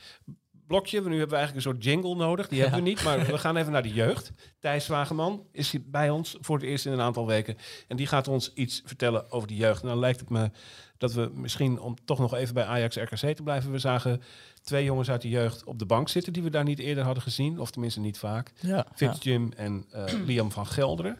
Blokje, 0.67 0.97
nu 1.01 1.09
hebben 1.09 1.29
we 1.29 1.35
eigenlijk 1.35 1.65
een 1.65 1.71
soort 1.71 1.83
jingle 1.83 2.15
nodig. 2.15 2.47
Die 2.47 2.61
hebben 2.61 2.79
we 2.79 2.85
niet, 2.89 3.03
maar 3.03 3.25
we 3.25 3.37
gaan 3.37 3.57
even 3.57 3.71
naar 3.71 3.83
de 3.83 3.93
jeugd. 3.93 4.31
Thijs 4.59 4.87
Wageman 4.87 5.47
is 5.51 5.71
hier 5.71 5.81
bij 5.85 6.09
ons 6.09 6.37
voor 6.39 6.55
het 6.57 6.65
eerst 6.65 6.85
in 6.85 6.91
een 6.91 7.01
aantal 7.01 7.27
weken. 7.27 7.57
En 7.87 7.97
die 7.97 8.07
gaat 8.07 8.27
ons 8.27 8.53
iets 8.53 8.81
vertellen 8.85 9.31
over 9.31 9.47
de 9.47 9.55
jeugd. 9.55 9.81
En 9.81 9.87
dan 9.87 9.99
lijkt 9.99 10.19
het 10.19 10.29
me 10.29 10.51
dat 10.97 11.13
we 11.13 11.31
misschien, 11.33 11.79
om 11.79 11.95
toch 12.05 12.19
nog 12.19 12.33
even 12.33 12.53
bij 12.53 12.65
Ajax 12.65 12.95
RKC 12.95 13.35
te 13.35 13.43
blijven... 13.43 13.71
we 13.71 13.79
zagen 13.79 14.21
twee 14.61 14.83
jongens 14.83 15.09
uit 15.09 15.21
de 15.21 15.29
jeugd 15.29 15.63
op 15.63 15.79
de 15.79 15.85
bank 15.85 16.09
zitten... 16.09 16.33
die 16.33 16.43
we 16.43 16.49
daar 16.49 16.63
niet 16.63 16.79
eerder 16.79 17.03
hadden 17.03 17.23
gezien, 17.23 17.59
of 17.59 17.71
tenminste 17.71 17.99
niet 17.99 18.17
vaak. 18.17 18.51
Ja, 18.59 18.69
ja. 18.69 18.85
Fitz 18.95 19.23
Jim 19.23 19.51
en 19.55 19.85
eh, 19.91 20.13
Liam 20.27 20.51
van 20.51 20.67
Gelderen. 20.67 21.17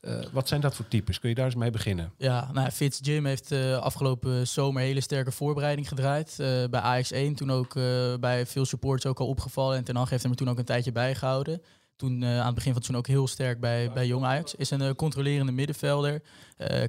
Eh, 0.00 0.18
wat 0.32 0.48
zijn 0.48 0.60
dat 0.60 0.74
voor 0.74 0.88
types? 0.88 1.18
Kun 1.18 1.28
je 1.28 1.34
daar 1.34 1.44
eens 1.44 1.54
mee 1.54 1.70
beginnen? 1.70 2.12
Ja, 2.16 2.50
nou, 2.52 2.70
Fitz 2.70 2.98
Jim 3.02 3.26
heeft 3.26 3.52
uh, 3.52 3.76
afgelopen 3.76 4.46
zomer 4.46 4.82
hele 4.82 5.00
sterke 5.00 5.32
voorbereiding 5.32 5.88
gedraaid. 5.88 6.36
Uh, 6.40 6.64
bij 6.70 7.04
AX1 7.04 7.34
toen 7.34 7.50
ook 7.50 7.74
bij 8.20 8.46
veel 8.46 8.64
supporters 8.64 9.06
ook 9.06 9.20
al 9.20 9.26
opgevallen. 9.26 9.76
En 9.76 9.84
Ten 9.84 9.96
Hag 9.96 10.10
heeft 10.10 10.22
hem 10.22 10.30
er 10.30 10.38
toen 10.38 10.48
ook 10.48 10.58
een 10.58 10.64
tijdje 10.64 10.92
bijgehouden. 10.92 11.62
Toen 11.98 12.24
aan 12.24 12.46
het 12.46 12.54
begin 12.54 12.72
van 12.72 12.82
het 12.82 12.96
ook 12.96 13.06
heel 13.06 13.26
sterk 13.26 13.60
bij, 13.60 13.92
bij 13.92 14.06
Jong 14.06 14.24
Ajax. 14.24 14.54
Is 14.54 14.70
een 14.70 14.94
controlerende 14.94 15.52
middenvelder. 15.52 16.22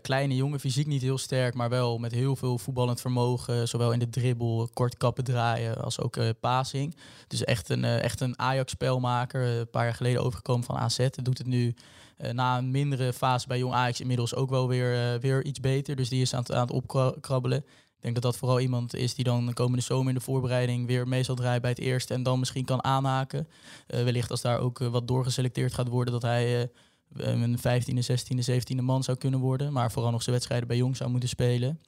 kleine 0.01 0.35
jongen, 0.35 0.59
fysiek 0.59 0.87
niet 0.87 1.01
heel 1.01 1.17
sterk, 1.17 1.53
maar 1.53 1.69
wel 1.69 1.97
met 1.97 2.11
heel 2.11 2.35
veel 2.35 2.57
voetballend 2.57 3.01
vermogen. 3.01 3.67
Zowel 3.67 3.91
in 3.91 3.99
de 3.99 4.09
dribbel, 4.09 4.69
kort 4.73 4.97
kappen 4.97 5.23
draaien, 5.23 5.77
als 5.83 5.99
ook 5.99 6.17
passing. 6.39 6.95
Dus 7.27 7.43
echt 7.43 7.69
een, 7.69 7.83
echt 7.83 8.21
een 8.21 8.39
Ajax-spelmaker. 8.39 9.41
een 9.41 9.69
paar 9.69 9.83
jaar 9.83 9.93
geleden 9.93 10.23
overgekomen 10.23 10.65
van 10.65 10.77
AZ. 10.77 11.07
Doet 11.23 11.37
het 11.37 11.47
nu 11.47 11.75
uh, 12.19 12.31
na 12.31 12.57
een 12.57 12.71
mindere 12.71 13.13
fase 13.13 13.47
bij 13.47 13.57
Jong 13.57 13.73
Ajax 13.73 13.99
inmiddels 13.99 14.35
ook 14.35 14.49
wel 14.49 14.67
weer, 14.67 15.13
uh, 15.13 15.19
weer 15.21 15.43
iets 15.45 15.59
beter. 15.59 15.95
Dus 15.95 16.09
die 16.09 16.21
is 16.21 16.33
aan 16.33 16.39
het, 16.39 16.51
aan 16.51 16.61
het 16.61 16.71
opkrabbelen. 16.71 17.65
Ik 17.99 18.05
denk 18.05 18.13
dat 18.13 18.23
dat 18.23 18.37
vooral 18.37 18.59
iemand 18.59 18.95
is 18.95 19.15
die 19.15 19.23
dan 19.23 19.45
de 19.45 19.53
komende 19.53 19.83
zomer 19.83 20.07
in 20.07 20.15
de 20.15 20.23
voorbereiding 20.23 20.87
weer 20.87 21.07
mee 21.07 21.23
zal 21.23 21.35
draaien 21.35 21.61
bij 21.61 21.69
het 21.69 21.79
eerste 21.79 22.13
en 22.13 22.23
dan 22.23 22.39
misschien 22.39 22.65
kan 22.65 22.83
aanhaken. 22.83 23.47
Uh, 23.87 24.03
wellicht 24.03 24.31
als 24.31 24.41
daar 24.41 24.59
ook 24.59 24.77
wat 24.77 25.07
doorgeselecteerd 25.07 25.73
gaat 25.73 25.87
worden, 25.87 26.13
dat 26.13 26.21
hij 26.21 26.69
een 27.13 27.57
15e, 27.57 28.05
16e, 28.11 28.51
17e 28.51 28.81
man 28.81 29.03
zou 29.03 29.17
kunnen 29.17 29.39
worden. 29.39 29.73
Maar 29.73 29.91
vooral 29.91 30.11
nog 30.11 30.21
zijn 30.21 30.35
wedstrijden 30.35 30.67
bij 30.67 30.77
Jong 30.77 30.97
zou 30.97 31.09
moeten 31.09 31.29
spelen. 31.29 31.81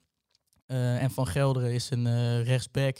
en 0.65 1.11
Van 1.11 1.27
Gelderen 1.27 1.73
is 1.73 1.89
een 1.89 2.43
rechtsback 2.43 2.97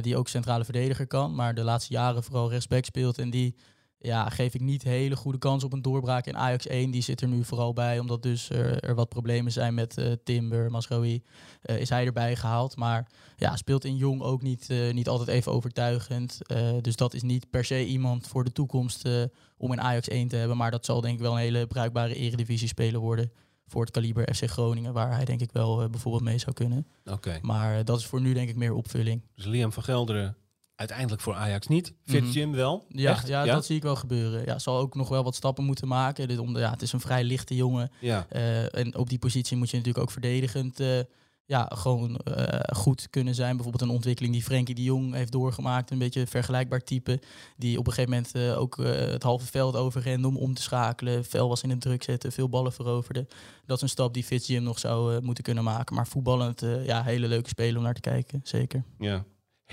die 0.00 0.16
ook 0.16 0.28
centrale 0.28 0.64
verdediger 0.64 1.06
kan, 1.06 1.34
maar 1.34 1.54
de 1.54 1.62
laatste 1.62 1.92
jaren 1.92 2.22
vooral 2.22 2.50
rechtsback 2.50 2.84
speelt 2.84 3.18
en 3.18 3.30
die 3.30 3.56
ja, 4.02 4.28
geef 4.28 4.54
ik 4.54 4.60
niet 4.60 4.82
hele 4.82 5.16
goede 5.16 5.38
kans 5.38 5.64
op 5.64 5.72
een 5.72 5.82
doorbraak 5.82 6.26
in 6.26 6.36
Ajax 6.36 6.66
1. 6.66 6.90
Die 6.90 7.02
zit 7.02 7.20
er 7.20 7.28
nu 7.28 7.44
vooral 7.44 7.72
bij, 7.72 7.98
omdat 7.98 8.22
dus 8.22 8.50
er, 8.50 8.80
er 8.80 8.94
wat 8.94 9.08
problemen 9.08 9.52
zijn 9.52 9.74
met 9.74 9.98
uh, 9.98 10.12
Timber, 10.24 10.70
Masraoui. 10.70 11.22
Uh, 11.64 11.80
is 11.80 11.88
hij 11.88 12.06
erbij 12.06 12.36
gehaald. 12.36 12.76
Maar 12.76 13.10
ja, 13.36 13.56
speelt 13.56 13.84
in 13.84 13.96
Jong 13.96 14.22
ook 14.22 14.42
niet, 14.42 14.68
uh, 14.70 14.92
niet 14.92 15.08
altijd 15.08 15.28
even 15.28 15.52
overtuigend. 15.52 16.38
dus 16.80 16.96
dat 16.96 17.14
is 17.14 17.22
niet 17.22 17.50
per 17.50 17.64
se 17.64 17.86
iemand 17.86 18.26
voor 18.26 18.44
de 18.44 18.52
toekomst 18.52 19.08
om 19.56 19.72
in 19.72 19.80
Ajax 19.80 20.08
1 20.08 20.28
te 20.28 20.36
hebben. 20.36 20.56
Maar 20.56 20.70
dat 20.70 20.84
zal 20.84 21.00
denk 21.00 21.14
ik 21.14 21.20
wel 21.20 21.32
een 21.32 21.38
hele 21.38 21.66
bruikbare 21.66 22.14
eredivisie-speler 22.14 23.00
worden. 23.00 23.32
Voor 23.66 23.82
het 23.82 23.90
kaliber 23.90 24.34
FC 24.34 24.44
Groningen, 24.44 24.92
waar 24.92 25.14
hij 25.14 25.24
denk 25.24 25.40
ik 25.40 25.52
wel 25.52 25.88
bijvoorbeeld 25.90 26.24
mee 26.24 26.38
zou 26.38 26.52
kunnen. 26.52 26.86
Oké. 27.04 27.38
Maar 27.42 27.84
dat 27.84 27.98
is 27.98 28.06
voor 28.06 28.20
nu 28.20 28.32
denk 28.32 28.48
ik 28.48 28.56
meer 28.56 28.72
opvulling. 28.74 29.22
Dus 29.34 29.44
Liam 29.44 29.72
van 29.72 29.82
Gelderen 29.82 30.36
uiteindelijk 30.80 31.22
voor 31.22 31.34
Ajax 31.34 31.66
niet. 31.66 31.94
Fitz 32.04 32.26
Mhm. 32.26 32.30
Jim 32.38 32.52
wel. 32.52 32.84
Ja, 32.88 33.10
Echt? 33.10 33.26
ja, 33.28 33.44
dat 33.44 33.64
zie 33.66 33.76
ik 33.76 33.82
wel 33.82 33.96
gebeuren. 33.96 34.44
Ja, 34.44 34.58
zal 34.58 34.78
ook 34.78 34.94
nog 34.94 35.08
wel 35.08 35.24
wat 35.24 35.34
stappen 35.34 35.64
moeten 35.64 35.88
maken. 35.88 36.28
Dit 36.28 36.38
om 36.38 36.52
de, 36.52 36.60
ja, 36.60 36.70
het 36.70 36.82
is 36.82 36.92
een 36.92 37.00
vrij 37.00 37.24
lichte 37.24 37.54
jongen. 37.54 37.90
Ja. 38.00 38.26
Eh, 38.28 38.74
en 38.74 38.96
op 38.96 39.08
die 39.08 39.18
positie 39.18 39.56
moet 39.56 39.70
je 39.70 39.76
natuurlijk 39.76 40.04
ook 40.04 40.10
verdedigend 40.12 40.80
eh, 40.80 40.98
ja, 41.44 41.70
gewoon 41.74 42.16
eh, 42.16 42.76
goed 42.76 43.10
kunnen 43.10 43.34
zijn. 43.34 43.54
Bijvoorbeeld 43.54 43.82
een 43.82 43.96
ontwikkeling 43.96 44.34
die 44.34 44.42
Frenkie 44.42 44.74
de 44.74 44.82
Jong 44.82 45.14
heeft 45.14 45.32
doorgemaakt. 45.32 45.90
Een 45.90 45.98
beetje 45.98 46.20
een 46.20 46.26
vergelijkbaar 46.26 46.84
type. 46.84 47.20
Die 47.56 47.78
op 47.78 47.86
een 47.86 47.92
gegeven 47.92 48.24
moment 48.34 48.56
ook 48.58 48.76
het 48.76 49.22
halve 49.22 49.46
veld 49.46 49.76
overrende 49.76 50.28
om 50.28 50.36
om 50.36 50.54
te 50.54 50.62
schakelen. 50.62 51.24
Fel 51.24 51.48
was 51.48 51.62
in 51.62 51.70
het 51.70 51.80
druk 51.80 52.02
zetten, 52.02 52.32
veel 52.32 52.48
ballen 52.48 52.72
veroverde. 52.72 53.26
Dat 53.66 53.76
is 53.76 53.82
een 53.82 53.88
stap 53.88 54.14
die 54.14 54.24
Fitz 54.24 54.48
Jim 54.48 54.62
nog 54.62 54.78
zou 54.78 55.22
moeten 55.22 55.44
kunnen 55.44 55.64
maken. 55.64 55.94
Maar 55.94 56.06
voetballend, 56.06 56.62
ja, 56.84 57.02
hele 57.02 57.28
leuke 57.28 57.48
spelen 57.48 57.76
om 57.76 57.82
naar 57.82 57.94
te 57.94 58.00
kijken. 58.00 58.40
Zeker. 58.42 58.84
ja. 58.98 59.24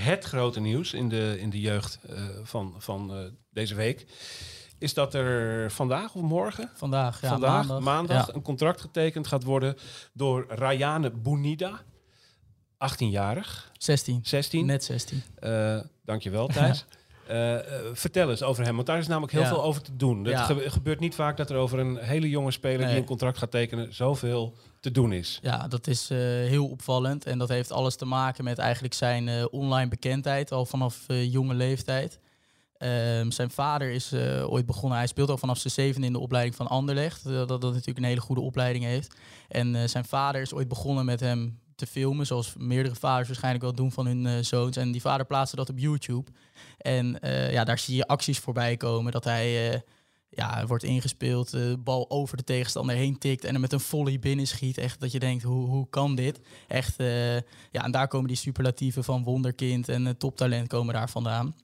Het 0.03 0.23
grote 0.25 0.59
nieuws 0.59 0.93
in 0.93 1.09
de, 1.09 1.37
in 1.39 1.49
de 1.49 1.59
jeugd 1.59 1.99
eh, 2.09 2.23
van, 2.43 2.75
van 2.77 3.11
eh, 3.13 3.17
deze 3.49 3.75
week 3.75 4.05
is 4.79 4.93
dat 4.93 5.13
er 5.13 5.71
vandaag 5.71 6.15
of 6.15 6.21
morgen, 6.21 6.69
Vandaag, 6.75 7.21
ja, 7.21 7.29
vandaag, 7.29 7.51
maandag. 7.67 7.79
maandag, 7.79 8.27
Ja. 8.27 8.33
een 8.33 8.41
contract 8.41 8.81
getekend 8.81 9.27
gaat 9.27 9.43
worden 9.43 9.75
door 10.13 10.45
Rayane 10.49 11.09
Bounida. 11.11 11.81
18-jarig, 12.85 13.71
16. 13.77 14.19
16. 14.23 14.65
Net 14.65 14.83
16. 14.83 15.23
Eh, 15.39 15.79
dankjewel, 16.05 16.47
Thijs. 16.47 16.85
Eh, 17.27 17.55
vertel 17.93 18.29
eens 18.29 18.43
over 18.43 18.63
hem, 18.65 18.75
want 18.75 18.87
daar 18.87 18.97
is 18.97 19.07
namelijk 19.07 19.31
heel 19.31 19.41
Ja. 19.41 19.47
veel 19.47 19.63
over 19.63 19.81
te 19.81 19.95
doen. 19.95 20.25
Het 20.25 20.33
Ja. 20.33 20.69
gebeurt 20.69 20.99
niet 20.99 21.15
vaak 21.15 21.37
dat 21.37 21.49
er 21.49 21.57
over 21.57 21.79
een 21.79 21.97
hele 21.97 22.29
jonge 22.29 22.51
speler 22.51 22.87
die 22.87 22.97
een 22.97 23.03
contract 23.03 23.37
gaat 23.37 23.51
tekenen 23.51 23.93
zoveel 23.93 24.55
te 24.87 24.93
doen 24.93 25.13
is. 25.13 25.39
Ja, 25.41 25.67
dat 25.67 25.87
is 25.87 26.09
eh, 26.09 26.17
heel 26.19 26.67
opvallend. 26.67 27.25
En 27.25 27.37
dat 27.37 27.49
heeft 27.49 27.71
alles 27.71 27.95
te 27.95 28.05
maken 28.05 28.43
met 28.43 28.57
eigenlijk 28.57 28.93
zijn 28.93 29.27
eh, 29.27 29.45
online 29.49 29.89
bekendheid, 29.89 30.51
al 30.51 30.65
vanaf 30.65 31.03
eh, 31.07 31.31
jonge 31.31 31.53
leeftijd. 31.53 32.19
Ehm, 32.77 33.29
zijn 33.29 33.49
vader 33.49 33.91
is 33.91 34.13
ooit 34.43 34.65
begonnen, 34.65 34.97
hij 34.97 35.07
speelt 35.07 35.29
al 35.29 35.37
vanaf 35.37 35.57
zijn 35.57 35.73
zevende 35.73 36.07
in 36.07 36.13
de 36.13 36.19
opleiding 36.19 36.55
van 36.55 36.67
Anderlecht. 36.67 37.23
dat, 37.23 37.47
dat 37.47 37.61
natuurlijk 37.61 37.97
een 37.97 38.03
hele 38.03 38.21
goede 38.21 38.41
opleiding 38.41 38.85
heeft. 38.85 39.15
En 39.47 39.89
zijn 39.89 40.05
vader 40.05 40.41
is 40.41 40.53
ooit 40.53 40.67
begonnen 40.67 41.05
met 41.05 41.19
hem 41.19 41.59
te 41.75 41.87
filmen, 41.87 42.25
zoals 42.25 42.53
meerdere 42.57 42.95
vaders 42.95 43.27
waarschijnlijk 43.27 43.63
wel 43.63 43.73
doen 43.73 43.91
van 43.91 44.05
hun 44.05 44.45
zoons. 44.45 44.77
En 44.77 44.91
die 44.91 45.01
vader 45.01 45.25
plaatste 45.25 45.55
dat 45.55 45.69
op 45.69 45.79
YouTube. 45.79 46.31
En 46.77 47.19
ja, 47.51 47.63
daar 47.63 47.79
zie 47.79 47.95
je 47.95 48.07
acties 48.07 48.39
voorbij 48.39 48.77
komen 48.77 49.11
dat 49.11 49.23
hij... 49.23 49.83
ja, 50.37 50.65
wordt 50.65 50.83
ingespeeld, 50.83 51.51
de 51.51 51.77
bal 51.83 52.09
over 52.09 52.37
de 52.37 52.43
tegenstander 52.43 52.95
heen 52.95 53.17
tikt 53.17 53.43
en 53.43 53.53
er 53.53 53.59
met 53.59 53.73
een 53.73 53.79
volley 53.79 54.19
binnen 54.19 54.47
schiet. 54.47 54.77
Echt 54.77 54.99
dat 54.99 55.11
je 55.11 55.19
denkt, 55.19 55.43
hoe, 55.43 55.67
hoe 55.67 55.89
kan 55.89 56.15
dit? 56.15 56.39
Echt, 56.67 56.99
eh, 56.99 57.35
ja, 57.71 57.83
en 57.83 57.91
daar 57.91 58.07
komen 58.07 58.27
die 58.27 58.37
superlatieven 58.37 59.03
van 59.03 59.23
wonderkind 59.23 59.89
en 59.89 60.07
eh, 60.07 60.13
toptalent 60.13 60.67
komen 60.67 60.93
daar 60.93 61.09
vandaan. 61.09 61.55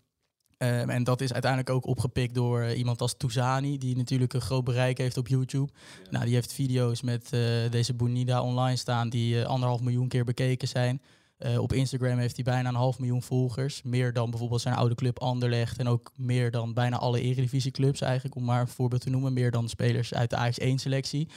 Ehm, 0.63 0.89
en 0.89 1.03
dat 1.03 1.21
is 1.21 1.33
uiteindelijk 1.33 1.71
ook 1.71 1.85
opgepikt 1.85 2.35
door 2.35 2.61
eh, 2.61 2.77
iemand 2.77 3.01
als 3.01 3.17
Touzani, 3.17 3.77
die 3.77 3.97
natuurlijk 3.97 4.33
een 4.33 4.41
groot 4.41 4.63
bereik 4.63 4.97
heeft 4.97 5.17
op 5.17 5.27
YouTube. 5.27 5.71
Nou, 6.09 6.25
die 6.25 6.33
heeft 6.33 6.53
video's 6.53 7.01
met 7.01 7.23
eh, 7.31 7.39
deze 7.69 7.93
Bonida 7.93 8.43
online 8.43 8.75
staan 8.75 9.09
die 9.09 9.41
eh, 9.41 9.45
anderhalf 9.45 9.81
miljoen 9.81 10.07
keer 10.07 10.23
bekeken 10.23 10.67
zijn. 10.67 11.01
Eh, 11.37 11.59
op 11.59 11.73
Instagram 11.73 12.17
heeft 12.17 12.35
hij 12.35 12.43
bijna 12.43 12.69
een 12.69 12.75
half 12.75 12.99
miljoen 12.99 13.21
volgers. 13.21 13.81
Meer 13.83 14.13
dan 14.13 14.29
bijvoorbeeld 14.29 14.61
zijn 14.61 14.75
oude 14.75 14.95
club 14.95 15.19
Anderlecht. 15.19 15.77
En 15.79 15.87
ook 15.87 16.11
meer 16.15 16.51
dan 16.51 16.73
bijna 16.73 16.97
alle 16.97 17.21
eredivisieclubs 17.21 18.01
eigenlijk, 18.01 18.35
om 18.35 18.43
maar 18.43 18.61
een 18.61 18.67
voorbeeld 18.67 19.01
te 19.01 19.09
noemen. 19.09 19.33
Meer 19.33 19.51
dan 19.51 19.69
spelers 19.69 20.13
uit 20.13 20.29
de 20.29 20.35
Ajax-1-selectie. 20.35 21.27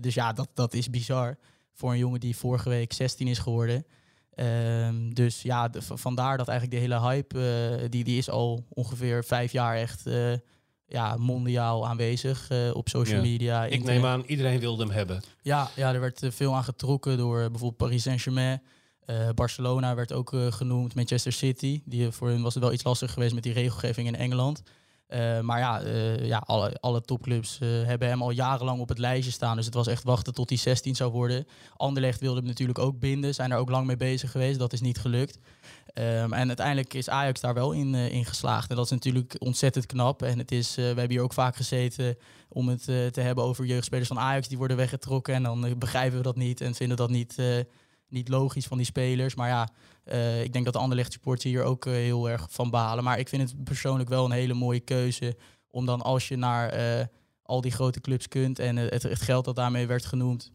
dus 0.00 0.14
ja, 0.14 0.32
dat, 0.32 0.48
dat 0.54 0.74
is 0.74 0.90
bizar 0.90 1.38
voor 1.72 1.92
een 1.92 1.98
jongen 1.98 2.20
die 2.20 2.36
vorige 2.36 2.68
week 2.68 2.92
16 2.92 3.26
is 3.28 3.38
geworden. 3.38 3.84
Ehm, 4.34 5.10
dus 5.12 5.42
ja, 5.42 5.68
de- 5.68 5.82
vandaar 5.82 6.36
dat 6.36 6.48
eigenlijk 6.48 6.78
de 6.80 6.86
hele 6.88 7.00
hype, 7.08 7.38
eh, 7.80 7.88
die, 7.90 8.04
die 8.04 8.18
is 8.18 8.30
al 8.30 8.64
ongeveer 8.68 9.24
vijf 9.24 9.52
jaar 9.52 9.76
echt 9.76 10.06
eh, 10.06 10.32
ja, 10.86 11.16
mondiaal 11.16 11.86
aanwezig 11.88 12.50
eh, 12.50 12.70
op 12.72 12.88
social 12.88 13.16
Ja. 13.16 13.22
media. 13.22 13.64
Ik 13.64 13.72
internet. 13.72 14.02
neem 14.02 14.10
aan, 14.10 14.22
iedereen 14.26 14.60
wilde 14.60 14.82
hem 14.84 14.92
hebben. 14.92 15.22
Ja, 15.42 15.70
ja, 15.76 15.94
er 15.94 16.00
werd 16.00 16.22
eh, 16.22 16.30
veel 16.30 16.54
aan 16.54 16.64
getrokken 16.64 17.16
door 17.18 17.36
eh, 17.40 17.46
bijvoorbeeld 17.50 17.76
Paris 17.76 18.02
Saint-Germain. 18.02 18.62
Eh, 19.10 19.28
Barcelona 19.34 19.94
werd 19.94 20.12
ook 20.12 20.32
eh, 20.32 20.52
genoemd, 20.52 20.94
Manchester 20.94 21.32
City. 21.32 21.82
Die, 21.84 22.06
eh, 22.06 22.12
voor 22.12 22.28
hun 22.28 22.42
was 22.42 22.54
het 22.54 22.62
wel 22.62 22.72
iets 22.72 22.84
lastig 22.84 23.12
geweest 23.12 23.34
met 23.34 23.42
die 23.42 23.52
regelgeving 23.52 24.06
in 24.06 24.16
Engeland. 24.16 24.62
Maar 25.42 25.58
ja, 25.58 25.80
ja 26.22 26.42
alle, 26.46 26.76
alle 26.80 27.00
topclubs 27.00 27.58
hebben 27.58 28.08
hem 28.08 28.22
al 28.22 28.30
jarenlang 28.30 28.80
op 28.80 28.88
het 28.88 28.98
lijstje 28.98 29.32
staan. 29.32 29.56
Dus 29.56 29.64
het 29.64 29.74
was 29.74 29.86
echt 29.86 30.04
wachten 30.04 30.34
tot 30.34 30.48
hij 30.48 30.58
16 30.58 30.96
zou 30.96 31.12
worden. 31.12 31.46
Anderlecht 31.76 32.20
wilde 32.20 32.38
hem 32.38 32.46
natuurlijk 32.48 32.78
ook 32.78 32.98
binden. 32.98 33.34
Zijn 33.34 33.50
er 33.50 33.58
ook 33.58 33.70
lang 33.70 33.86
mee 33.86 33.96
bezig 33.96 34.30
geweest. 34.30 34.58
Dat 34.58 34.72
is 34.72 34.80
niet 34.80 34.98
gelukt. 34.98 35.38
Ehm, 35.86 36.32
en 36.32 36.46
uiteindelijk 36.46 36.94
is 36.94 37.08
Ajax 37.08 37.40
daar 37.40 37.54
wel 37.54 37.72
in, 37.72 38.24
geslaagd. 38.24 38.70
En 38.70 38.76
dat 38.76 38.84
is 38.84 38.90
natuurlijk 38.90 39.36
ontzettend 39.38 39.86
knap. 39.86 40.22
En 40.22 40.38
het 40.38 40.52
is, 40.52 40.74
we 40.74 40.82
hebben 40.82 41.10
hier 41.10 41.22
ook 41.22 41.32
vaak 41.32 41.56
gezeten 41.56 42.16
om 42.48 42.68
het 42.68 42.84
te 42.84 43.20
hebben 43.20 43.44
over 43.44 43.64
jeugdspelers 43.64 44.08
van 44.08 44.18
Ajax 44.18 44.48
die 44.48 44.58
worden 44.58 44.76
weggetrokken. 44.76 45.34
En 45.34 45.42
dan 45.42 45.74
begrijpen 45.78 46.16
we 46.16 46.22
dat 46.22 46.36
niet 46.36 46.60
en 46.60 46.74
vinden 46.74 46.96
dat 46.96 47.10
niet, 47.10 47.36
niet 48.10 48.28
logisch 48.28 48.66
van 48.66 48.76
die 48.76 48.86
spelers. 48.86 49.34
Maar 49.34 49.48
ja, 49.48 49.68
eh, 50.04 50.42
ik 50.42 50.52
denk 50.52 50.64
dat 50.64 50.74
de 50.74 50.80
Anderlecht 50.80 51.12
supporters 51.12 51.44
hier 51.44 51.62
ook 51.62 51.86
eh, 51.86 51.92
heel 51.92 52.30
erg 52.30 52.46
van 52.50 52.70
balen. 52.70 53.04
Maar 53.04 53.18
ik 53.18 53.28
vind 53.28 53.42
het 53.42 53.64
persoonlijk 53.64 54.08
wel 54.08 54.24
een 54.24 54.30
hele 54.30 54.54
mooie 54.54 54.80
keuze. 54.80 55.36
Om 55.70 55.86
dan 55.86 56.02
als 56.02 56.28
je 56.28 56.36
naar 56.36 56.68
eh, 56.68 57.06
al 57.42 57.60
die 57.60 57.72
grote 57.72 58.00
clubs 58.00 58.28
kunt 58.28 58.58
en 58.58 58.76
het, 58.76 59.02
het 59.02 59.20
geld 59.20 59.44
dat 59.44 59.56
daarmee 59.56 59.86
werd 59.86 60.06
genoemd. 60.06 60.52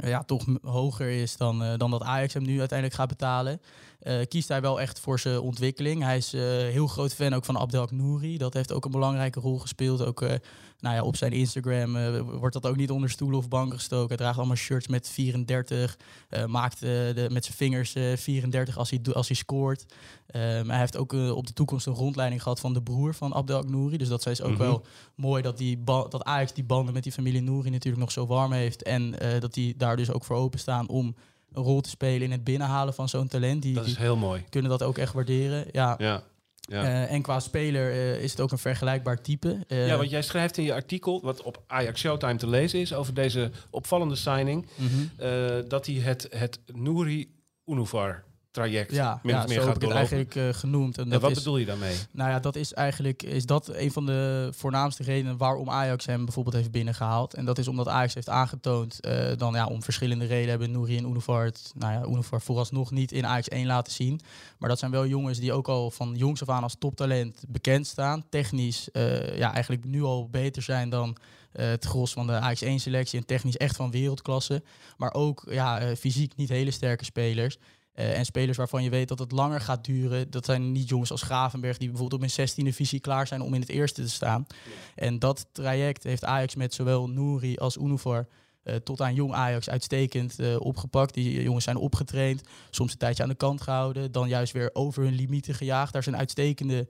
Ja, 0.00 0.22
toch 0.22 0.44
hoger 0.62 1.10
is 1.10 1.36
dan, 1.36 1.76
dan 1.76 1.90
dat 1.90 2.02
Ajax 2.02 2.34
hem 2.34 2.42
nu 2.42 2.58
uiteindelijk 2.58 2.98
gaat 2.98 3.08
betalen. 3.08 3.60
Eh, 4.00 4.26
kiest 4.28 4.48
hij 4.48 4.60
wel 4.60 4.80
echt 4.80 5.00
voor 5.00 5.18
zijn 5.18 5.40
ontwikkeling. 5.40 6.02
Hij 6.02 6.16
is 6.16 6.32
eh, 6.34 6.40
heel 6.42 6.86
groot 6.86 7.14
fan 7.14 7.32
ook 7.34 7.44
van 7.44 7.58
Abdel 7.58 7.88
Nouri. 7.92 8.38
Dat 8.38 8.54
heeft 8.54 8.72
ook 8.72 8.84
een 8.84 8.90
belangrijke 8.90 9.40
rol 9.40 9.58
gespeeld. 9.58 10.04
Ook 10.04 10.22
eh, 10.22 10.34
nou 10.80 10.94
ja, 10.94 11.02
op 11.02 11.16
zijn 11.16 11.32
Instagram 11.32 12.18
wordt 12.38 12.54
dat 12.54 12.66
ook 12.66 12.76
niet 12.76 12.90
onder 12.90 13.10
stoelen 13.10 13.38
of 13.38 13.48
banken 13.48 13.78
gestoken. 13.78 14.08
Hij 14.08 14.16
draagt 14.16 14.38
allemaal 14.38 14.56
shirts 14.56 14.86
met 14.88 15.08
34. 15.08 15.96
eh, 16.28 16.44
maakt 16.44 16.80
de, 16.80 17.26
met 17.32 17.44
zijn 17.44 17.56
vingers 17.56 17.94
eh, 17.94 18.16
34 18.16 18.78
als 18.78 18.90
hij, 18.90 19.00
als 19.12 19.26
hij 19.28 19.36
scoort. 19.36 19.84
Hij 20.26 20.78
heeft 20.78 20.96
ook 20.96 21.12
op 21.12 21.46
de 21.46 21.52
toekomst 21.52 21.86
een 21.86 21.94
rondleiding 21.94 22.42
gehad 22.42 22.60
van 22.60 22.72
de 22.74 22.82
broer 22.82 23.14
van 23.14 23.34
Abdel 23.34 23.62
Nouri. 23.62 23.96
Dus 23.96 24.08
dat 24.08 24.26
is 24.26 24.42
ook 24.42 24.50
Mhm. 24.50 24.58
wel 24.58 24.84
mooi 25.14 25.42
dat, 25.42 25.58
die 25.58 25.84
dat 25.84 26.24
Ajax 26.24 26.52
die 26.52 26.64
banden 26.64 26.94
met 26.94 27.02
die 27.02 27.12
familie 27.12 27.42
Nouri 27.42 27.70
natuurlijk 27.70 28.02
nog 28.02 28.12
zo 28.12 28.26
warm 28.26 28.52
heeft. 28.52 28.82
En 28.82 29.14
dat 29.40 29.54
die 29.54 29.76
daar 29.76 29.96
dus 29.96 30.10
ook 30.10 30.24
voor 30.24 30.36
openstaan 30.36 30.88
om 30.88 31.14
een 31.52 31.62
rol 31.62 31.80
te 31.80 31.88
spelen 31.88 32.22
in 32.22 32.30
het 32.30 32.44
binnenhalen 32.44 32.94
van 32.94 33.08
zo'n 33.08 33.28
talent. 33.28 33.62
Die, 33.62 33.74
Dat 33.74 33.86
is 33.86 33.96
heel 33.96 34.16
mooi. 34.16 34.44
kunnen 34.48 34.70
dat 34.70 34.82
ook 34.82 34.98
echt 34.98 35.12
waarderen. 35.12 35.66
Ja, 35.72 35.94
Ja. 35.98 36.22
Ja. 36.70 36.84
Eh, 36.84 37.12
en 37.12 37.22
qua 37.22 37.40
speler 37.40 37.90
eh, 37.90 38.22
is 38.22 38.30
het 38.30 38.40
ook 38.40 38.50
een 38.50 38.58
vergelijkbaar 38.58 39.22
type. 39.22 39.64
Eh, 39.68 39.86
ja, 39.86 39.96
want 39.96 40.10
jij 40.10 40.22
schrijft 40.22 40.56
in 40.56 40.64
je 40.64 40.72
artikel, 40.72 41.20
wat 41.22 41.42
op 41.42 41.62
Ajax 41.66 42.00
Showtime 42.00 42.36
te 42.36 42.48
lezen 42.48 42.80
is, 42.80 42.94
over 42.94 43.14
deze 43.14 43.50
opvallende 43.70 44.16
signing, 44.16 44.66
mhm. 44.74 45.68
dat 45.68 45.86
hij 45.86 45.94
het, 45.94 46.26
het 46.30 46.60
Nouri 46.66 47.34
Unuvar 47.66 48.24
traject 48.50 48.92
ja, 48.92 49.20
min 49.22 49.34
ja 49.34 49.42
of 49.42 49.48
meer 49.48 49.60
zo 49.60 49.64
gaat 49.64 49.72
heb 49.72 49.82
ik 49.82 49.88
het 49.88 49.96
eigenlijk 49.96 50.34
eh, 50.34 50.48
genoemd. 50.48 50.98
En 50.98 51.04
En 51.04 51.10
dat 51.10 51.20
wat 51.20 51.30
is, 51.30 51.36
bedoel 51.36 51.56
je 51.56 51.66
daarmee? 51.66 51.96
Nou 52.10 52.30
ja, 52.30 52.40
dat 52.40 52.56
is 52.56 52.72
eigenlijk 52.72 53.22
is 53.22 53.46
dat 53.46 53.68
een 53.68 53.92
van 53.92 54.06
de 54.06 54.52
voornaamste 54.56 55.02
redenen 55.02 55.36
waarom 55.36 55.70
Ajax 55.70 56.06
hem 56.06 56.24
bijvoorbeeld 56.24 56.56
heeft 56.56 56.70
binnengehaald. 56.70 57.34
En 57.34 57.44
dat 57.44 57.58
is 57.58 57.68
omdat 57.68 57.88
Ajax 57.88 58.14
heeft 58.14 58.28
aangetoond, 58.28 59.00
eh, 59.00 59.36
dan 59.36 59.54
ja, 59.54 59.66
om 59.66 59.82
verschillende 59.82 60.26
redenen 60.26 60.50
hebben 60.50 60.70
Nouri 60.70 60.96
en 60.96 61.04
Unuvar 61.04 61.44
het, 61.44 61.72
nou 61.74 61.92
ja, 61.92 62.06
Unuvar 62.12 62.40
vooralsnog 62.40 62.90
niet 62.90 63.12
in 63.12 63.26
Ajax 63.26 63.48
1 63.48 63.66
laten 63.66 63.92
zien. 63.92 64.20
Maar 64.58 64.68
dat 64.68 64.78
zijn 64.78 64.90
wel 64.90 65.06
jongens 65.06 65.38
die 65.38 65.52
ook 65.52 65.68
al 65.68 65.90
van 65.90 66.14
jongs 66.16 66.42
af 66.42 66.48
aan 66.48 66.62
als 66.62 66.76
toptalent 66.78 67.44
bekend 67.48 67.86
staan. 67.86 68.24
Technisch 68.28 68.90
eh, 68.90 69.38
ja, 69.38 69.52
eigenlijk 69.52 69.84
nu 69.84 70.02
al 70.02 70.28
beter 70.28 70.62
zijn 70.62 70.88
dan 70.88 71.16
het 71.50 71.84
gros 71.84 72.12
van 72.12 72.26
de 72.26 72.32
Ajax 72.32 72.62
1 72.62 72.80
selectie. 72.80 73.18
En 73.18 73.26
technisch 73.26 73.56
echt 73.56 73.76
van 73.76 73.90
wereldklasse. 73.90 74.62
Maar 74.96 75.12
ook 75.14 75.44
ja, 75.48 75.96
fysiek 75.96 76.36
niet 76.36 76.48
hele 76.48 76.70
sterke 76.70 77.04
spelers. 77.04 77.58
Eh, 78.00 78.18
en 78.18 78.24
spelers 78.24 78.56
waarvan 78.56 78.82
je 78.82 78.90
weet 78.90 79.08
dat 79.08 79.18
het 79.18 79.32
langer 79.32 79.60
gaat 79.60 79.84
duren. 79.84 80.30
Dat 80.30 80.44
zijn 80.44 80.72
niet 80.72 80.88
jongens 80.88 81.10
als 81.10 81.22
Gravenberg 81.22 81.78
die 81.78 81.88
bijvoorbeeld 81.88 82.22
op 82.22 82.28
een 82.28 82.48
16e 82.48 82.74
visie 82.74 83.00
klaar 83.00 83.26
zijn 83.26 83.40
om 83.40 83.54
in 83.54 83.60
het 83.60 83.68
eerste 83.68 84.02
te 84.02 84.10
staan. 84.10 84.46
En 84.94 85.18
dat 85.18 85.46
traject 85.52 86.02
heeft 86.02 86.24
Ajax 86.24 86.54
met 86.54 86.74
zowel 86.74 87.08
Nouri 87.08 87.56
als 87.56 87.76
Unuvar 87.76 88.26
eh, 88.62 88.74
tot 88.74 89.00
aan 89.00 89.14
jong 89.14 89.32
Ajax 89.32 89.70
uitstekend 89.70 90.38
eh, 90.38 90.60
opgepakt. 90.60 91.14
Die 91.14 91.42
jongens 91.42 91.64
zijn 91.64 91.76
opgetraind, 91.76 92.42
soms 92.70 92.92
een 92.92 92.98
tijdje 92.98 93.22
aan 93.22 93.28
de 93.28 93.34
kant 93.34 93.60
gehouden. 93.60 94.12
Dan 94.12 94.28
juist 94.28 94.52
weer 94.52 94.70
over 94.72 95.02
hun 95.02 95.14
limieten 95.14 95.54
gejaagd. 95.54 95.92
Daar 95.92 96.02
zijn 96.02 96.16
uitstekende 96.16 96.88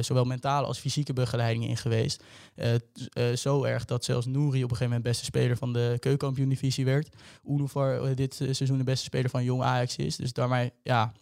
zowel 0.00 0.24
mentale 0.24 0.66
als 0.66 0.78
fysieke 0.78 1.12
begeleidingen 1.12 1.68
in 1.68 1.76
geweest. 1.76 2.22
Eh, 2.54 2.74
eh, 2.74 3.36
zo 3.36 3.64
erg 3.64 3.84
dat 3.84 4.04
zelfs 4.04 4.26
Nouri 4.26 4.46
op 4.46 4.70
een 4.70 4.76
gegeven 4.76 4.86
moment 4.86 5.02
beste 5.02 5.24
speler 5.24 5.56
van 5.56 5.72
de 5.72 5.96
keukenkampioen-divisie 6.00 6.84
werd. 6.84 7.08
Unuvar 7.48 8.02
eh, 8.02 8.16
dit 8.16 8.40
eh, 8.40 8.52
seizoen 8.52 8.78
de 8.78 8.84
beste 8.84 9.04
speler 9.04 9.30
van 9.30 9.44
jong 9.44 9.62
Ajax 9.62 9.96
is. 9.96 10.16
Dus 10.16 10.32
daarmee 10.32 10.72
ja, 10.82 11.12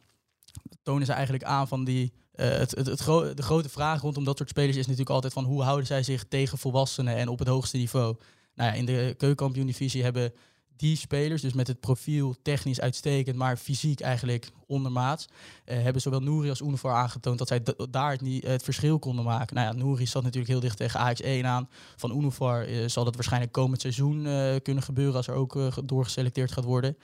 tonen 0.82 1.07
ze 1.07 1.12
eigenlijk 1.12 1.44
aan 1.44 1.68
van 1.68 1.84
die... 1.84 2.12
eh, 2.32 2.49
het, 2.49 2.70
het, 2.70 2.86
het 2.86 2.99
de 3.36 3.42
grote 3.42 3.68
vraag 3.68 4.01
rondom 4.01 4.24
dat 4.24 4.36
soort 4.36 4.49
spelers 4.49 4.76
is 4.76 4.82
natuurlijk 4.82 5.11
altijd 5.11 5.32
van 5.32 5.44
hoe 5.44 5.62
houden 5.62 5.86
zij 5.86 6.03
zich 6.03 6.24
tegen 6.24 6.59
volwassenen 6.59 7.16
en 7.16 7.28
op 7.28 7.38
het 7.38 7.49
hoogste 7.49 7.76
niveau. 7.76 8.16
Nou 8.55 8.70
ja, 8.70 8.76
in 8.76 8.86
de 8.86 9.14
keukenkampioen-divisie 9.16 10.03
hebben 10.03 10.32
die 10.76 10.96
spelers, 10.96 11.42
dus 11.42 11.52
met 11.52 11.66
het 11.66 11.80
profiel 11.80 12.34
technisch 12.42 12.80
uitstekend, 12.80 13.36
maar 13.36 13.56
fysiek 13.56 14.00
eigenlijk 14.00 14.48
ondermaats, 14.66 15.26
eh, 15.64 15.82
hebben 15.82 16.02
zowel 16.02 16.20
Nouri 16.20 16.48
als 16.48 16.60
Unuvar 16.60 16.94
aangetoond 16.94 17.38
dat 17.38 17.48
zij 17.48 17.62
daar 17.90 18.10
het, 18.10 18.20
niet, 18.20 18.46
het 18.46 18.62
verschil 18.62 18.98
konden 18.98 19.24
maken. 19.24 19.56
Nou 19.56 19.66
ja, 19.66 19.82
Nouri 19.82 20.06
zat 20.06 20.22
natuurlijk 20.22 20.50
heel 20.50 20.60
dicht 20.60 20.76
tegen 20.76 21.00
Ajax 21.00 21.20
1 21.22 21.46
aan. 21.46 21.68
Van 21.96 22.16
Unuvar 22.16 22.64
eh, 22.66 22.88
zal 22.88 23.04
dat 23.04 23.14
waarschijnlijk 23.14 23.52
komend 23.52 23.80
seizoen 23.80 24.26
eh, 24.26 24.54
kunnen 24.62 24.82
gebeuren 24.82 25.14
als 25.16 25.26
er 25.28 25.34
ook 25.34 25.56
eh, 25.56 25.72
ge- 25.72 25.84
doorgeselecteerd 25.84 26.52
gaat 26.52 26.64
worden. 26.64 26.96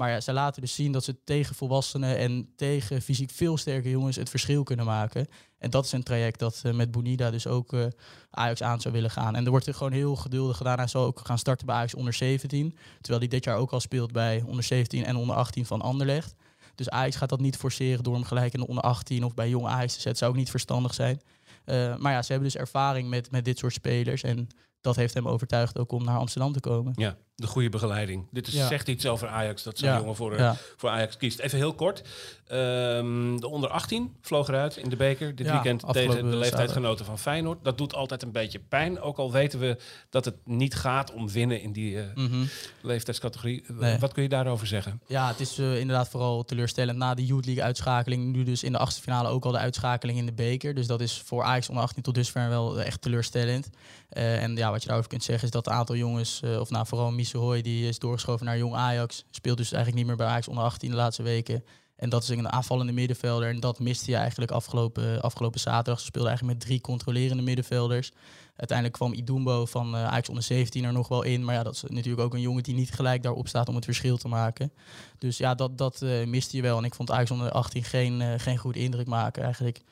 Maar 0.00 0.10
ja, 0.10 0.20
zij 0.20 0.34
laten 0.34 0.60
dus 0.60 0.74
zien 0.74 0.92
dat 0.92 1.04
ze 1.04 1.24
tegen 1.24 1.54
volwassenen 1.54 2.18
en 2.18 2.52
tegen 2.56 3.02
fysiek 3.02 3.30
veel 3.30 3.56
sterke 3.56 3.90
jongens 3.90 4.16
het 4.16 4.30
verschil 4.30 4.62
kunnen 4.62 4.84
maken. 4.84 5.26
En 5.58 5.70
dat 5.70 5.84
is 5.84 5.92
een 5.92 6.02
traject 6.02 6.38
dat 6.38 6.60
eh, 6.64 6.72
met 6.72 6.90
Bonida 6.90 7.30
dus 7.30 7.46
ook 7.46 7.72
eh, 7.72 7.86
Ajax 8.30 8.62
aan 8.62 8.80
zou 8.80 8.94
willen 8.94 9.10
gaan. 9.10 9.34
En 9.34 9.44
er 9.44 9.50
wordt 9.50 9.66
er 9.66 9.74
gewoon 9.74 9.92
heel 9.92 10.16
geduldig 10.16 10.56
gedaan. 10.56 10.78
Hij 10.78 10.86
zal 10.86 11.04
ook 11.04 11.20
gaan 11.24 11.38
starten 11.38 11.66
bij 11.66 11.74
Ajax 11.74 11.94
onder 11.94 12.12
17. 12.12 12.76
Terwijl 13.00 13.18
hij 13.18 13.28
dit 13.28 13.44
jaar 13.44 13.56
ook 13.56 13.72
al 13.72 13.80
speelt 13.80 14.12
bij 14.12 14.42
onder 14.46 14.64
17 14.64 15.04
en 15.04 15.16
onder 15.16 15.36
18 15.36 15.66
van 15.66 15.80
Anderlecht. 15.80 16.34
Dus 16.74 16.90
Ajax 16.90 17.16
gaat 17.16 17.28
dat 17.28 17.40
niet 17.40 17.56
forceren 17.56 18.04
door 18.04 18.14
hem 18.14 18.24
gelijk 18.24 18.52
in 18.52 18.60
de 18.60 18.66
onder 18.66 18.84
18 18.84 19.24
of 19.24 19.34
bij 19.34 19.48
jong 19.48 19.66
Ajax 19.66 19.94
te 19.94 20.00
zetten. 20.00 20.16
Zou 20.16 20.30
ook 20.30 20.36
niet 20.36 20.50
verstandig 20.50 20.94
zijn. 20.94 21.20
Eh, 21.64 21.96
maar 21.96 22.12
ja, 22.12 22.22
ze 22.22 22.32
hebben 22.32 22.50
dus 22.50 22.60
ervaring 22.60 23.08
met, 23.08 23.30
met 23.30 23.44
dit 23.44 23.58
soort 23.58 23.72
spelers. 23.72 24.22
En 24.22 24.48
dat 24.80 24.96
heeft 24.96 25.14
hem 25.14 25.28
overtuigd 25.28 25.78
ook 25.78 25.92
om 25.92 26.04
naar 26.04 26.18
Amsterdam 26.18 26.52
te 26.52 26.60
komen. 26.60 26.92
Ja, 26.96 27.16
de 27.40 27.46
goede 27.46 27.68
begeleiding. 27.68 28.26
Dit 28.30 28.46
is, 28.46 28.54
Ja. 28.54 28.66
zegt 28.66 28.88
iets 28.88 29.06
over 29.06 29.28
Ajax, 29.28 29.62
dat 29.62 29.78
zo'n 29.78 29.88
Ja, 29.88 29.98
jongen 29.98 30.16
voor, 30.16 30.32
eh, 30.32 30.38
ja. 30.38 30.56
voor 30.76 30.90
Ajax 30.90 31.16
kiest. 31.16 31.38
Even 31.38 31.58
heel 31.58 31.74
kort. 31.74 32.02
Ehm, 32.46 33.36
de 33.36 33.48
onder 33.48 33.70
18 33.70 34.16
vloog 34.22 34.48
eruit 34.48 34.76
in 34.76 34.88
de 34.88 34.96
beker 34.96 35.34
dit 35.36 35.50
weekend 35.50 35.84
tegen 35.92 36.30
de 36.30 36.36
leeftijdsgenoten 36.36 37.04
van 37.04 37.18
Feyenoord. 37.18 37.64
Dat 37.64 37.78
doet 37.78 37.94
altijd 37.94 38.22
een 38.22 38.32
beetje 38.32 38.58
pijn. 38.58 39.00
Ook 39.00 39.16
al 39.18 39.32
weten 39.32 39.58
we 39.58 39.76
dat 40.10 40.24
het 40.24 40.34
niet 40.44 40.74
gaat 40.74 41.12
om 41.12 41.30
winnen 41.30 41.60
in 41.62 41.72
die 41.72 41.98
eh, 42.00 42.04
Mhm. 42.14 42.44
leeftijdscategorie. 42.82 43.62
Eh, 43.62 43.76
Nee. 43.76 43.98
Wat 43.98 44.12
kun 44.12 44.22
je 44.22 44.28
daarover 44.28 44.66
zeggen? 44.66 45.00
Ja, 45.06 45.28
het 45.28 45.40
is 45.40 45.58
inderdaad 45.58 46.08
vooral 46.08 46.44
teleurstellend 46.44 46.98
na 46.98 47.14
de 47.14 47.26
Youth 47.26 47.44
League 47.46 47.64
uitschakeling. 47.64 48.32
Nu 48.32 48.42
dus 48.42 48.62
in 48.62 48.72
de 48.72 48.78
achtste 48.78 49.02
finale 49.02 49.28
ook 49.28 49.44
al 49.44 49.52
de 49.52 49.58
uitschakeling 49.58 50.18
in 50.18 50.26
de 50.26 50.32
beker. 50.32 50.74
Dus 50.74 50.86
dat 50.86 51.00
is 51.00 51.22
voor 51.24 51.42
Ajax 51.42 51.68
onder 51.68 51.84
18 51.84 52.02
tot 52.02 52.14
dusver 52.14 52.48
wel 52.48 52.80
echt 52.82 53.02
teleurstellend. 53.02 53.70
En 54.08 54.56
ja, 54.56 54.70
wat 54.70 54.80
je 54.80 54.86
daarover 54.86 55.10
kunt 55.10 55.22
zeggen 55.24 55.44
is 55.44 55.50
dat 55.50 55.66
een 55.66 55.72
aantal 55.72 55.96
jongens, 55.96 56.40
of 56.60 56.70
nou 56.70 56.86
vooral 56.86 57.10
Missehoy, 57.32 57.62
die 57.62 57.88
is 57.88 57.98
doorgeschoven 57.98 58.46
naar 58.46 58.58
jong 58.58 58.74
Ajax. 58.74 59.24
Speelt 59.30 59.56
dus 59.56 59.72
eigenlijk 59.72 59.96
niet 59.96 60.06
meer 60.06 60.16
bij 60.16 60.26
Ajax 60.26 60.48
onder 60.48 60.64
18 60.64 60.90
de 60.90 60.96
laatste 60.96 61.22
weken. 61.22 61.64
En 61.96 62.08
dat 62.08 62.22
is 62.22 62.28
een 62.28 62.52
aanvallende 62.52 62.92
middenvelder. 62.92 63.48
En 63.48 63.60
dat 63.60 63.78
miste 63.78 64.10
je 64.10 64.16
eigenlijk 64.16 64.50
afgelopen, 64.50 65.20
afgelopen 65.20 65.60
zaterdag. 65.60 65.98
Ze 65.98 66.04
speelden 66.04 66.30
eigenlijk 66.30 66.58
met 66.58 66.68
drie 66.68 66.80
controlerende 66.80 67.42
middenvelders. 67.42 68.12
Uiteindelijk 68.56 68.98
kwam 68.98 69.12
Idumbo 69.12 69.66
van 69.66 69.94
eh, 69.94 70.04
Ajax 70.04 70.28
onder 70.28 70.44
17 70.44 70.84
er 70.84 70.92
nog 70.92 71.08
wel 71.08 71.22
in. 71.22 71.44
Maar 71.44 71.54
ja, 71.54 71.62
dat 71.62 71.74
is 71.74 71.82
natuurlijk 71.82 72.22
ook 72.22 72.34
een 72.34 72.40
jongen 72.40 72.62
die 72.62 72.74
niet 72.74 72.90
gelijk 72.90 73.22
daarop 73.22 73.48
staat 73.48 73.68
om 73.68 73.74
het 73.74 73.84
verschil 73.84 74.16
te 74.16 74.28
maken. 74.28 74.72
Dus 75.18 75.38
ja, 75.38 75.54
dat, 75.54 75.78
dat 75.78 76.02
eh, 76.02 76.26
miste 76.26 76.56
je 76.56 76.62
wel. 76.62 76.78
En 76.78 76.84
ik 76.84 76.94
vond 76.94 77.10
Ajax 77.10 77.30
onder 77.30 77.50
18 77.50 77.84
geen, 77.84 78.20
eh, 78.20 78.34
geen 78.36 78.58
goede 78.58 78.78
indruk 78.78 79.06
maken. 79.06 79.42
Eigenlijk 79.42 79.82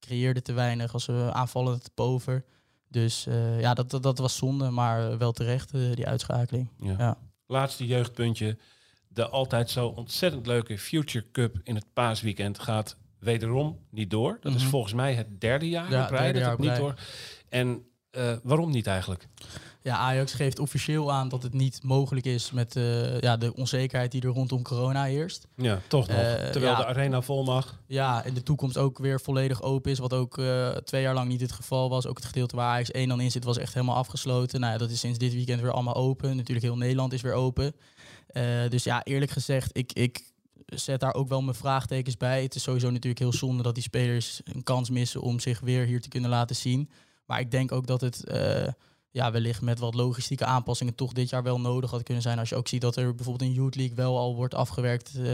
creëerde 0.00 0.42
te 0.42 0.52
weinig, 0.52 0.92
was 0.92 1.08
uh, 1.08 1.28
aanvallend 1.28 1.90
pover. 1.94 2.44
Dus 2.92 3.26
eh, 3.26 3.60
ja, 3.60 3.74
dat, 3.74 3.90
dat, 3.90 4.02
dat 4.02 4.18
was 4.18 4.36
zonde, 4.36 4.70
maar 4.70 5.18
wel 5.18 5.32
terecht, 5.32 5.74
eh, 5.74 5.80
die 5.94 6.06
uitschakeling. 6.06 6.68
Ja. 6.78 6.94
Ja. 6.98 7.18
Laatste 7.46 7.86
jeugdpuntje. 7.86 8.56
De 9.08 9.28
altijd 9.28 9.70
zo 9.70 9.86
ontzettend 9.86 10.46
leuke 10.46 10.78
Future 10.78 11.30
Cup 11.32 11.56
in 11.62 11.74
het 11.74 11.86
paasweekend 11.92 12.58
gaat 12.58 12.96
wederom 13.18 13.78
niet 13.90 14.10
door. 14.10 14.38
Dat 14.40 14.54
is 14.54 14.60
Mhm. 14.60 14.70
volgens 14.70 14.92
mij 14.94 15.14
het 15.14 15.40
derde 15.40 15.68
jaar 15.68 15.90
Ja, 15.90 16.04
op 16.04 16.10
rij 16.10 16.32
dat 16.32 16.50
het 16.50 16.58
niet 16.58 16.76
door. 16.76 16.94
En 17.48 17.86
eh, 18.10 18.32
waarom 18.42 18.70
niet 18.70 18.86
eigenlijk? 18.86 19.28
Ja, 19.82 19.96
Ajax 19.96 20.32
geeft 20.32 20.58
officieel 20.58 21.12
aan 21.12 21.28
dat 21.28 21.42
het 21.42 21.52
niet 21.52 21.82
mogelijk 21.82 22.26
is 22.26 22.50
met 22.50 22.76
eh, 22.76 23.20
ja, 23.20 23.36
de 23.36 23.54
onzekerheid 23.54 24.10
die 24.10 24.22
er 24.22 24.28
rondom 24.28 24.62
corona 24.62 25.04
heerst. 25.04 25.46
Ja, 25.56 25.80
toch 25.88 26.08
nog. 26.08 26.16
Eh, 26.16 26.50
Terwijl 26.50 26.72
ja. 26.72 26.78
de 26.78 26.86
arena 26.86 27.22
vol 27.22 27.44
mag. 27.44 27.80
Ja, 27.86 28.24
in 28.24 28.34
de 28.34 28.42
toekomst 28.42 28.76
ook 28.76 28.98
weer 28.98 29.20
volledig 29.20 29.62
open 29.62 29.90
is. 29.90 29.98
Wat 29.98 30.12
ook 30.12 30.38
eh, 30.38 30.68
twee 30.68 31.02
jaar 31.02 31.14
lang 31.14 31.28
niet 31.28 31.40
het 31.40 31.52
geval 31.52 31.88
was. 31.88 32.06
Ook 32.06 32.16
het 32.16 32.26
gedeelte 32.26 32.56
waar 32.56 32.68
Ajax 32.68 32.90
1 32.90 33.08
dan 33.08 33.20
in 33.20 33.30
zit, 33.30 33.44
was 33.44 33.58
echt 33.58 33.74
helemaal 33.74 33.96
afgesloten. 33.96 34.60
Nou 34.60 34.72
ja, 34.72 34.78
dat 34.78 34.90
is 34.90 35.00
sinds 35.00 35.18
dit 35.18 35.32
weekend 35.32 35.60
weer 35.60 35.72
allemaal 35.72 35.94
open. 35.94 36.36
Natuurlijk 36.36 36.66
heel 36.66 36.76
Nederland 36.76 37.12
is 37.12 37.22
weer 37.22 37.34
open. 37.34 37.74
Dus 38.68 38.84
ja, 38.84 39.04
eerlijk 39.04 39.30
gezegd, 39.30 39.76
ik, 39.76 39.92
ik 39.92 40.32
zet 40.66 41.00
daar 41.00 41.14
ook 41.14 41.28
wel 41.28 41.42
mijn 41.42 41.56
vraagtekens 41.56 42.16
bij. 42.16 42.42
Het 42.42 42.54
is 42.54 42.62
sowieso 42.62 42.90
natuurlijk 42.90 43.18
heel 43.18 43.32
zonde 43.32 43.62
dat 43.62 43.74
die 43.74 43.82
spelers 43.82 44.40
een 44.44 44.62
kans 44.62 44.90
missen 44.90 45.20
om 45.20 45.40
zich 45.40 45.60
weer 45.60 45.84
hier 45.86 46.00
te 46.00 46.08
kunnen 46.08 46.30
laten 46.30 46.56
zien. 46.56 46.90
Maar 47.26 47.40
ik 47.40 47.50
denk 47.50 47.72
ook 47.72 47.86
dat 47.86 48.00
het 48.00 48.24
ja, 49.12 49.30
wellicht 49.30 49.60
met 49.60 49.78
wat 49.78 49.94
logistieke 49.94 50.44
aanpassingen 50.44 50.94
toch 50.94 51.12
dit 51.12 51.28
jaar 51.28 51.42
wel 51.42 51.60
nodig 51.60 51.90
had 51.90 52.02
kunnen 52.02 52.22
zijn. 52.22 52.38
Als 52.38 52.48
je 52.48 52.56
ook 52.56 52.68
ziet 52.68 52.80
dat 52.80 52.96
er 52.96 53.14
bijvoorbeeld 53.14 53.50
een 53.50 53.56
Youth 53.56 53.74
League 53.74 53.96
wel 53.96 54.18
al 54.18 54.34
wordt 54.34 54.54
afgewerkt 54.54 55.14
eh, 55.14 55.24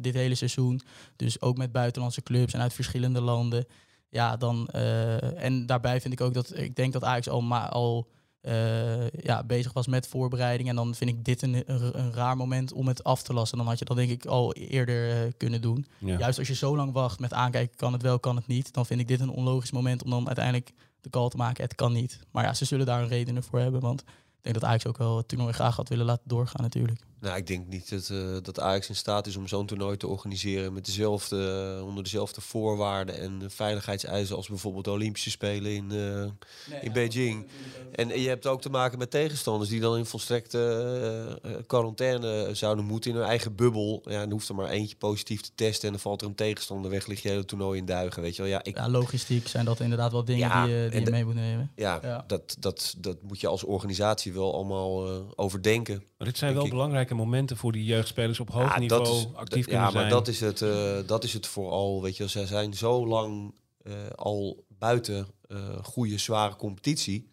dit 0.00 0.14
hele 0.14 0.34
seizoen. 0.34 0.80
Dus 1.16 1.40
ook 1.40 1.56
met 1.56 1.72
buitenlandse 1.72 2.22
clubs 2.22 2.52
en 2.52 2.60
uit 2.60 2.72
verschillende 2.72 3.20
landen. 3.20 3.66
Ja, 4.08 4.36
dan, 4.36 4.68
eh, 4.68 5.44
en 5.44 5.66
daarbij 5.66 6.00
vind 6.00 6.12
ik 6.12 6.20
ook 6.20 6.34
dat 6.34 6.56
ik 6.56 6.76
denk 6.76 6.92
dat 6.92 7.04
Ajax 7.04 7.28
al, 7.28 7.40
ma 7.40 7.68
al 7.68 8.08
eh, 8.40 9.10
ja, 9.10 9.44
bezig 9.44 9.72
was 9.72 9.86
met 9.86 10.08
voorbereiding. 10.08 10.68
En 10.68 10.76
dan 10.76 10.94
vind 10.94 11.10
ik 11.10 11.24
dit 11.24 11.42
een, 11.42 11.62
een, 11.66 12.12
raar 12.12 12.36
moment 12.36 12.72
om 12.72 12.88
het 12.88 13.04
af 13.04 13.22
te 13.22 13.32
lassen. 13.32 13.58
Dan 13.58 13.66
had 13.66 13.78
je 13.78 13.84
dat 13.84 13.96
denk 13.96 14.10
ik 14.10 14.26
al 14.26 14.54
eerder 14.54 15.32
kunnen 15.36 15.60
doen. 15.60 15.86
Ja. 15.98 16.18
Juist 16.18 16.38
als 16.38 16.48
je 16.48 16.54
zo 16.54 16.76
lang 16.76 16.92
wacht 16.92 17.20
met 17.20 17.32
aankijken, 17.32 17.76
kan 17.76 17.92
het 17.92 18.02
wel, 18.02 18.18
kan 18.18 18.36
het 18.36 18.46
niet. 18.46 18.72
Dan 18.72 18.86
vind 18.86 19.00
ik 19.00 19.08
dit 19.08 19.20
een 19.20 19.30
onlogisch 19.30 19.70
moment 19.70 20.02
om 20.02 20.10
dan 20.10 20.26
uiteindelijk 20.26 20.72
de 21.06 21.18
call 21.18 21.28
te 21.28 21.36
maken. 21.36 21.64
Het 21.64 21.74
kan 21.74 21.92
niet. 21.92 22.20
Maar 22.30 22.44
ja, 22.44 22.54
ze 22.54 22.64
zullen 22.64 22.86
daar 22.86 23.02
een 23.02 23.08
redenen 23.08 23.42
voor 23.42 23.58
hebben. 23.58 23.80
Want 23.80 24.00
ik 24.00 24.42
denk 24.42 24.54
dat 24.54 24.64
Ajax 24.64 24.86
ook 24.86 24.98
wel 24.98 25.16
het 25.16 25.28
toernooi 25.28 25.52
graag 25.52 25.76
had 25.76 25.88
willen 25.88 26.06
laten 26.06 26.28
doorgaan 26.28 26.62
natuurlijk. 26.62 27.00
Nou, 27.26 27.38
ik 27.38 27.46
denk 27.46 27.66
niet 27.66 27.90
dat, 27.90 28.08
eh, 28.08 28.36
dat 28.42 28.60
Ajax 28.60 28.88
in 28.88 28.96
staat 28.96 29.26
is 29.26 29.36
om 29.36 29.46
zo'n 29.48 29.66
toernooi 29.66 29.96
te 29.96 30.06
organiseren 30.06 30.72
met 30.72 30.84
dezelfde, 30.86 31.74
eh, 31.78 31.86
onder 31.86 32.04
dezelfde 32.04 32.40
voorwaarden 32.40 33.18
en 33.20 33.42
veiligheidseisen 33.50 34.36
als 34.36 34.48
bijvoorbeeld 34.48 34.84
de 34.84 34.90
Olympische 34.90 35.30
Spelen 35.30 35.72
in, 35.74 35.90
eh, 35.90 36.82
in 36.82 36.92
Beijing. 36.92 37.46
En 37.92 38.20
je 38.20 38.28
hebt 38.28 38.46
ook 38.46 38.60
te 38.60 38.70
maken 38.70 38.98
met 38.98 39.10
tegenstanders 39.10 39.70
die 39.70 39.80
dan 39.80 39.96
in 39.96 40.06
volstrekte 40.06 41.64
quarantaine 41.66 42.48
zouden 42.52 42.84
moeten 42.84 43.10
in 43.10 43.16
hun 43.16 43.26
eigen 43.26 43.54
bubbel. 43.54 44.02
Ja, 44.04 44.20
dan 44.20 44.30
hoeft 44.30 44.48
er 44.48 44.54
maar 44.54 44.68
eentje 44.68 44.96
positief 44.96 45.40
te 45.40 45.50
testen 45.54 45.84
en 45.86 45.90
dan 45.92 46.00
valt 46.00 46.20
er 46.20 46.26
een 46.26 46.34
tegenstander 46.34 46.90
weg, 46.90 47.06
ligt 47.06 47.22
je 47.22 47.28
hele 47.28 47.44
toernooi 47.44 47.78
in 47.78 47.86
duigen. 47.86 48.22
Weet 48.22 48.36
je 48.36 48.42
wel, 48.42 48.50
ja, 48.50 48.62
ik, 48.62 48.76
Ja, 48.76 48.88
logistiek 48.88 49.48
zijn 49.48 49.64
dat 49.64 49.80
inderdaad 49.80 50.12
wel 50.12 50.24
dingen 50.24 50.48
Ja, 50.48 50.64
die, 50.66 50.74
je- 50.74 50.88
die 50.90 50.98
je 50.98 51.04
de- 51.04 51.10
mee 51.10 51.24
moet 51.24 51.34
nemen. 51.34 51.70
ja, 51.76 51.98
Ja. 52.02 52.24
Dat, 52.26 52.56
dat, 52.58 52.94
dat 52.98 53.22
moet 53.22 53.40
je 53.40 53.46
als 53.46 53.64
organisatie 53.64 54.32
wel 54.32 54.54
allemaal 54.54 55.06
eh, 55.08 55.20
overdenken. 55.36 56.02
Maar 56.18 56.26
dit 56.28 56.38
zijn 56.38 56.54
wel 56.54 56.64
ik. 56.64 56.70
belangrijke 56.70 57.14
momenten 57.16 57.56
voor 57.56 57.72
die 57.72 57.84
jeugdspelers 57.84 58.40
op 58.40 58.50
hoog 58.50 58.74
Ja, 58.74 58.78
niveau 58.78 59.08
is, 59.08 59.28
actief 59.34 59.64
ja, 59.66 59.70
kunnen 59.72 59.90
zijn. 59.90 60.02
maar 60.02 60.12
dat 60.12 60.28
is 60.28 60.40
het, 60.40 60.62
eh, 60.62 60.98
dat 61.06 61.24
is 61.24 61.32
het 61.32 61.46
vooral. 61.46 62.02
Weet 62.02 62.16
je, 62.16 62.28
zij 62.28 62.46
zijn 62.46 62.74
zo 62.74 63.06
lang 63.06 63.54
eh, 63.82 63.92
al 64.14 64.64
buiten 64.68 65.26
eh 65.48 65.84
goede, 65.84 66.18
zware 66.18 66.56
competitie. 66.56 67.28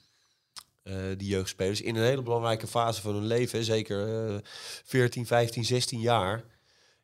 die 1.17 1.27
jeugdspelers 1.27 1.81
in 1.81 1.95
een 1.95 2.03
hele 2.03 2.21
belangrijke 2.21 2.67
fase 2.67 3.01
van 3.01 3.13
hun 3.13 3.25
leven, 3.25 3.63
zeker 3.63 4.27
eh 4.34 4.38
14, 4.84 5.25
15, 5.25 5.65
16 5.65 5.99
jaar. 5.99 6.43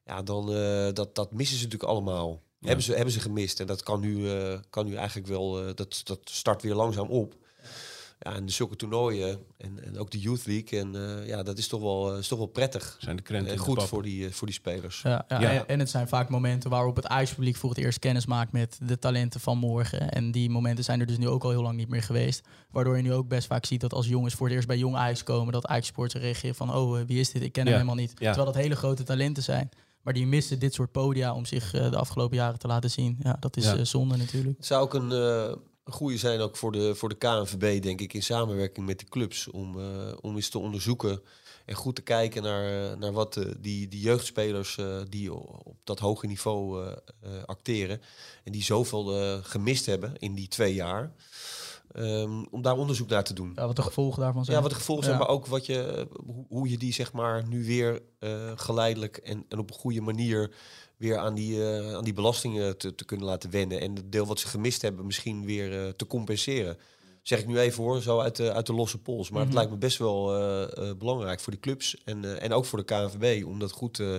Ja, 0.06 0.22
dan 0.22 0.46
dat, 0.94 1.16
dat 1.16 1.32
missen 1.32 1.58
ze 1.58 1.64
natuurlijk 1.64 1.92
allemaal. 1.92 2.30
Ja. 2.60 2.68
Hebben, 2.68 2.86
ze, 2.86 2.94
hebben 2.94 3.14
ze 3.14 3.20
gemist. 3.20 3.60
En 3.60 3.68
dat 3.68 3.84
kan 3.84 4.00
nu, 4.00 4.30
kan 4.70 4.86
nu 4.86 4.96
eigenlijk 4.96 5.28
wel, 5.28 5.76
dat, 5.76 6.02
dat 6.04 6.20
start 6.24 6.62
weer 6.62 6.76
langzaam 6.76 7.08
op. 7.10 7.36
Ja, 8.22 8.34
en 8.36 8.50
zulke 8.50 8.76
toernooien 8.76 9.40
en, 9.58 9.84
en 9.86 9.98
ook 9.98 10.12
de 10.12 10.20
Youth 10.20 10.46
League. 10.46 10.80
En 10.80 10.96
eh, 11.20 11.28
ja, 11.28 11.44
dat 11.44 11.58
is 11.58 11.68
toch 11.68 11.82
wel, 11.82 12.18
is 12.18 12.28
toch 12.28 12.38
wel 12.38 12.48
prettig. 12.48 12.98
Zijn 13.00 13.16
de 13.16 13.22
krenten 13.22 13.52
En 13.52 13.58
de 13.58 13.64
goed 13.64 13.84
voor 13.84 14.04
die, 14.04 14.26
eh, 14.26 14.32
voor 14.32 14.48
die 14.48 14.56
spelers. 14.56 15.02
Ja, 15.02 15.26
ja, 15.28 15.40
Ja. 15.42 15.50
En, 15.52 15.68
en 15.68 15.80
het 15.80 15.90
zijn 15.90 16.08
vaak 16.08 16.30
momenten 16.30 16.70
waarop 16.70 16.96
het 16.96 17.08
Ajax-publiek 17.08 17.56
voor 17.56 17.70
het 17.70 17.78
eerst 17.80 18.00
kennis 18.00 18.26
maakt 18.26 18.52
met 18.52 18.80
de 18.84 19.00
talenten 19.00 19.40
van 19.40 19.58
morgen. 19.58 20.10
En 20.12 20.32
die 20.32 20.50
momenten 20.50 20.84
zijn 20.84 21.00
er 21.00 21.06
dus 21.06 21.18
nu 21.18 21.28
ook 21.28 21.44
al 21.44 21.50
heel 21.50 21.62
lang 21.62 21.78
niet 21.78 21.90
meer 21.90 22.04
geweest. 22.04 22.42
Waardoor 22.72 22.96
je 22.98 23.04
nu 23.04 23.14
ook 23.14 23.28
best 23.28 23.48
vaak 23.48 23.66
ziet 23.66 23.82
dat 23.82 23.94
als 23.94 24.08
jongens 24.08 24.34
voor 24.34 24.46
het 24.46 24.56
eerst 24.56 24.68
bij 24.68 24.78
jong 24.78 24.96
Ajax 24.96 25.24
komen, 25.24 25.54
dat 25.54 25.66
Ajax-sporters 25.66 26.24
reageren 26.24 26.56
van, 26.56 26.76
oh, 26.76 27.00
eh, 27.00 27.06
wie 27.08 27.20
is 27.20 27.32
dit? 27.32 27.42
Ik 27.42 27.52
ken 27.52 27.64
Ja. 27.66 27.70
hem 27.70 27.80
helemaal 27.80 28.02
niet. 28.02 28.12
Ja. 28.20 28.26
Terwijl 28.34 28.46
dat 28.54 28.62
hele 28.62 28.76
grote 28.76 29.04
talenten 29.04 29.44
zijn. 29.44 29.70
Maar 30.02 30.14
die 30.14 30.28
missen 30.28 30.60
dit 30.60 30.74
soort 30.74 30.92
podia 30.92 31.34
om 31.34 31.46
zich 31.46 31.74
eh, 31.74 31.92
de 31.92 31.98
afgelopen 31.98 32.38
jaren 32.38 32.60
te 32.60 32.68
laten 32.68 32.92
zien. 32.92 33.18
Ja, 33.20 33.38
dat 33.40 33.58
is 33.58 33.64
Ja. 33.66 33.76
eh, 33.76 33.84
zonde 33.84 34.18
natuurlijk. 34.18 34.58
Het 34.58 34.66
zou 34.66 34.84
ook 34.84 34.94
een, 34.94 35.12
eh, 35.12 35.56
een 35.90 35.96
goede 35.96 36.18
zijn 36.18 36.40
ook 36.40 36.58
voor 36.58 36.72
de, 36.72 36.96
voor 36.96 37.10
de 37.10 37.16
KNVB, 37.16 37.82
denk 37.82 38.02
ik, 38.02 38.14
in 38.14 38.24
samenwerking 38.24 38.86
met 38.86 39.00
de 39.00 39.06
clubs. 39.06 39.50
Om, 39.50 39.80
eh, 39.80 40.14
om 40.22 40.36
eens 40.36 40.50
te 40.50 40.60
onderzoeken 40.60 41.22
en 41.66 41.76
goed 41.76 41.96
te 41.96 42.02
kijken 42.02 42.44
naar, 42.44 42.92
eh, 42.92 42.98
naar 42.98 43.12
wat 43.12 43.38
eh, 43.38 43.46
die, 43.60 43.88
die 43.88 44.00
jeugdspelers 44.00 44.78
die 45.10 45.34
op 45.34 45.78
dat 45.84 46.00
hoge 46.00 46.28
niveau 46.28 46.94
acteren. 47.46 48.02
En 48.44 48.52
die 48.52 48.64
zoveel 48.64 49.40
gemist 49.44 49.86
hebben 49.86 50.18
in 50.18 50.34
die 50.34 50.48
twee 50.48 50.74
jaar. 50.74 51.12
ehm, 51.90 52.44
om 52.52 52.62
daar 52.62 52.78
onderzoek 52.78 53.10
naar 53.10 53.24
te 53.24 53.34
doen. 53.34 53.52
Ja, 53.56 53.66
wat 53.66 53.76
de 53.76 53.82
gevolgen 53.82 54.22
daarvan 54.22 54.46
zijn. 54.46 54.58
Ja, 54.58 54.62
wat 54.62 54.72
de 54.72 54.78
gevolgen 54.78 55.06
zijn, 55.06 55.18
maar 55.18 55.28
ook 55.28 55.46
wat 55.46 55.66
je, 55.66 56.08
hoe, 56.48 56.70
je 56.70 56.78
die 56.78 56.94
zeg 56.94 57.14
maar 57.14 57.48
nu 57.48 57.66
weer 57.66 58.02
geleidelijk 58.56 59.18
en, 59.18 59.46
en 59.48 59.60
op 59.60 59.70
een 59.70 59.76
goede 59.76 60.02
manier 60.02 60.52
weer 61.00 61.18
aan 61.18 61.36
die, 61.36 61.64
eh, 61.74 61.94
aan 61.96 62.04
die 62.04 62.14
belastingen 62.14 62.78
te, 62.78 62.96
te 62.96 63.06
kunnen 63.06 63.26
laten 63.26 63.50
wennen. 63.50 63.80
En 63.82 63.96
het 63.96 64.12
deel 64.12 64.26
wat 64.26 64.40
ze 64.40 64.48
gemist 64.48 64.82
hebben 64.82 65.06
misschien 65.06 65.46
weer 65.46 65.86
eh, 65.86 65.92
te 65.94 66.08
compenseren. 66.08 66.78
Zeg 67.24 67.40
ik 67.40 67.48
nu 67.48 67.60
even 67.60 67.84
hoor, 67.84 68.02
zo 68.02 68.20
uit 68.20 68.36
de, 68.36 68.54
uit 68.54 68.66
de 68.66 68.74
losse 68.74 68.98
pols. 68.98 69.30
Maar 69.30 69.40
het 69.40 69.48
Mhm. 69.48 69.58
lijkt 69.58 69.72
me 69.72 69.78
best 69.78 69.98
wel 69.98 70.36
eh, 70.38 70.90
eh, 70.90 70.96
belangrijk 70.98 71.40
voor 71.40 71.52
die 71.54 71.62
clubs 71.62 72.04
en, 72.04 72.26
eh, 72.26 72.44
en 72.44 72.54
ook 72.54 72.66
voor 72.66 72.80
de 72.80 72.86
KNVB 72.86 73.46
om 73.46 73.60
dat 73.60 73.72
goed 73.72 74.00
eh, 74.00 74.16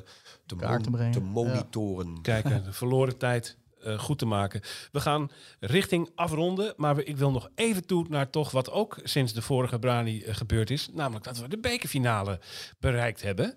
te, 0.47 0.55
mon- 0.57 0.83
te 1.13 1.19
Ja. 1.21 1.25
monitoren. 1.25 2.23
kijken, 2.23 2.65
de 2.65 2.73
verloren 2.73 3.17
tijd 3.19 3.57
eh, 3.83 3.99
goed 3.99 4.19
te 4.19 4.27
maken. 4.27 4.61
We 4.93 5.01
gaan 5.01 5.31
richting 5.61 6.11
afronden, 6.15 6.75
maar 6.77 6.97
we- 6.97 7.05
ik 7.05 7.17
wil 7.17 7.31
nog 7.31 7.49
even 7.55 7.87
toe 7.87 8.07
naar 8.09 8.31
toch 8.31 8.51
wat 8.51 8.71
ook 8.71 8.99
sinds 9.03 9.33
de 9.33 9.43
vorige 9.43 9.79
Brani 9.79 10.23
gebeurd 10.27 10.71
is. 10.71 10.89
Namelijk 10.93 11.25
dat 11.25 11.39
we 11.39 11.49
de 11.49 11.59
bekerfinale 11.59 12.41
bereikt 12.81 13.23
hebben. 13.23 13.57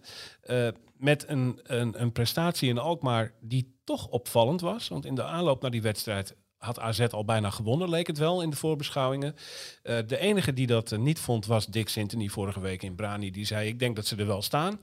Eh, 1.03 1.09
met 1.09 1.29
een, 1.29 1.59
een, 1.63 2.01
een 2.01 2.11
prestatie 2.11 2.69
in 2.69 2.77
Alkmaar 2.77 3.33
die 3.41 3.79
toch 3.83 4.07
opvallend 4.07 4.61
was. 4.61 4.87
Want 4.87 5.05
in 5.05 5.15
de 5.15 5.23
aanloop 5.23 5.61
naar 5.61 5.71
die 5.71 5.81
wedstrijd 5.81 6.35
had 6.57 6.79
AZ 6.79 6.99
al 6.99 7.25
bijna 7.25 7.49
gewonnen, 7.49 7.89
leek 7.89 8.07
het 8.07 8.17
wel 8.17 8.41
in 8.41 8.49
de 8.49 8.55
voorbeschouwingen. 8.55 9.35
Eh, 9.83 9.97
de 10.07 10.17
enige 10.17 10.53
die 10.53 10.67
dat 10.67 10.91
eh, 10.91 10.99
niet 10.99 11.19
vond 11.19 11.45
was 11.45 11.65
Dick 11.65 11.89
Sintony 11.89 12.27
vorige 12.27 12.59
week 12.59 12.83
in 12.83 12.95
Brani. 12.95 13.31
Die 13.31 13.45
zei, 13.45 13.67
ik 13.67 13.79
denk 13.79 13.95
dat 13.95 14.05
ze 14.05 14.15
er 14.15 14.27
wel 14.27 14.41
staan. 14.41 14.81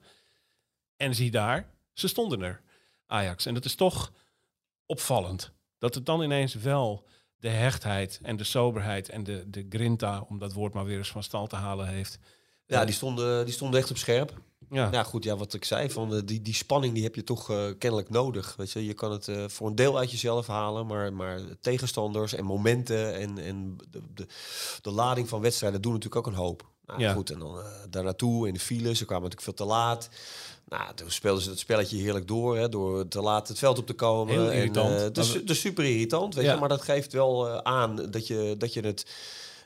En 0.97 1.15
zie 1.15 1.31
daar, 1.31 1.71
ze 1.93 2.09
stonden 2.09 2.43
er, 2.43 2.63
Ajax. 3.07 3.47
En 3.47 3.55
dat 3.55 3.65
is 3.65 3.75
toch 3.75 4.13
opvallend. 4.87 5.53
Dat 5.79 5.95
het 5.95 6.07
dan 6.07 6.23
ineens 6.23 6.55
wel 6.55 7.09
de 7.37 7.49
hechtheid 7.49 8.21
en 8.23 8.37
de 8.37 8.45
soberheid 8.45 9.09
en 9.09 9.25
de, 9.25 9.51
de 9.51 9.67
grinta, 9.69 10.27
om 10.29 10.39
dat 10.39 10.53
woord 10.53 10.75
maar 10.75 10.85
weer 10.85 10.99
eens 10.99 11.11
van 11.11 11.23
stal 11.23 11.47
te 11.47 11.57
halen 11.57 11.89
heeft. 11.89 12.19
Ja, 12.67 12.85
die 12.85 12.95
stonden, 12.95 13.45
die 13.45 13.55
stonden 13.55 13.81
echt 13.81 13.91
op 13.91 13.97
scherp. 13.97 14.43
Ja, 14.69 14.89
Ja, 14.93 15.03
goed, 15.03 15.25
ja, 15.25 15.37
wat 15.37 15.55
ik 15.55 15.65
zei, 15.65 15.91
van 15.91 16.15
eh, 16.15 16.21
die, 16.25 16.43
die 16.43 16.55
spanning 16.55 16.95
die 16.95 17.03
heb 17.03 17.15
je 17.15 17.25
toch 17.25 17.51
eh, 17.51 17.65
kennelijk 17.79 18.11
nodig. 18.11 18.55
Weet 18.57 18.71
je, 18.71 18.85
je 18.85 18.95
kan 18.95 19.13
het 19.13 19.29
eh, 19.29 19.45
voor 19.49 19.67
een 19.69 19.75
deel 19.75 19.99
uit 19.99 20.11
jezelf 20.11 20.47
halen, 20.47 20.87
maar, 20.87 21.13
maar 21.13 21.41
tegenstanders 21.61 22.33
en 22.35 22.45
momenten 22.45 23.15
en, 23.15 23.39
en 23.39 23.77
de, 23.91 24.01
de, 24.15 24.27
de 24.83 24.91
lading 24.91 25.29
van 25.29 25.41
wedstrijden 25.41 25.83
doen 25.83 25.93
natuurlijk 25.93 26.27
ook 26.27 26.33
een 26.33 26.39
hoop. 26.39 26.69
Nou, 26.87 27.01
Ja. 27.01 27.13
Goed, 27.13 27.31
en 27.31 27.39
dan 27.39 27.59
eh, 27.59 27.65
daar 27.91 28.03
naartoe 28.05 28.47
in 28.49 28.55
de 28.55 28.61
file, 28.61 28.95
ze 28.95 29.05
kwamen 29.05 29.29
natuurlijk 29.29 29.57
veel 29.57 29.67
te 29.67 29.73
laat. 29.73 30.09
Nou, 30.69 30.95
toen 30.95 31.11
speelden 31.11 31.43
ze 31.43 31.51
het 31.51 31.59
spelletje 31.59 31.97
heerlijk 31.97 32.29
door, 32.29 32.57
hè, 32.57 32.69
door 32.69 33.09
te 33.09 33.21
laat 33.21 33.49
het 33.49 33.59
veld 33.59 33.79
op 33.79 33.87
te 33.87 33.93
komen. 33.93 34.35
Heel 34.35 34.51
irritant. 34.51 35.15
dus, 35.15 35.45
dus 35.45 35.61
super 35.61 35.85
irritant, 35.85 36.35
weet 36.35 36.45
Ja. 36.45 36.53
je, 36.53 36.59
maar 36.61 36.69
dat 36.69 36.83
geeft 36.83 37.13
wel 37.13 37.63
aan 37.65 37.97
dat 38.11 38.27
je, 38.27 38.55
dat 38.59 38.73
je 38.75 38.81
het 38.81 39.07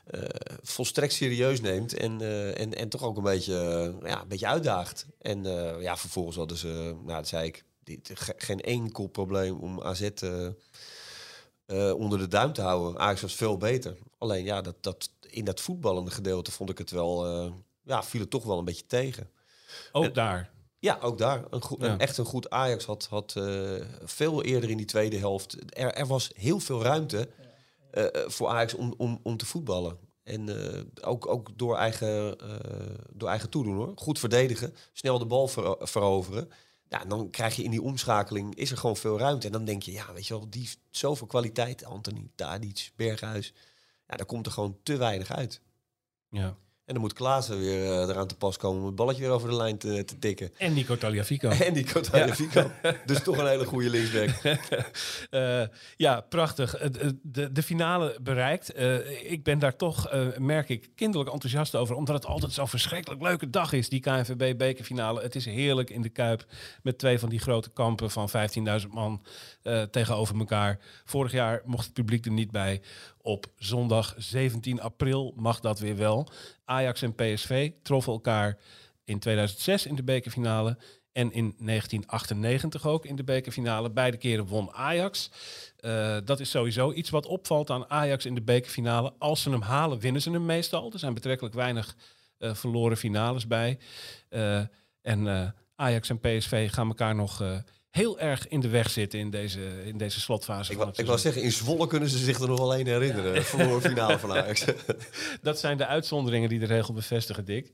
eh, 0.05 0.21
volstrekt 0.61 1.13
serieus 1.13 1.61
neemt 1.61 1.93
en, 1.97 2.21
eh, 2.21 2.59
en, 2.59 2.73
en 2.73 2.89
toch 2.89 3.03
ook 3.03 3.17
een 3.17 3.23
beetje, 3.23 3.59
eh, 4.01 4.09
ja, 4.09 4.21
een 4.21 4.27
beetje 4.27 4.47
uitdaagt. 4.47 5.05
En 5.21 5.43
ja, 5.81 5.97
vervolgens 5.97 6.35
hadden 6.35 6.57
ze, 6.57 6.67
nou 6.67 7.05
dat 7.07 7.27
zei 7.27 7.47
ik, 7.47 7.63
dit, 7.83 8.11
ge- 8.13 8.33
geen 8.37 8.61
enkel 8.61 9.07
probleem 9.07 9.59
om 9.59 9.81
AZ 9.81 10.09
onder 11.95 12.19
de 12.19 12.27
duim 12.27 12.53
te 12.53 12.61
houden. 12.61 12.99
Ajax 12.99 13.21
was 13.21 13.35
veel 13.35 13.57
beter. 13.57 13.97
Alleen 14.17 14.43
ja, 14.43 14.61
dat, 14.61 14.75
dat, 14.81 15.09
in 15.29 15.45
dat 15.45 15.61
voetballende 15.61 16.11
gedeelte 16.11 16.51
vond 16.51 16.69
ik 16.69 16.77
het 16.77 16.91
wel, 16.91 17.25
ja, 17.83 18.03
viel 18.03 18.21
het 18.21 18.29
toch 18.29 18.43
wel 18.43 18.57
een 18.57 18.65
beetje 18.65 18.85
tegen. 18.87 19.29
ook 19.91 20.13
daar. 20.13 20.53
Ja, 20.79 20.97
ook 21.01 21.17
daar. 21.17 21.43
Een 21.49 21.61
goed, 21.61 21.81
Ja. 21.81 21.97
echt 21.97 22.17
een 22.17 22.25
goed 22.25 22.49
Ajax 22.49 22.85
had, 22.85 23.07
had 23.09 23.35
veel 24.03 24.43
eerder 24.43 24.69
in 24.69 24.77
die 24.77 24.85
tweede 24.85 25.17
helft. 25.17 25.55
Er, 25.77 25.93
er 25.93 26.05
was 26.07 26.31
heel 26.35 26.59
veel 26.59 26.81
ruimte 26.83 27.29
voor 28.27 28.47
Ajax 28.47 28.73
om, 28.73 28.93
om, 28.97 29.19
om 29.23 29.37
te 29.37 29.45
voetballen. 29.45 29.97
En 30.23 30.73
eh, 30.73 30.81
ook, 31.01 31.27
ook 31.27 31.57
door, 31.57 31.77
eigen, 31.77 32.39
eh, 32.39 33.05
door 33.13 33.29
eigen 33.29 33.49
toedoen 33.49 33.75
hoor. 33.75 33.91
Goed 33.95 34.19
verdedigen, 34.19 34.75
snel 34.93 35.19
de 35.19 35.25
bal 35.25 35.47
vero- 35.47 35.77
veroveren. 35.79 36.49
Ja, 36.89 37.01
en 37.01 37.09
dan 37.09 37.29
krijg 37.29 37.55
je 37.55 37.63
in 37.63 37.71
die 37.71 37.81
omschakeling, 37.81 38.55
is 38.55 38.71
er 38.71 38.77
gewoon 38.77 38.97
veel 38.97 39.19
ruimte. 39.19 39.45
En 39.45 39.51
dan 39.51 39.65
denk 39.65 39.83
je, 39.83 39.91
ja, 39.91 40.13
weet 40.13 40.27
je 40.27 40.33
wel, 40.33 40.49
die 40.49 40.69
zoveel 40.89 41.27
kwaliteit. 41.27 41.85
Anthony, 41.85 42.29
Tadic, 42.35 42.91
Berghuis. 42.95 43.53
Ja, 44.07 44.15
daar 44.15 44.25
komt 44.25 44.45
er 44.45 44.51
gewoon 44.51 44.77
te 44.83 44.97
weinig 44.97 45.31
uit. 45.31 45.61
Ja. 46.29 46.57
En 46.85 46.93
dan 46.93 47.01
moet 47.01 47.13
Klaassen 47.13 47.59
weer 47.59 47.83
eh, 47.91 48.07
eraan 48.09 48.27
te 48.27 48.35
pas 48.35 48.57
komen 48.57 48.79
om 48.79 48.85
het 48.85 48.95
balletje 48.95 49.21
weer 49.21 49.31
over 49.31 49.49
de 49.49 49.55
lijn 49.55 49.77
te, 49.77 50.03
te 50.05 50.19
tikken. 50.19 50.51
En 50.57 50.73
Nico 50.73 50.97
Taliafico. 50.97 51.49
En 51.65 51.73
die 51.73 51.83
Tagliafico. 52.01 52.71
Dus 53.05 53.23
toch 53.23 53.37
een 53.37 53.47
hele 53.47 53.65
goede 53.65 53.89
linksback. 53.89 54.29
Eh, 55.29 55.61
ja, 55.97 56.21
prachtig. 56.21 56.71
Het- 56.79 57.13
De, 57.21 57.51
de 57.51 57.63
finale 57.63 58.17
bereikt. 58.21 58.73
Eh, 58.73 59.31
ik 59.31 59.43
ben 59.43 59.59
daar 59.59 59.75
toch, 59.75 60.09
eh, 60.09 60.27
merk 60.37 60.69
ik, 60.69 60.89
kinderlijk 60.95 61.31
enthousiast 61.33 61.75
over. 61.75 61.95
Omdat 61.95 62.15
het 62.15 62.25
altijd 62.25 62.51
zo'n 62.53 62.67
verschrikkelijk 62.67 63.21
leuke 63.21 63.49
dag 63.49 63.73
is, 63.73 63.89
die 63.89 63.99
KNVB-bekerfinale. 63.99 65.21
Het 65.21 65.35
is 65.35 65.45
heerlijk 65.45 65.89
in 65.89 66.01
de 66.01 66.09
Kuip 66.09 66.45
met 66.83 66.97
twee 66.97 67.19
van 67.19 67.29
die 67.29 67.39
grote 67.39 67.69
kampen 67.69 68.11
van 68.11 68.29
15.000 68.81 68.87
man 68.91 69.21
eh, 69.61 69.81
tegenover 69.81 70.37
elkaar. 70.39 70.79
Vorig 71.05 71.31
jaar 71.31 71.61
mocht 71.65 71.85
het 71.85 71.93
publiek 71.93 72.25
er 72.25 72.31
niet 72.31 72.51
bij. 72.51 72.81
Op 73.25 73.45
zondag 73.57 74.13
17 74.17 74.81
april 74.81 75.33
mag 75.35 75.59
dat 75.59 75.79
weer 75.79 75.97
wel. 75.97 76.27
Ajax 76.65 77.01
en 77.01 77.15
PSV 77.15 77.71
troffen 77.83 78.13
elkaar 78.13 78.57
in 79.03 79.19
2006 79.19 79.85
in 79.85 79.95
de 79.95 80.03
bekerfinale. 80.03 80.77
En 81.11 81.31
in 81.31 81.55
1998 81.57 82.87
ook 82.87 83.05
in 83.05 83.15
de 83.15 83.23
bekerfinale. 83.23 83.91
Beide 83.91 84.17
keren 84.17 84.45
won 84.45 84.71
Ajax. 84.71 85.31
Eh, 85.77 86.17
dat 86.25 86.39
is 86.39 86.49
sowieso 86.49 86.91
iets 86.91 87.09
wat 87.09 87.25
opvalt 87.25 87.69
aan 87.69 87.89
Ajax 87.89 88.25
in 88.25 88.35
de 88.35 88.41
bekerfinale. 88.41 89.13
Als 89.17 89.41
ze 89.41 89.49
hem 89.49 89.61
halen, 89.61 89.99
winnen 89.99 90.21
ze 90.21 90.31
hem 90.31 90.45
meestal. 90.45 90.91
Er 90.93 90.99
zijn 90.99 91.13
betrekkelijk 91.13 91.55
weinig 91.55 91.95
eh, 92.37 92.53
verloren 92.53 92.97
finales 92.97 93.47
bij. 93.47 93.77
Eh, 94.29 94.61
en 95.01 95.53
Ajax 95.75 96.09
en 96.09 96.19
PSV 96.19 96.71
gaan 96.71 96.87
elkaar 96.87 97.15
nog 97.15 97.43
heel 97.95 98.19
erg 98.19 98.47
in 98.47 98.59
de 98.59 98.69
weg 98.69 98.89
zitten 98.89 99.19
in 99.19 99.29
deze, 99.29 99.59
in 99.85 99.97
deze 99.97 100.19
slotfase 100.19 100.71
Ik, 100.71 100.79
ik 100.79 100.87
seizoen. 100.93 101.19
zeggen, 101.19 101.41
in 101.41 101.51
Zwolle 101.51 101.87
kunnen 101.87 102.09
ze 102.09 102.17
zich 102.17 102.39
er 102.39 102.47
nog 102.47 102.59
wel 102.59 102.75
één 102.75 102.87
herinneren. 102.87 103.43
Verloren 103.43 103.81
finale 103.81 104.19
van 104.19 104.31
Ajax. 104.31 104.65
Dat 105.41 105.59
zijn 105.59 105.77
de 105.77 105.85
uitzonderingen 105.85 106.49
die 106.49 106.59
de 106.59 106.65
regel 106.65 106.93
bevestigen, 106.93 107.45
Dick. 107.45 107.71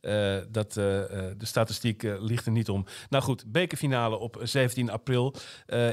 Eh, 0.00 0.36
dat, 0.48 0.76
eh, 0.76 1.02
eh, 1.02 1.34
de 1.38 1.46
statistiek 1.46 2.02
ligt 2.02 2.46
er 2.46 2.52
niet 2.52 2.68
om. 2.68 2.84
Nou 3.08 3.22
goed, 3.22 3.44
bekerfinale 3.46 4.16
op 4.16 4.40
17 4.42 4.90
april. 4.90 5.34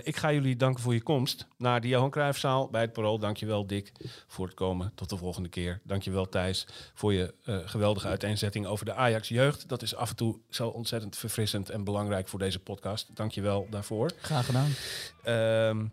Ik 0.03 0.15
ga 0.15 0.31
jullie 0.31 0.55
danken 0.55 0.83
voor 0.83 0.93
je 0.93 1.01
komst 1.01 1.47
naar 1.57 1.81
de 1.81 1.87
Johan 1.87 2.09
Cruijffzaal 2.09 2.69
bij 2.69 2.81
het 2.81 2.93
Parool. 2.93 3.19
Dankjewel 3.19 3.67
Dick 3.67 3.91
voor 4.27 4.45
het 4.45 4.55
komen. 4.55 4.91
Tot 4.95 5.09
de 5.09 5.17
volgende 5.17 5.49
keer. 5.49 5.79
Dankjewel 5.83 6.29
Thijs 6.29 6.67
voor 6.93 7.13
je 7.13 7.33
geweldige 7.65 8.07
uiteenzetting 8.07 8.65
over 8.65 8.85
de 8.85 8.93
Ajax 8.93 9.27
jeugd. 9.27 9.69
Dat 9.69 9.81
is 9.81 9.95
af 9.95 10.09
en 10.09 10.15
toe 10.15 10.39
zo 10.49 10.67
ontzettend 10.67 11.17
verfrissend 11.17 11.69
en 11.69 11.83
belangrijk 11.83 12.27
voor 12.27 12.39
deze 12.39 12.59
podcast. 12.59 13.09
Dankjewel 13.13 13.67
daarvoor. 13.71 14.11
Graag 14.21 14.45
gedaan. 14.45 14.69
Ehm, 15.23 15.85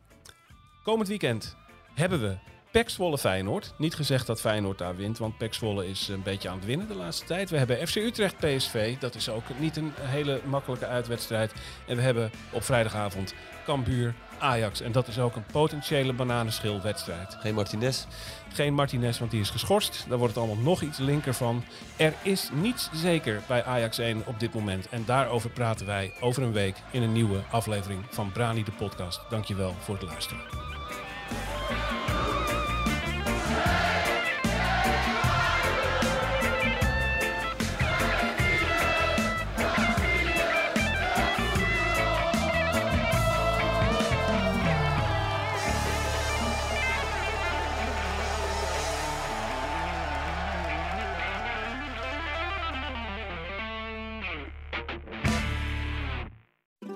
komend 0.83 1.09
weekend 1.09 1.57
hebben 1.95 2.21
we 2.21 2.37
Pek 2.71 2.89
Zwolle 2.89 3.19
Feyenoord. 3.19 3.75
Niet 3.79 3.95
gezegd 3.95 4.27
dat 4.27 4.41
Feyenoord 4.41 4.79
daar 4.79 4.97
wint, 4.97 5.19
want 5.19 5.39
Pek 5.39 5.55
Zwolle 5.55 5.89
is 5.89 6.09
een 6.09 6.23
beetje 6.23 6.49
aan 6.49 6.57
het 6.57 6.65
winnen 6.67 6.89
de 6.89 6.95
laatste 6.95 7.25
tijd. 7.25 7.51
We 7.51 7.59
hebben 7.59 7.89
FC 7.89 7.97
Utrecht 7.97 8.37
PSV, 8.37 8.99
dat 8.99 9.15
is 9.15 9.29
ook 9.29 9.45
niet 9.59 9.77
een 9.77 9.93
hele 9.97 10.41
makkelijke 10.45 10.87
uitwedstrijd. 10.87 11.53
En 11.87 11.97
we 11.97 12.03
hebben 12.03 12.31
op 12.53 12.63
vrijdagavond 12.63 13.35
Cambuur 13.65 14.15
Ajax. 14.39 14.81
En 14.81 14.93
dat 14.93 15.09
is 15.09 15.19
ook 15.19 15.37
een 15.37 15.47
potentiële 15.53 16.13
bananenschilwedstrijd. 16.13 17.37
Geen 17.41 17.55
Martinez. 17.55 18.05
Geen 18.53 18.75
Martinez, 18.75 19.19
want 19.19 19.31
die 19.31 19.41
is 19.41 19.51
geschorst. 19.51 20.05
Daar 20.09 20.19
wordt 20.19 20.35
het 20.35 20.45
allemaal 20.45 20.65
nog 20.65 20.83
iets 20.83 20.99
linker 20.99 21.35
van. 21.35 21.65
Er 21.97 22.15
is 22.23 22.51
niets 22.53 22.91
zeker 22.93 23.43
bij 23.47 23.65
Ajax 23.65 23.99
1 23.99 24.23
op 24.27 24.41
dit 24.41 24.55
moment. 24.55 24.89
En 24.89 25.03
daarover 25.07 25.51
praten 25.51 25.87
wij 25.87 26.13
over 26.21 26.43
een 26.43 26.53
week 26.53 26.77
in 26.91 27.03
een 27.03 27.13
nieuwe 27.13 27.43
aflevering 27.51 28.05
van 28.11 28.33
Brani 28.33 28.65
de 28.65 28.73
podcast. 28.73 29.21
Dankjewel 29.29 29.75
voor 29.79 29.95
het 29.95 30.05
luisteren. 30.05 30.41